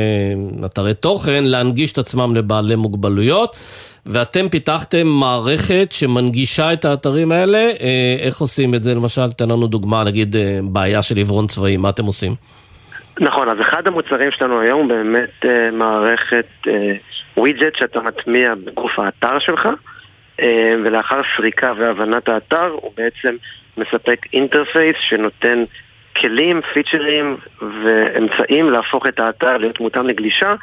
אתרי 0.67 0.95
תוכן 0.95 1.45
להנגיש 1.45 1.93
את 1.93 1.99
עצמם 1.99 2.37
לבעלי 2.37 2.77
מוגבלויות. 2.77 3.57
ואתם 4.07 4.49
פיתחתם 4.49 5.07
מערכת 5.07 5.93
שמנגישה 5.93 6.73
את 6.73 6.85
האתרים 6.85 7.33
האלה, 7.33 7.59
אה, 7.59 8.17
איך 8.19 8.39
עושים 8.39 8.75
את 8.75 8.83
זה? 8.83 8.95
למשל, 8.95 9.33
תן 9.33 9.49
לנו 9.49 9.67
דוגמה, 9.67 10.05
נגיד 10.05 10.37
אה, 10.37 10.59
בעיה 10.63 11.03
של 11.03 11.17
עיוורון 11.17 11.47
צבאי, 11.47 11.77
מה 11.77 11.91
אתם 11.91 12.05
עושים? 12.05 12.35
נכון, 13.21 13.49
אז 13.49 13.61
אחד 13.61 13.87
המוצרים 13.87 14.31
שלנו 14.31 14.61
היום 14.61 14.81
הוא 14.81 14.89
באמת 14.89 15.45
אה, 15.45 15.71
מערכת 15.71 16.47
widget 17.37 17.77
שאתה 17.77 18.01
מטמיע 18.01 18.55
בגוף 18.55 18.99
האתר 18.99 19.39
שלך, 19.39 19.69
אה, 20.41 20.75
ולאחר 20.85 21.21
סריקה 21.37 21.73
והבנת 21.79 22.29
האתר 22.29 22.67
הוא 22.67 22.93
בעצם 22.97 23.37
מספק 23.77 24.27
interface 24.33 24.97
שנותן 25.09 25.65
כלים, 26.17 26.61
פיצ'רים 26.73 27.37
ואמצעים 27.61 28.71
להפוך 28.71 29.07
את 29.07 29.21
האתר 29.21 29.57
להיות 29.57 29.81
מותאם 29.81 30.07
לגלישה, 30.07 30.55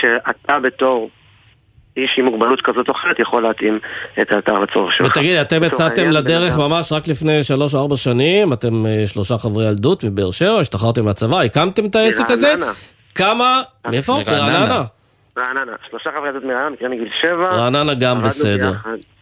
שאתה 0.00 0.60
בתור 0.60 1.10
איש 1.96 2.10
עם 2.18 2.24
מוגבלות 2.24 2.60
כזאת 2.60 2.88
או 2.88 2.92
אחרת 2.92 3.18
יכול 3.20 3.42
להתאים 3.42 3.78
את 4.22 4.32
האתר 4.32 4.58
לצורך 4.58 4.92
שלך. 4.94 5.06
ותגיד, 5.10 5.36
אתם 5.36 5.64
יצאתם 5.64 6.10
לדרך 6.10 6.56
ממש 6.56 6.92
רק 6.92 7.08
לפני 7.08 7.42
שלוש 7.42 7.74
או 7.74 7.80
ארבע 7.80 7.96
שנים, 7.96 8.52
אתם 8.52 8.86
אה, 8.86 9.06
שלושה 9.06 9.38
חברי 9.38 9.68
ילדות 9.68 10.04
מבאר 10.04 10.30
שבע, 10.30 10.60
השתחררתם 10.60 11.04
מהצבא, 11.04 11.40
הקמתם 11.40 11.86
את 11.86 11.94
העסק 11.94 12.30
הזה? 12.30 12.54
כמה? 13.14 13.62
מאיפה? 13.86 14.18
מרעננה. 14.26 14.84
רעננה, 15.38 15.72
שלושה 15.90 16.10
חברי 16.16 16.28
ילדות 16.28 16.44
מרעננה, 16.44 16.70
נקרא 16.70 16.88
מגיל 16.88 17.08
שבע. 17.22 17.50
רעננה 17.50 17.94
גם 17.94 18.22
בסדר. 18.22 18.72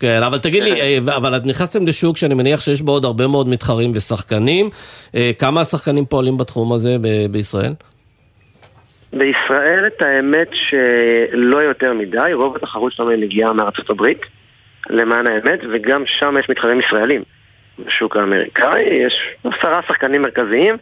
כן, 0.00 0.22
אבל 0.22 0.38
תגיד 0.38 0.62
לי, 0.62 0.80
אה, 0.80 1.16
אבל 1.16 1.36
את 1.36 1.46
נכנסתם 1.46 1.86
לשוק 1.86 2.16
שאני 2.16 2.34
מניח 2.34 2.60
שיש 2.60 2.82
בו 2.82 2.92
עוד 2.92 3.04
הרבה 3.04 3.26
מאוד 3.26 3.48
מתחרים 3.48 3.92
ושחקנים. 3.94 4.70
אה, 5.14 5.30
כמה 5.38 5.60
השחקנים 5.60 6.06
פועלים 6.06 6.36
בתחום 6.36 6.72
הזה 6.72 6.96
בישראל? 7.30 7.72
בישראל 9.12 9.86
את 9.86 10.02
האמת 10.02 10.48
שלא 10.52 11.56
יותר 11.56 11.92
מדי, 11.92 12.32
רוב 12.32 12.56
התחרות 12.56 12.92
שלנו 12.92 13.10
מגיעה 13.18 13.52
מארצות 13.52 13.90
הברית, 13.90 14.20
למען 14.90 15.26
האמת, 15.26 15.60
וגם 15.72 16.02
שם 16.06 16.34
יש 16.40 16.48
מתחרים 16.48 16.80
ישראלים. 16.80 17.22
בשוק 17.86 18.16
האמריקאי 18.16 18.82
יש 18.82 19.14
עשרה 19.44 19.80
שחקנים 19.88 20.22
מרכזיים, 20.22 20.76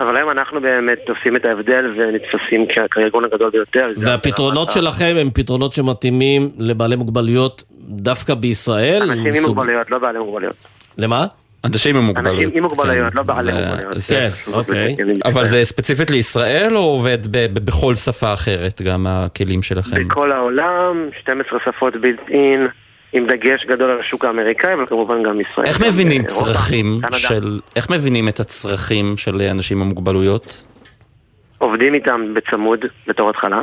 אבל 0.00 0.16
היום 0.16 0.30
אנחנו 0.30 0.60
באמת 0.60 0.98
עושים 1.08 1.36
את 1.36 1.44
ההבדל 1.44 1.94
ונתפסים 1.96 2.66
כארגון 2.90 3.24
הגדול 3.24 3.50
ביותר. 3.50 3.92
והפתרונות 3.96 4.70
שלכם 4.70 5.14
הם 5.20 5.30
פתרונות 5.30 5.72
שמתאימים 5.72 6.50
לבעלי 6.58 6.96
מוגבלויות 6.96 7.62
דווקא 7.80 8.34
בישראל? 8.34 9.02
אנשים 9.02 9.34
עם 9.34 9.42
מוגבלויות, 9.42 9.90
לא 9.90 9.98
בעלי 9.98 10.18
מוגבלויות. 10.18 10.56
למה? 10.98 11.26
אנשים 11.64 11.96
עם 11.96 12.02
מוגבלות. 12.02 12.34
אנשים 12.34 12.50
עם 12.54 12.62
מוגבלויות, 12.62 13.14
לא 13.14 13.22
בעלי 13.22 13.52
מוגבלויות. 13.52 13.96
כן, 14.08 14.28
אוקיי. 14.52 14.96
אבל 15.24 15.46
זה 15.46 15.64
ספציפית 15.64 16.10
לישראל 16.10 16.76
או 16.76 16.80
עובד 16.80 17.18
בכל 17.54 17.94
שפה 17.94 18.32
אחרת, 18.32 18.82
גם 18.82 19.06
הכלים 19.06 19.62
שלכם? 19.62 20.08
בכל 20.08 20.32
העולם, 20.32 21.08
12 21.20 21.58
שפות 21.64 21.96
בילט 21.96 22.28
אין, 22.28 22.68
עם 23.12 23.26
דגש 23.26 23.64
גדול 23.64 23.90
על 23.90 24.00
השוק 24.00 24.24
האמריקאי, 24.24 24.74
אבל 24.74 24.86
כמובן 24.86 25.22
גם 25.22 25.40
ישראל. 25.40 25.66
איך 25.66 25.80
מבינים 25.80 26.24
אירופה, 26.24 26.44
צרכים. 26.44 27.00
של... 27.12 27.60
איך 27.76 27.90
מבינים 27.90 28.28
את 28.28 28.40
הצרכים 28.40 29.16
של 29.16 29.42
אנשים 29.50 29.82
עם 29.82 29.88
מוגבלויות? 29.88 30.64
עובדים 31.58 31.94
איתם 31.94 32.34
בצמוד 32.34 32.84
בתור 33.06 33.30
התחלה. 33.30 33.62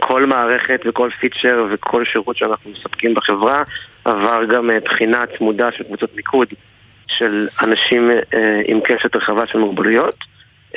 כל 0.00 0.26
מערכת 0.26 0.80
וכל 0.88 1.10
פיצ'ר 1.20 1.64
וכל 1.70 2.04
שירות 2.04 2.36
שאנחנו 2.36 2.70
מספקים 2.70 3.14
בחברה 3.14 3.62
עבר 4.04 4.44
גם 4.44 4.70
אה, 4.70 4.80
בחינה 4.84 5.24
צמודה 5.38 5.72
של 5.72 5.84
קבוצות 5.84 6.16
מיקוד 6.16 6.48
של 7.18 7.48
אנשים 7.62 8.10
אה, 8.10 8.60
עם 8.66 8.80
קשת 8.84 9.16
רחבה 9.16 9.46
של 9.46 9.58
מוגבלויות 9.58 10.14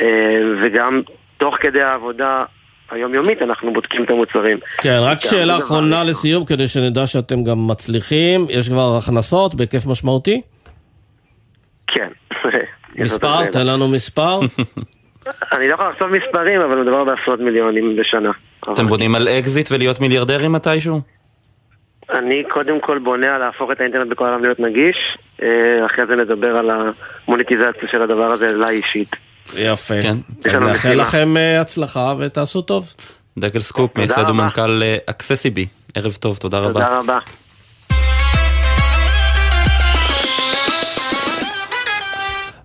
אה, 0.01 0.39
וגם 0.63 1.01
תוך 1.37 1.55
כדי 1.61 1.81
העבודה 1.81 2.43
היומיומית 2.91 3.41
אנחנו 3.41 3.73
בודקים 3.73 4.03
את 4.03 4.09
המוצרים. 4.09 4.57
כן, 4.77 4.99
רק 5.01 5.19
שאלה 5.21 5.57
אחרונה 5.57 6.03
לסיום, 6.03 6.45
כדי 6.45 6.67
שנדע 6.67 7.07
שאתם 7.07 7.43
גם 7.43 7.67
מצליחים. 7.67 8.45
יש 8.49 8.69
כבר 8.69 8.97
הכנסות 8.97 9.55
בהיקף 9.55 9.85
משמעותי? 9.85 10.41
כן. 11.87 12.09
מספר? 12.95 13.45
תן 13.45 13.67
לנו 13.67 13.87
מספר. 13.87 14.39
אני 15.53 15.67
לא 15.67 15.73
יכול 15.73 15.89
לחשוף 15.89 16.07
מספרים, 16.11 16.61
אבל 16.61 16.81
מדובר 16.81 17.03
בעשרות 17.03 17.39
מיליונים 17.39 17.95
בשנה. 17.95 18.31
אתם 18.73 18.87
בונים 18.87 19.15
על 19.15 19.27
אקזיט 19.27 19.71
ולהיות 19.71 19.99
מיליארדרים 19.99 20.51
מתישהו? 20.51 21.01
אני 22.09 22.43
קודם 22.49 22.79
כל 22.79 22.99
בונה 22.99 23.35
על 23.35 23.41
להפוך 23.41 23.71
את 23.71 23.79
האינטרנט 23.79 24.11
בכל 24.11 24.25
העולם 24.25 24.43
להיות 24.43 24.59
נגיש, 24.59 24.97
אה, 25.41 25.85
אחרי 25.85 26.05
זה 26.05 26.15
נדבר 26.15 26.57
על 26.57 26.69
המוניטיזציה 26.69 27.89
של 27.91 28.01
הדבר 28.01 28.31
הזה 28.31 28.49
אליי 28.49 28.75
אישית. 28.75 29.15
יפה. 29.55 30.01
כן. 30.01 30.17
לנו 30.45 30.67
נאחל. 30.67 30.93
לכם 30.93 31.37
אה, 31.37 31.61
הצלחה 31.61 32.13
ותעשו 32.19 32.61
טוב. 32.61 32.93
דקל 33.37 33.59
סקופ, 33.59 33.97
מייסד. 33.97 34.29
ומנכ"ל 34.29 34.81
accessiBe. 35.05 35.65
ערב 35.95 36.13
טוב, 36.13 36.37
תודה 36.37 36.59
רבה. 36.59 36.73
תודה 36.73 36.99
רבה. 36.99 37.19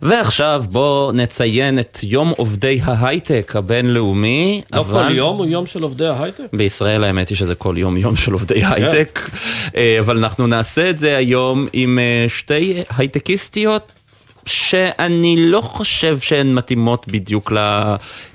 ועכשיו 0.02 0.64
בואו 0.70 1.12
נציין 1.12 1.78
את 1.78 1.98
יום 2.02 2.32
עובדי 2.36 2.80
ההייטק 2.84 3.52
הבינלאומי. 3.56 4.62
לא 4.72 4.80
אבל- 4.80 5.08
כל 5.08 5.14
יום 5.14 5.36
הוא 5.38 5.46
יום 5.46 5.66
של 5.66 5.82
עובדי 5.82 6.06
ההייטק? 6.06 6.44
בישראל 6.52 7.04
האמת 7.04 7.28
היא 7.28 7.36
שזה 7.36 7.54
כל 7.54 7.74
יום 7.78 7.96
יום 7.96 8.16
של 8.16 8.32
עובדי 8.32 8.64
הייטק, 8.64 9.30
אה, 9.76 9.96
אבל 10.00 10.16
אנחנו 10.16 10.46
נעשה 10.46 10.90
את 10.90 10.98
זה 10.98 11.16
היום 11.16 11.66
עם 11.72 11.98
אה, 11.98 12.24
שתי 12.28 12.82
הייטקיסטיות. 12.96 13.92
שאני 14.48 15.36
לא 15.38 15.60
חושב 15.60 16.18
שהן 16.20 16.54
מתאימות 16.54 17.08
בדיוק 17.08 17.52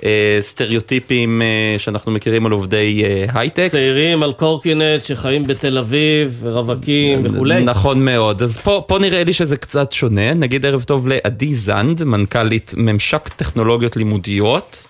לסטריאוטיפים 0.03 1.41
אה, 1.41 1.75
שאנחנו 1.77 2.11
מכירים 2.11 2.45
על 2.45 2.51
עובדי 2.51 3.03
אה, 3.03 3.25
הייטק. 3.39 3.67
צעירים 3.71 4.23
על 4.23 4.33
קורקינט 4.33 5.03
שחיים 5.03 5.47
בתל 5.47 5.77
אביב, 5.77 6.41
רווקים 6.45 7.21
וכולי. 7.25 7.63
נכון 7.63 8.05
מאוד, 8.05 8.41
אז 8.41 8.57
פה, 8.57 8.83
פה 8.87 8.99
נראה 8.99 9.23
לי 9.23 9.33
שזה 9.33 9.57
קצת 9.57 9.91
שונה, 9.91 10.33
נגיד 10.33 10.65
ערב 10.65 10.83
טוב 10.83 11.07
לעדי 11.07 11.55
זנד, 11.55 12.03
מנכ"לית 12.03 12.73
ממשק 12.77 13.29
טכנולוגיות 13.29 13.97
לימודיות. 13.97 14.87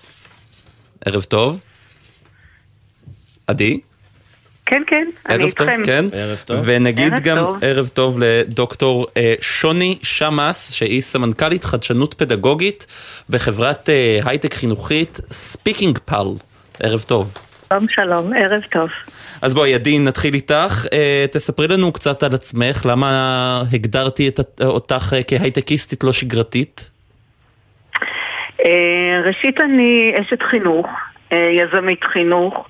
ערב 1.04 1.22
טוב. 1.22 1.60
עדי? 3.46 3.80
כן, 4.66 4.82
כן, 4.86 5.08
אני 5.28 5.42
ערב 5.42 5.52
טוב, 5.52 5.68
איתכם. 5.68 5.82
כן. 5.86 6.04
ונגיד 6.64 7.12
ערב 7.12 7.22
גם 7.22 7.36
טוב. 7.36 7.58
ערב 7.62 7.88
טוב 7.88 8.18
לדוקטור 8.18 9.06
אה, 9.16 9.34
שוני 9.40 9.98
שמאס, 10.02 10.72
שהיא 10.72 11.02
סמנכ"לית 11.02 11.64
חדשנות 11.64 12.14
פדגוגית 12.14 12.86
בחברת 13.30 13.88
אה, 13.90 14.20
הייטק 14.24 14.54
חינוכית 14.54 15.20
SpeakingPal. 15.32 16.26
ערב 16.80 17.02
טוב. 17.02 17.38
שלום, 17.68 17.88
שלום, 17.88 18.32
ערב 18.32 18.60
טוב. 18.70 18.88
אז 19.42 19.54
בואי, 19.54 19.74
עדי, 19.74 19.98
נתחיל 19.98 20.34
איתך. 20.34 20.86
אה, 20.92 21.24
תספרי 21.32 21.68
לנו 21.68 21.92
קצת 21.92 22.22
על 22.22 22.34
עצמך, 22.34 22.86
למה 22.86 23.62
הגדרתי 23.72 24.28
את, 24.28 24.40
אותך 24.60 25.14
כהייטקיסטית 25.26 26.04
לא 26.04 26.12
שגרתית? 26.12 26.90
ראשית, 29.26 29.60
אני 29.60 30.12
אשת 30.20 30.42
חינוך, 30.42 30.86
יזמית 31.32 32.04
חינוך, 32.04 32.68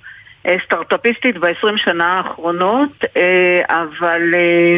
סטארט-אפיסטית 0.66 1.38
ב-20 1.38 1.76
שנה 1.76 2.06
האחרונות, 2.06 3.04
אה, 3.16 3.60
אבל 3.68 4.34
אה, 4.34 4.76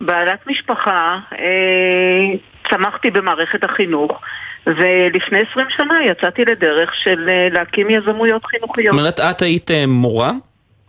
בעלת 0.00 0.46
משפחה, 0.46 1.18
אה, 1.38 2.38
צמחתי 2.70 3.10
במערכת 3.10 3.64
החינוך. 3.64 4.20
ולפני 4.66 5.38
20 5.50 5.66
שנה 5.76 5.94
יצאתי 6.10 6.44
לדרך 6.44 6.94
של 6.94 7.28
אה, 7.28 7.48
להקים 7.50 7.90
יזמויות 7.90 8.44
חינוכיות. 8.46 8.94
זאת 8.94 9.00
אומרת, 9.00 9.20
את 9.20 9.42
היית 9.42 9.70
אה, 9.70 9.86
מורה, 9.86 10.32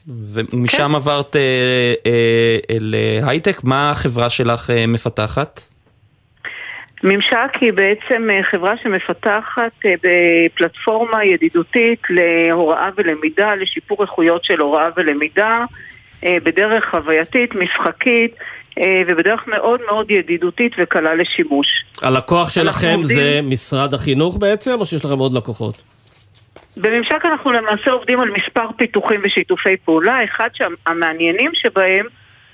ומשם 0.08 0.78
כן. 0.78 0.96
עברת 0.96 1.36
אה, 1.36 1.94
אה, 2.06 2.78
להייטק, 2.80 3.64
מה 3.64 3.92
החברה 3.92 4.30
שלך 4.30 4.70
אה, 4.70 4.88
מפתחת? 4.88 5.62
ממשק 7.04 7.50
היא 7.62 7.74
בעצם 7.74 8.30
אה, 8.30 8.40
חברה 8.52 8.74
שמפתחת 8.84 9.72
אה, 9.86 9.94
בפלטפורמה 10.04 11.26
ידידותית 11.26 12.00
להוראה 12.10 12.90
ולמידה, 12.98 13.56
לשיפור 13.56 14.02
איכויות 14.02 14.46
של 14.46 14.60
הוראה 14.60 14.88
ולמידה, 14.98 15.66
אה, 16.26 16.38
בדרך 16.44 16.86
חווייתית, 16.92 17.56
משחקית, 17.56 18.36
ובדרך 19.08 19.48
מאוד 19.48 19.80
מאוד 19.86 20.12
ידידותית 20.12 20.72
וקלה 20.80 21.16
לשימוש. 21.16 21.68
הלקוח 22.02 22.50
שלכם 22.50 22.94
עובדים- 22.96 23.18
זה 23.18 23.40
משרד 23.44 23.94
החינוך 23.94 24.38
בעצם, 24.38 24.72
או 24.80 24.86
שיש 24.86 25.06
לכם 25.06 25.18
עוד 25.20 25.34
לקוחות? 25.34 25.84
בממשק 26.78 27.26
אנחנו 27.26 27.52
למעשה 27.52 27.92
עובדים 27.92 28.20
על 28.20 28.30
מספר 28.30 28.68
פיתוחים 28.78 29.22
ושיתופי 29.24 29.78
פעולה, 29.86 30.24
אחד 30.24 30.48
שהמעניינים 30.54 31.52
שבהם 31.54 32.06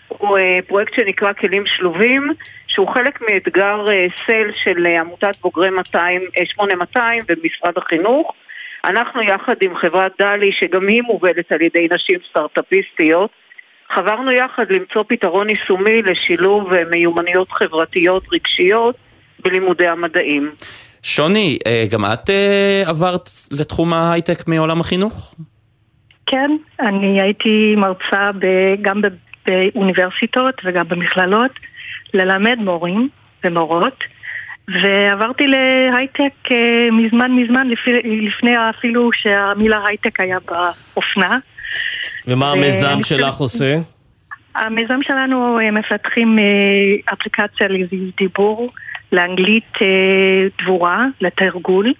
הוא 0.09 0.37
אה, 0.37 0.59
פרויקט 0.67 0.93
שנקרא 0.93 1.33
כלים 1.33 1.63
שלובים, 1.65 2.27
שהוא 2.67 2.87
חלק 2.93 3.21
מאתגר 3.21 3.85
אה, 3.89 4.07
סל 4.25 4.51
של 4.63 4.87
אה, 4.87 4.99
עמותת 4.99 5.35
בוגרי 5.41 5.69
200, 5.69 6.21
אה, 6.37 6.45
8200 6.45 7.23
במשרד 7.27 7.73
החינוך. 7.77 8.33
אנחנו 8.85 9.21
יחד 9.21 9.55
עם 9.61 9.75
חברת 9.75 10.11
דלי, 10.19 10.51
שגם 10.51 10.87
היא 10.87 11.01
מובלת 11.01 11.51
על 11.51 11.61
ידי 11.61 11.87
נשים 11.91 12.19
סטארט-אפיסטיות, 12.29 13.29
חברנו 13.89 14.31
יחד 14.31 14.63
למצוא 14.69 15.03
פתרון 15.07 15.49
יישומי 15.49 16.01
לשילוב 16.01 16.69
מיומנויות 16.91 17.51
חברתיות 17.51 18.23
רגשיות 18.33 18.95
בלימודי 19.39 19.87
המדעים. 19.87 20.51
שוני, 21.03 21.59
גם 21.91 22.05
את 22.05 22.29
עברת 22.85 23.29
לתחום 23.51 23.93
ההייטק 23.93 24.47
מעולם 24.47 24.79
החינוך? 24.79 25.35
כן, 26.25 26.51
אני 26.79 27.21
הייתי 27.21 27.75
מרצה 27.77 28.31
ב- 28.39 28.81
גם 28.81 29.01
באוניברסיטות 29.49 30.61
וגם 30.63 30.87
במכללות 30.87 31.51
ללמד 32.13 32.57
מורים 32.59 33.09
ומורות 33.43 34.03
ועברתי 34.81 35.43
להייטק 35.47 36.51
אה, 36.51 36.57
מזמן 36.91 37.31
מזמן 37.31 37.67
לפי- 37.67 38.01
לפני 38.27 38.51
אפילו 38.69 39.09
שהמילה 39.13 39.79
הייטק 39.87 40.19
היה 40.19 40.37
באופנה. 40.45 41.37
ומה 42.27 42.51
המיזם 42.51 42.97
שלך 43.03 43.35
עושה? 43.35 43.77
המיזם 44.55 44.99
שלנו 45.03 45.59
אה, 45.59 45.71
מפתחים 45.71 46.39
אה, 46.39 46.43
אפליקציה 47.13 47.67
לזיהוי 47.67 48.11
דיבור 48.17 48.69
לאנגלית 49.11 49.73
דבורה, 50.61 51.05
לתרגול 51.21 51.93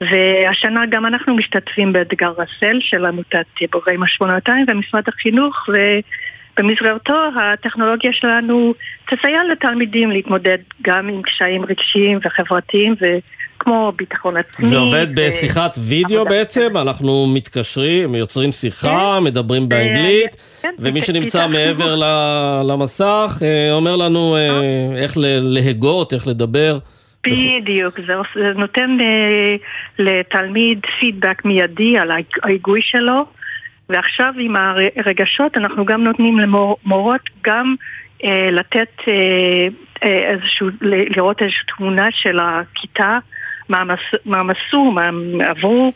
והשנה 0.00 0.86
גם 0.90 1.06
אנחנו 1.06 1.36
משתתפים 1.36 1.92
באתגר 1.92 2.32
הסל 2.32 2.76
של 2.80 3.04
עמותת 3.04 3.46
בוגרי 3.72 3.96
משמעונותיים 3.98 4.66
ומשרד 4.68 5.02
החינוך 5.08 5.66
ובמסגרתו 6.60 7.14
הטכנולוגיה 7.42 8.10
שלנו 8.12 8.74
תסייע 9.10 9.38
לתלמידים 9.52 10.10
להתמודד 10.10 10.58
גם 10.82 11.08
עם 11.08 11.22
קשיים 11.22 11.64
רגשיים 11.64 12.18
וחברתיים 12.24 12.94
וכמו 13.00 13.92
ביטחון 13.96 14.36
עצמי. 14.36 14.66
זה 14.66 14.76
עובד 14.76 15.06
ו- 15.10 15.14
בשיחת 15.16 15.76
וידאו 15.88 16.24
בעצם, 16.24 16.76
אנחנו 16.76 17.26
מתקשרים, 17.34 18.14
יוצרים 18.14 18.52
שיחה, 18.52 19.20
מדברים 19.20 19.68
באנגלית, 19.68 20.36
כן, 20.62 20.74
ומי 20.78 21.00
שנמצא 21.00 21.48
מעבר 21.48 21.94
למסך 22.64 23.38
אה, 23.42 23.72
אומר 23.72 23.96
לנו 23.96 24.36
אה, 24.36 24.60
איך 25.02 25.12
להגות, 25.42 26.12
איך 26.12 26.26
לדבר. 26.28 26.78
בדיוק, 27.26 28.00
זה, 28.06 28.12
נותן 28.56 28.96
אה, 29.00 29.56
לתלמיד 29.98 30.78
פידבק 31.00 31.44
מיידי 31.44 31.98
על 31.98 32.10
ההיג- 32.10 32.38
ההיגוי 32.42 32.80
שלו 32.82 33.24
ועכשיו 33.88 34.32
עם 34.38 34.54
הרגשות 34.96 35.56
אנחנו 35.56 35.84
גם 35.84 36.04
נותנים 36.04 36.38
למורות 36.40 37.20
גם 37.44 37.74
אה, 38.24 38.48
לתת 38.50 38.88
אה, 39.08 39.12
אה, 40.04 40.30
איזשהו, 40.32 40.68
ל- 40.80 41.16
לראות 41.16 41.42
איזושהי 41.42 41.64
תמונה 41.76 42.06
של 42.10 42.38
הכיתה, 42.38 43.18
מה 43.68 43.78
הם 43.78 43.88
מה 44.24 44.38
עשו, 44.38 44.84
מה 44.84 45.04
הם 45.04 45.40
עברו. 45.40 45.92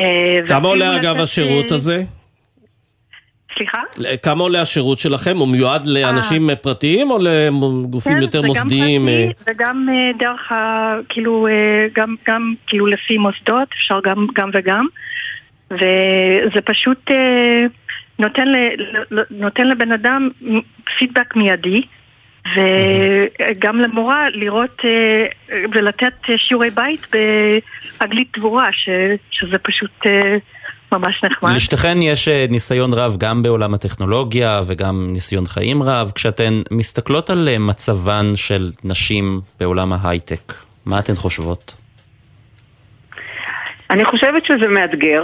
אה, 0.00 0.40
כמה 0.48 0.68
עולה 0.68 0.96
אגב 0.96 1.14
לתת, 1.14 1.22
השירות 1.22 1.70
אה, 1.70 1.76
הזה? 1.76 2.02
סליחה? 3.56 3.78
כמה 4.22 4.42
עולה 4.42 4.60
השירות 4.60 4.98
שלכם? 4.98 5.36
הוא 5.36 5.48
מיועד 5.48 5.86
לאנשים 5.86 6.50
פרטיים 6.62 7.10
או 7.10 7.18
לגופים 7.18 8.12
כן, 8.12 8.22
יותר 8.22 8.40
זה 8.40 8.46
גם 8.46 8.48
מוסדיים? 8.48 9.06
פרטי 9.06 9.50
אה? 9.50 9.54
וגם 9.54 9.86
אה, 9.92 10.18
דרך 10.18 10.52
ה... 10.52 10.92
כאילו, 11.08 11.46
אה, 11.46 11.86
גם, 11.94 12.14
גם 12.28 12.54
כאילו 12.66 12.86
לפי 12.86 13.18
מוסדות, 13.18 13.68
אפשר 13.72 14.00
גם, 14.04 14.26
גם 14.34 14.50
וגם. 14.54 14.86
וזה 15.70 16.60
פשוט 16.64 17.10
אה, 17.10 17.66
נותן, 18.18 18.48
ל, 18.48 18.56
ל- 19.10 19.24
נותן 19.30 19.66
לבן 19.66 19.92
אדם 19.92 20.28
פידבק 20.98 21.36
מיידי. 21.36 21.82
וגם 22.56 23.76
למורה 23.80 24.30
לראות 24.30 24.80
אה, 24.84 25.26
ולתת 25.72 26.12
שיעורי 26.36 26.70
בית 26.70 27.06
באנגלית 27.12 28.28
דבורה, 28.38 28.68
ש, 28.72 28.88
שזה 29.30 29.58
פשוט 29.58 29.90
אה, 30.06 30.36
ממש 30.92 31.24
נחמד. 31.24 31.56
לשתיכן 31.56 32.02
יש 32.02 32.28
אה, 32.28 32.46
ניסיון 32.50 32.92
רב 32.92 33.16
גם 33.18 33.42
בעולם 33.42 33.74
הטכנולוגיה 33.74 34.60
וגם 34.66 35.06
ניסיון 35.12 35.46
חיים 35.46 35.82
רב. 35.82 36.12
כשאתן 36.14 36.62
מסתכלות 36.70 37.30
על 37.30 37.48
אה, 37.48 37.58
מצבן 37.58 38.32
של 38.36 38.70
נשים 38.84 39.40
בעולם 39.60 39.92
ההייטק, 39.92 40.52
מה 40.86 40.98
אתן 40.98 41.14
חושבות? 41.14 41.74
אני 43.90 44.04
חושבת 44.04 44.44
שזה 44.46 44.68
מאתגר. 44.68 45.22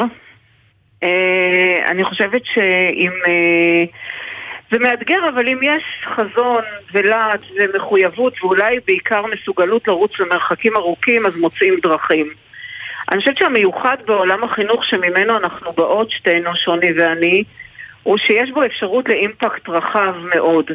אה, 1.03 1.87
אני 1.89 2.05
חושבת 2.05 2.43
שאם... 2.45 3.13
אה, 3.29 3.85
זה 4.71 4.79
מאתגר, 4.79 5.29
אבל 5.29 5.49
אם 5.49 5.59
יש 5.63 5.83
חזון 6.05 6.65
ולהט 6.93 7.45
ומחויבות 7.57 8.35
ואולי 8.43 8.79
בעיקר 8.87 9.23
מסוגלות 9.27 9.89
לרוץ 9.89 10.21
למרחקים 10.21 10.77
ארוכים, 10.77 11.27
אז 11.27 11.37
מוצאים 11.37 11.75
דרכים. 11.83 12.33
אני 13.11 13.21
חושבת 13.21 13.37
שהמיוחד 13.37 13.97
בעולם 14.07 14.45
החינוך 14.45 14.85
שממנו 14.85 15.37
אנחנו 15.37 15.73
באות, 15.73 16.11
שתינו, 16.11 16.51
שוני 16.57 16.93
ואני, 16.93 17.45
הוא 18.03 18.19
שיש 18.19 18.51
בו 18.51 18.65
אפשרות 18.65 19.09
לאימפקט 19.09 19.69
רחב 19.69 20.15
מאוד. 20.35 20.71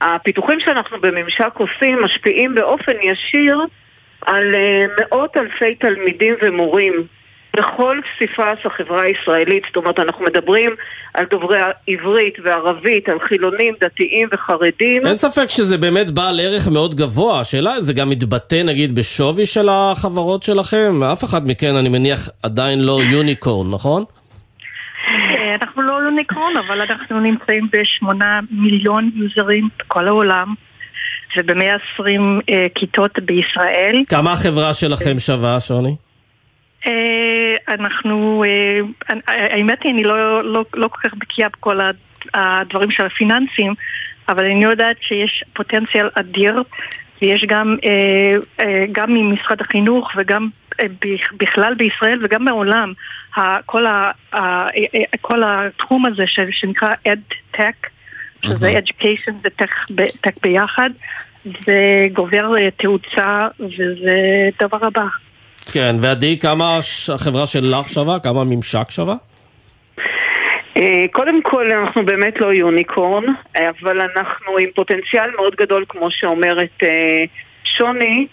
הפיתוחים 0.00 0.60
שאנחנו 0.60 1.00
בממשק 1.00 1.54
עושים 1.54 2.02
משפיעים 2.02 2.54
באופן 2.54 2.92
ישיר 3.02 3.58
על 4.26 4.54
אה, 4.54 4.84
מאות 5.00 5.36
אלפי 5.36 5.74
תלמידים 5.74 6.34
ומורים 6.42 7.06
בכל 7.56 8.00
פסיפס 8.16 8.58
החברה 8.64 9.02
הישראלית. 9.02 9.62
זאת 9.66 9.76
אומרת, 9.76 9.98
אנחנו 9.98 10.24
מדברים 10.24 10.70
על 11.14 11.24
דוברי 11.30 11.58
עברית 11.88 12.34
וערבית, 12.44 13.08
על 13.08 13.18
חילונים, 13.28 13.74
דתיים 13.80 14.28
וחרדים. 14.32 15.06
אין 15.06 15.16
ספק 15.16 15.46
שזה 15.48 15.78
באמת 15.78 16.10
בעל 16.10 16.40
ערך 16.40 16.68
מאוד 16.68 16.94
גבוה, 16.94 17.40
השאלה 17.40 17.78
אם 17.78 17.82
זה 17.82 17.92
גם 17.92 18.10
מתבטא 18.10 18.62
נגיד 18.64 18.94
בשווי 18.94 19.46
של 19.46 19.68
החברות 19.70 20.42
שלכם? 20.42 21.02
אף 21.12 21.24
אחד 21.24 21.46
מכן 21.46 21.74
אני 21.76 21.88
מניח 21.88 22.28
עדיין 22.42 22.78
לא 22.82 23.00
יוניקורן, 23.12 23.70
נכון? 23.70 24.04
אה, 25.08 25.54
אנחנו 25.54 25.82
לא 25.82 25.92
יוניקרון, 25.92 26.56
אבל 26.66 26.80
אנחנו 26.80 27.20
נמצאים 27.20 27.66
בשמונה 27.72 28.40
מיליון 28.50 29.10
יוזרים 29.14 29.68
בכל 29.78 30.08
העולם 30.08 30.54
וב-120 31.36 32.02
אה, 32.50 32.66
כיתות 32.74 33.18
בישראל. 33.18 34.02
כמה 34.08 34.32
החברה 34.32 34.74
שלכם 34.74 35.18
שווה, 35.18 35.60
שוני? 35.60 35.96
אה, 36.86 36.92
אנחנו, 37.74 38.44
אה, 38.46 38.80
האמת 39.26 39.82
היא, 39.82 39.92
אני 39.92 40.04
לא, 40.04 40.44
לא, 40.44 40.64
לא 40.74 40.88
כל 40.88 41.08
כך 41.08 41.14
בקיאה 41.14 41.48
בכל 41.48 41.78
הדברים 42.34 42.90
של 42.90 43.06
הפיננסים, 43.06 43.74
אבל 44.28 44.44
אני 44.44 44.64
יודעת 44.64 44.96
שיש 45.00 45.44
פוטנציאל 45.52 46.08
אדיר, 46.14 46.62
ויש 47.22 47.44
גם, 47.44 47.76
אה, 47.84 48.36
אה, 48.66 48.84
גם 48.92 49.14
ממשרד 49.14 49.60
החינוך 49.60 50.10
וגם 50.16 50.48
אה, 50.80 50.86
בכ- 51.04 51.32
בכלל 51.36 51.74
בישראל 51.74 52.18
וגם 52.24 52.44
בעולם, 52.44 52.92
כל, 53.66 53.86
ה, 53.86 54.10
אה, 54.34 54.66
כל 55.20 55.42
התחום 55.46 56.06
הזה 56.06 56.24
שנקרא 56.50 56.94
EdTech, 57.08 57.88
שזה. 58.42 58.78
Education 58.78 59.48
Tech 60.26 60.32
ביחד, 60.42 60.90
זה 61.44 61.76
גובר 62.12 62.56
אה, 62.58 62.68
תאוצה 62.70 63.46
וזה 63.60 64.16
דבר 64.60 64.86
הבא. 64.86 65.04
כן, 65.72 65.96
ועדי, 66.00 66.38
כמה 66.38 66.78
החברה 67.14 67.46
שלך 67.46 67.88
שווה? 67.88 68.18
כמה 68.20 68.40
הממשק 68.40 68.90
שווה? 68.90 69.14
אה, 70.76 71.04
קודם 71.12 71.42
כל, 71.42 71.72
אנחנו 71.72 72.04
באמת 72.04 72.40
לא 72.40 72.52
יוניקורן, 72.52 73.24
אבל 73.56 74.00
אנחנו 74.00 74.58
עם 74.58 74.68
פוטנציאל 74.74 75.30
מאוד 75.36 75.54
גדול, 75.54 75.84
כמו 75.88 76.10
שאומרת 76.10 76.82
אה, 76.82 77.24
שוני, 77.64 78.26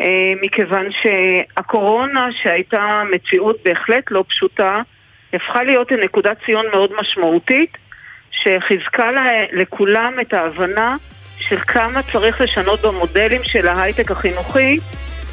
אה, 0.00 0.32
מכיוון 0.42 0.86
שהקורונה, 1.02 2.28
שהייתה 2.42 3.02
מציאות 3.14 3.56
בהחלט 3.64 4.04
לא 4.10 4.24
פשוטה, 4.28 4.80
הפכה 5.32 5.62
להיות 5.62 5.92
נקודת 5.92 6.36
ציון 6.46 6.66
מאוד 6.72 6.90
משמעותית, 7.00 7.76
שחיזקה 8.30 9.10
לכולם 9.52 10.12
את 10.20 10.34
ההבנה 10.34 10.94
של 11.38 11.58
כמה 11.58 12.02
צריך 12.02 12.40
לשנות 12.40 12.80
במודלים 12.82 13.40
של 13.44 13.68
ההייטק 13.68 14.10
החינוכי 14.10 14.78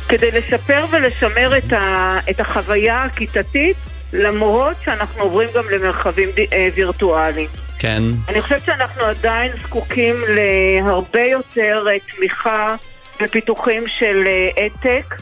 כדי 0.09 0.31
לשפר 0.31 0.85
ולשמר 0.91 1.57
את, 1.57 1.73
ה, 1.73 2.17
את 2.29 2.39
החוויה 2.39 3.03
הכיתתית 3.03 3.77
למרות 4.13 4.75
שאנחנו 4.85 5.21
עוברים 5.21 5.49
גם 5.55 5.63
למרחבים 5.71 6.29
די- 6.35 6.47
אה, 6.53 6.67
וירטואליים. 6.75 7.47
כן. 7.79 8.03
אני 8.29 8.41
חושבת 8.41 8.65
שאנחנו 8.65 9.01
עדיין 9.03 9.51
זקוקים 9.63 10.15
להרבה 10.27 11.23
יותר 11.25 11.85
אה, 11.93 11.99
תמיכה 12.15 12.75
ופיתוחים 13.21 13.87
של 13.87 14.23
אדטק, 14.65 15.15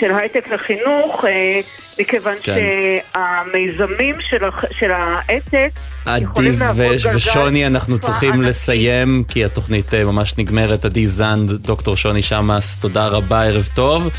של 0.00 0.14
הייטק 0.14 0.48
לחינוך, 0.52 1.24
אה, 1.24 1.60
מכיוון 1.98 2.34
כן. 2.42 2.54
שהמיזמים 3.14 4.16
של 4.30 4.36
של 4.78 4.90
עדי 4.92 5.68
יכולים 6.22 6.54
ו- 6.54 6.74
גלגל 6.76 7.16
ושוני, 7.16 7.66
אנחנו 7.66 7.98
צריכים 7.98 8.32
ענקית. 8.32 8.48
לסיים, 8.48 9.24
כי 9.28 9.44
התוכנית 9.44 9.94
אה, 9.94 10.04
ממש 10.04 10.34
נגמרת. 10.38 10.84
עדי 10.84 11.06
זנד, 11.06 11.50
דוקטור 11.50 11.96
שוני 11.96 12.22
שמאס, 12.22 12.76
תודה 12.80 13.06
רבה, 13.06 13.44
ערב 13.44 13.68
טוב. 13.74 14.10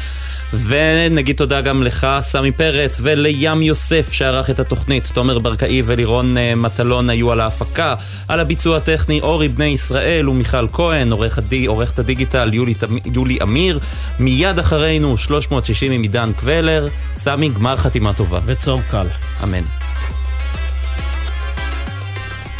ונגיד 0.53 1.35
תודה 1.35 1.61
גם 1.61 1.83
לך, 1.83 2.07
סמי 2.21 2.51
פרץ, 2.51 2.99
ולים 3.03 3.61
יוסף 3.61 4.11
שערך 4.11 4.49
את 4.49 4.59
התוכנית. 4.59 5.11
תומר 5.13 5.39
ברקאי 5.39 5.81
ולירון 5.85 6.37
אה, 6.37 6.55
מטלון 6.55 7.09
היו 7.09 7.31
על 7.31 7.39
ההפקה, 7.39 7.95
על 8.27 8.39
הביצוע 8.39 8.77
הטכני 8.77 9.21
אורי 9.21 9.47
בני 9.47 9.65
ישראל 9.65 10.29
ומיכל 10.29 10.67
כהן, 10.73 11.11
עורך 11.11 11.37
הדי, 11.37 11.65
עורכת 11.65 11.99
הדיגיטל 11.99 12.53
יולי, 12.53 12.73
יולי 13.13 13.37
אמיר. 13.41 13.79
מיד 14.19 14.59
אחרינו 14.59 15.17
360 15.17 15.91
עם 15.91 16.01
עידן 16.01 16.31
קבלר. 16.37 16.87
סמי, 17.15 17.49
גמר 17.49 17.75
חתימה 17.75 18.13
טובה. 18.13 18.39
וצום 18.45 18.81
קל. 18.91 19.07
אמן. 19.43 19.86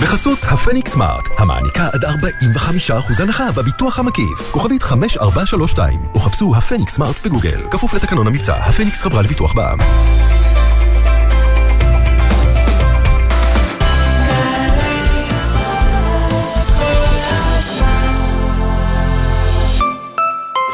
בחסות 0.02 0.40
הפניקס 0.44 0.92
סמארט, 0.92 1.28
המעניקה 1.38 1.90
עד 1.94 2.06
45% 2.06 3.22
הנחה 3.24 3.52
בביטוח 3.52 4.00
המקיף. 4.00 4.52
כוכבית 4.52 4.84
5432, 4.84 6.00
או 6.14 6.20
חפשו 6.20 6.56
הפניקס 6.56 6.96
סמארט 6.96 7.26
בגוגל. 7.26 7.62
כפוף 7.72 7.94
לתקנון 7.94 8.28
המבצע, 8.28 8.56
הפניקס 8.56 9.02
חברה 9.02 9.22
לביטוח 9.22 9.54
בע"מ. 9.54 9.78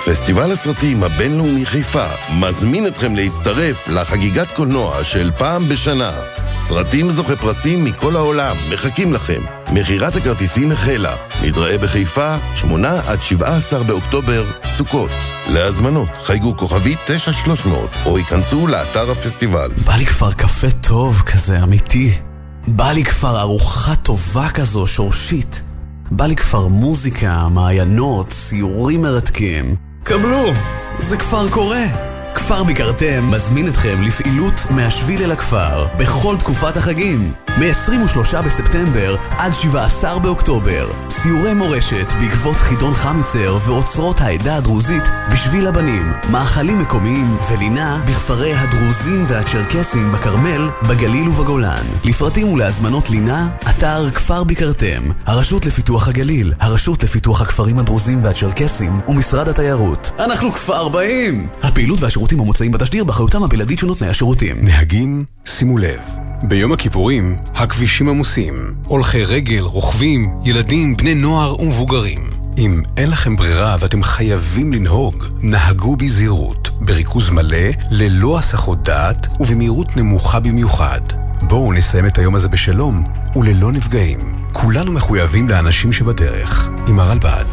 פסטיבל 0.06 0.52
הסרטים 0.52 1.04
הבינלאומי 1.04 1.66
חיפה 1.66 2.06
מזמין 2.34 2.88
אתכם 2.88 3.16
להצטרף 3.16 3.88
לחגיגת 3.88 4.52
קולנוע 4.56 5.04
של 5.04 5.32
פעם 5.38 5.70
בשנה. 5.70 6.12
סרטים 6.60 7.12
זוכי 7.12 7.36
פרסים 7.36 7.84
מכל 7.84 8.16
העולם 8.16 8.56
מחכים 8.74 9.14
לכם. 9.14 9.42
מכירת 9.74 10.16
הכרטיסים 10.16 10.72
החלה. 10.72 11.16
נתראה 11.44 11.78
בחיפה, 11.78 12.36
8 12.56 13.02
עד 13.08 13.22
17 13.22 13.84
באוקטובר, 13.84 14.46
סוכות. 14.66 15.10
להזמנות, 15.50 16.10
חייגו 16.24 16.58
כוכבית 16.58 17.00
9300 17.06 17.90
או 18.06 18.18
ייכנסו 18.18 18.68
לאתר 18.68 19.12
הפסטיבל. 19.12 19.72
בא 19.86 19.96
לי 19.96 20.06
כבר 20.06 20.34
קפה 20.34 20.72
טוב 20.72 21.22
כזה, 21.26 21.64
אמיתי. 21.64 22.12
בא 22.68 22.92
לי 22.92 23.04
כבר 23.04 23.40
ארוחה 23.40 23.96
טובה 23.96 24.50
כזו, 24.50 24.88
שורשית. 24.88 25.62
בא 26.12 26.26
לי 26.26 26.36
כבר 26.36 26.68
מוזיקה, 26.68 27.48
מעיינות, 27.48 28.28
ציורים 28.28 29.02
מרתקים. 29.02 29.83
קבלו, 30.04 30.54
זה 31.00 31.18
כבר 31.18 31.50
קורה. 31.50 31.84
כפר 32.36 32.64
ביקרתם 32.64 33.32
מזמין 33.32 33.68
אתכם 33.68 34.02
לפעילות 34.02 34.54
מהשביל 34.70 35.24
אל 35.24 35.32
הכפר 35.32 35.86
בכל 35.98 36.36
תקופת 36.40 36.78
החגים. 36.78 37.34
מ-23 37.58 38.42
בספטמבר 38.42 39.16
עד 39.30 39.52
17 39.52 40.20
באוקטובר. 40.20 40.92
סיורי 41.10 41.54
מורשת 41.54 42.14
בעקבות 42.20 42.56
חידון 42.56 42.94
חמיצר 42.94 43.58
ואוצרות 43.66 44.22
העדה 44.22 44.58
הדרוזית 44.58 45.04
בשביל 45.34 45.68
הבנים. 45.68 46.14
מאכלים 46.32 46.80
מקומיים 46.82 47.38
ולינה 47.52 48.04
בכפרי 48.08 48.54
הדרוזים 48.54 49.26
והצ'רקסים 49.28 50.12
בכרמל, 50.12 50.70
בגליל 50.90 51.28
ובגולן. 51.30 51.84
לפרטים 52.04 52.54
ולהזמנות 52.54 53.10
לינה, 53.10 53.50
אתר 53.70 54.12
כפר 54.12 54.44
ביקרתם. 54.44 55.02
הרשות 55.26 55.66
לפיתוח 55.66 56.08
הגליל, 56.08 56.54
הרשות 56.60 57.04
לפיתוח 57.04 57.42
הכפרים 57.42 57.80
הדרוזים 57.80 58.24
והצ'רקסים 58.24 59.00
ומשרד 59.08 59.50
התיירות. 59.50 60.12
אנחנו 60.20 60.52
כפר 60.52 60.88
באים! 60.88 61.48
הפעילות 61.64 62.02
והשירותים 62.02 62.40
המוצעים 62.40 62.72
בתשדיר 62.72 63.04
באחריותם 63.04 63.44
הבלעדית 63.44 63.80
של 63.80 63.88
נותני 63.88 64.08
השירותים. 64.08 64.66
נהגים, 64.66 65.26
שימו 65.46 65.78
לב. 65.78 66.33
ביום 66.48 66.72
הכיפורים, 66.72 67.38
הכבישים 67.56 68.10
עמוסים. 68.10 68.74
הולכי 68.86 69.24
רגל, 69.24 69.60
רוכבים, 69.60 70.30
ילדים, 70.44 70.98
בני 70.98 71.16
נוער 71.16 71.62
ומבוגרים. 71.62 72.30
אם 72.58 72.82
אין 72.98 73.12
לכם 73.12 73.36
ברירה 73.36 73.76
ואתם 73.80 74.04
חייבים 74.04 74.74
לנהוג, 74.74 75.26
נהגו 75.42 75.96
בזהירות, 75.96 76.70
בריכוז 76.82 77.30
מלא, 77.30 77.68
ללא 77.92 78.38
הסחות 78.40 78.84
דעת 78.84 79.28
ובמהירות 79.40 79.98
נמוכה 79.98 80.40
במיוחד. 80.40 81.02
בואו 81.42 81.74
נסיים 81.74 82.06
את 82.06 82.18
היום 82.18 82.36
הזה 82.36 82.48
בשלום 82.48 83.04
וללא 83.36 83.72
נפגעים. 83.72 84.20
כולנו 84.52 84.92
מחויבים 84.92 85.50
לאנשים 85.50 85.94
שבדרך. 85.94 86.70
עם 86.88 87.00
הרלב"ד. 87.00 87.46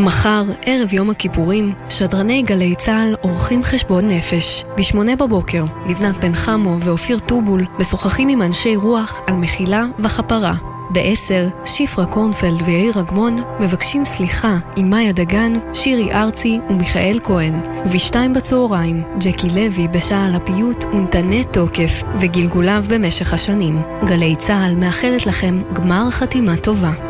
מחר, 0.00 0.42
ערב 0.66 0.92
יום 0.92 1.10
הכיפורים, 1.10 1.72
שדרני 1.88 2.42
גלי 2.42 2.74
צה"ל 2.74 3.14
עורכים 3.20 3.62
חשבון 3.62 4.08
נפש. 4.08 4.64
בשמונה 4.78 5.16
בבוקר, 5.16 5.64
לבנת 5.86 6.16
בן 6.16 6.32
חמו 6.32 6.76
ואופיר 6.80 7.18
טובול 7.18 7.64
משוחחים 7.78 8.28
עם 8.28 8.42
אנשי 8.42 8.76
רוח 8.76 9.20
על 9.26 9.34
מחילה 9.34 9.84
וכפרה. 9.98 10.54
בעשר, 10.90 11.48
שפרה 11.64 12.06
קורנפלד 12.06 12.62
ויאיר 12.64 13.00
אגמון 13.00 13.42
מבקשים 13.60 14.04
סליחה 14.04 14.56
עם 14.76 14.90
מאיה 14.90 15.12
דגן, 15.12 15.52
שירי 15.74 16.12
ארצי 16.12 16.58
ומיכאל 16.70 17.18
כהן. 17.24 17.60
ובשתיים 17.86 18.34
בצהריים, 18.34 19.02
ג'קי 19.18 19.48
לוי 19.48 19.88
בשעה 19.88 20.26
על 20.26 20.34
הפיוט 20.34 20.84
ונתנה 20.84 21.44
תוקף 21.44 22.02
וגלגוליו 22.20 22.84
במשך 22.88 23.34
השנים. 23.34 23.82
גלי 24.04 24.36
צה"ל 24.36 24.74
מאחלת 24.74 25.26
לכם 25.26 25.62
גמר 25.72 26.10
חתימה 26.10 26.56
טובה. 26.56 27.09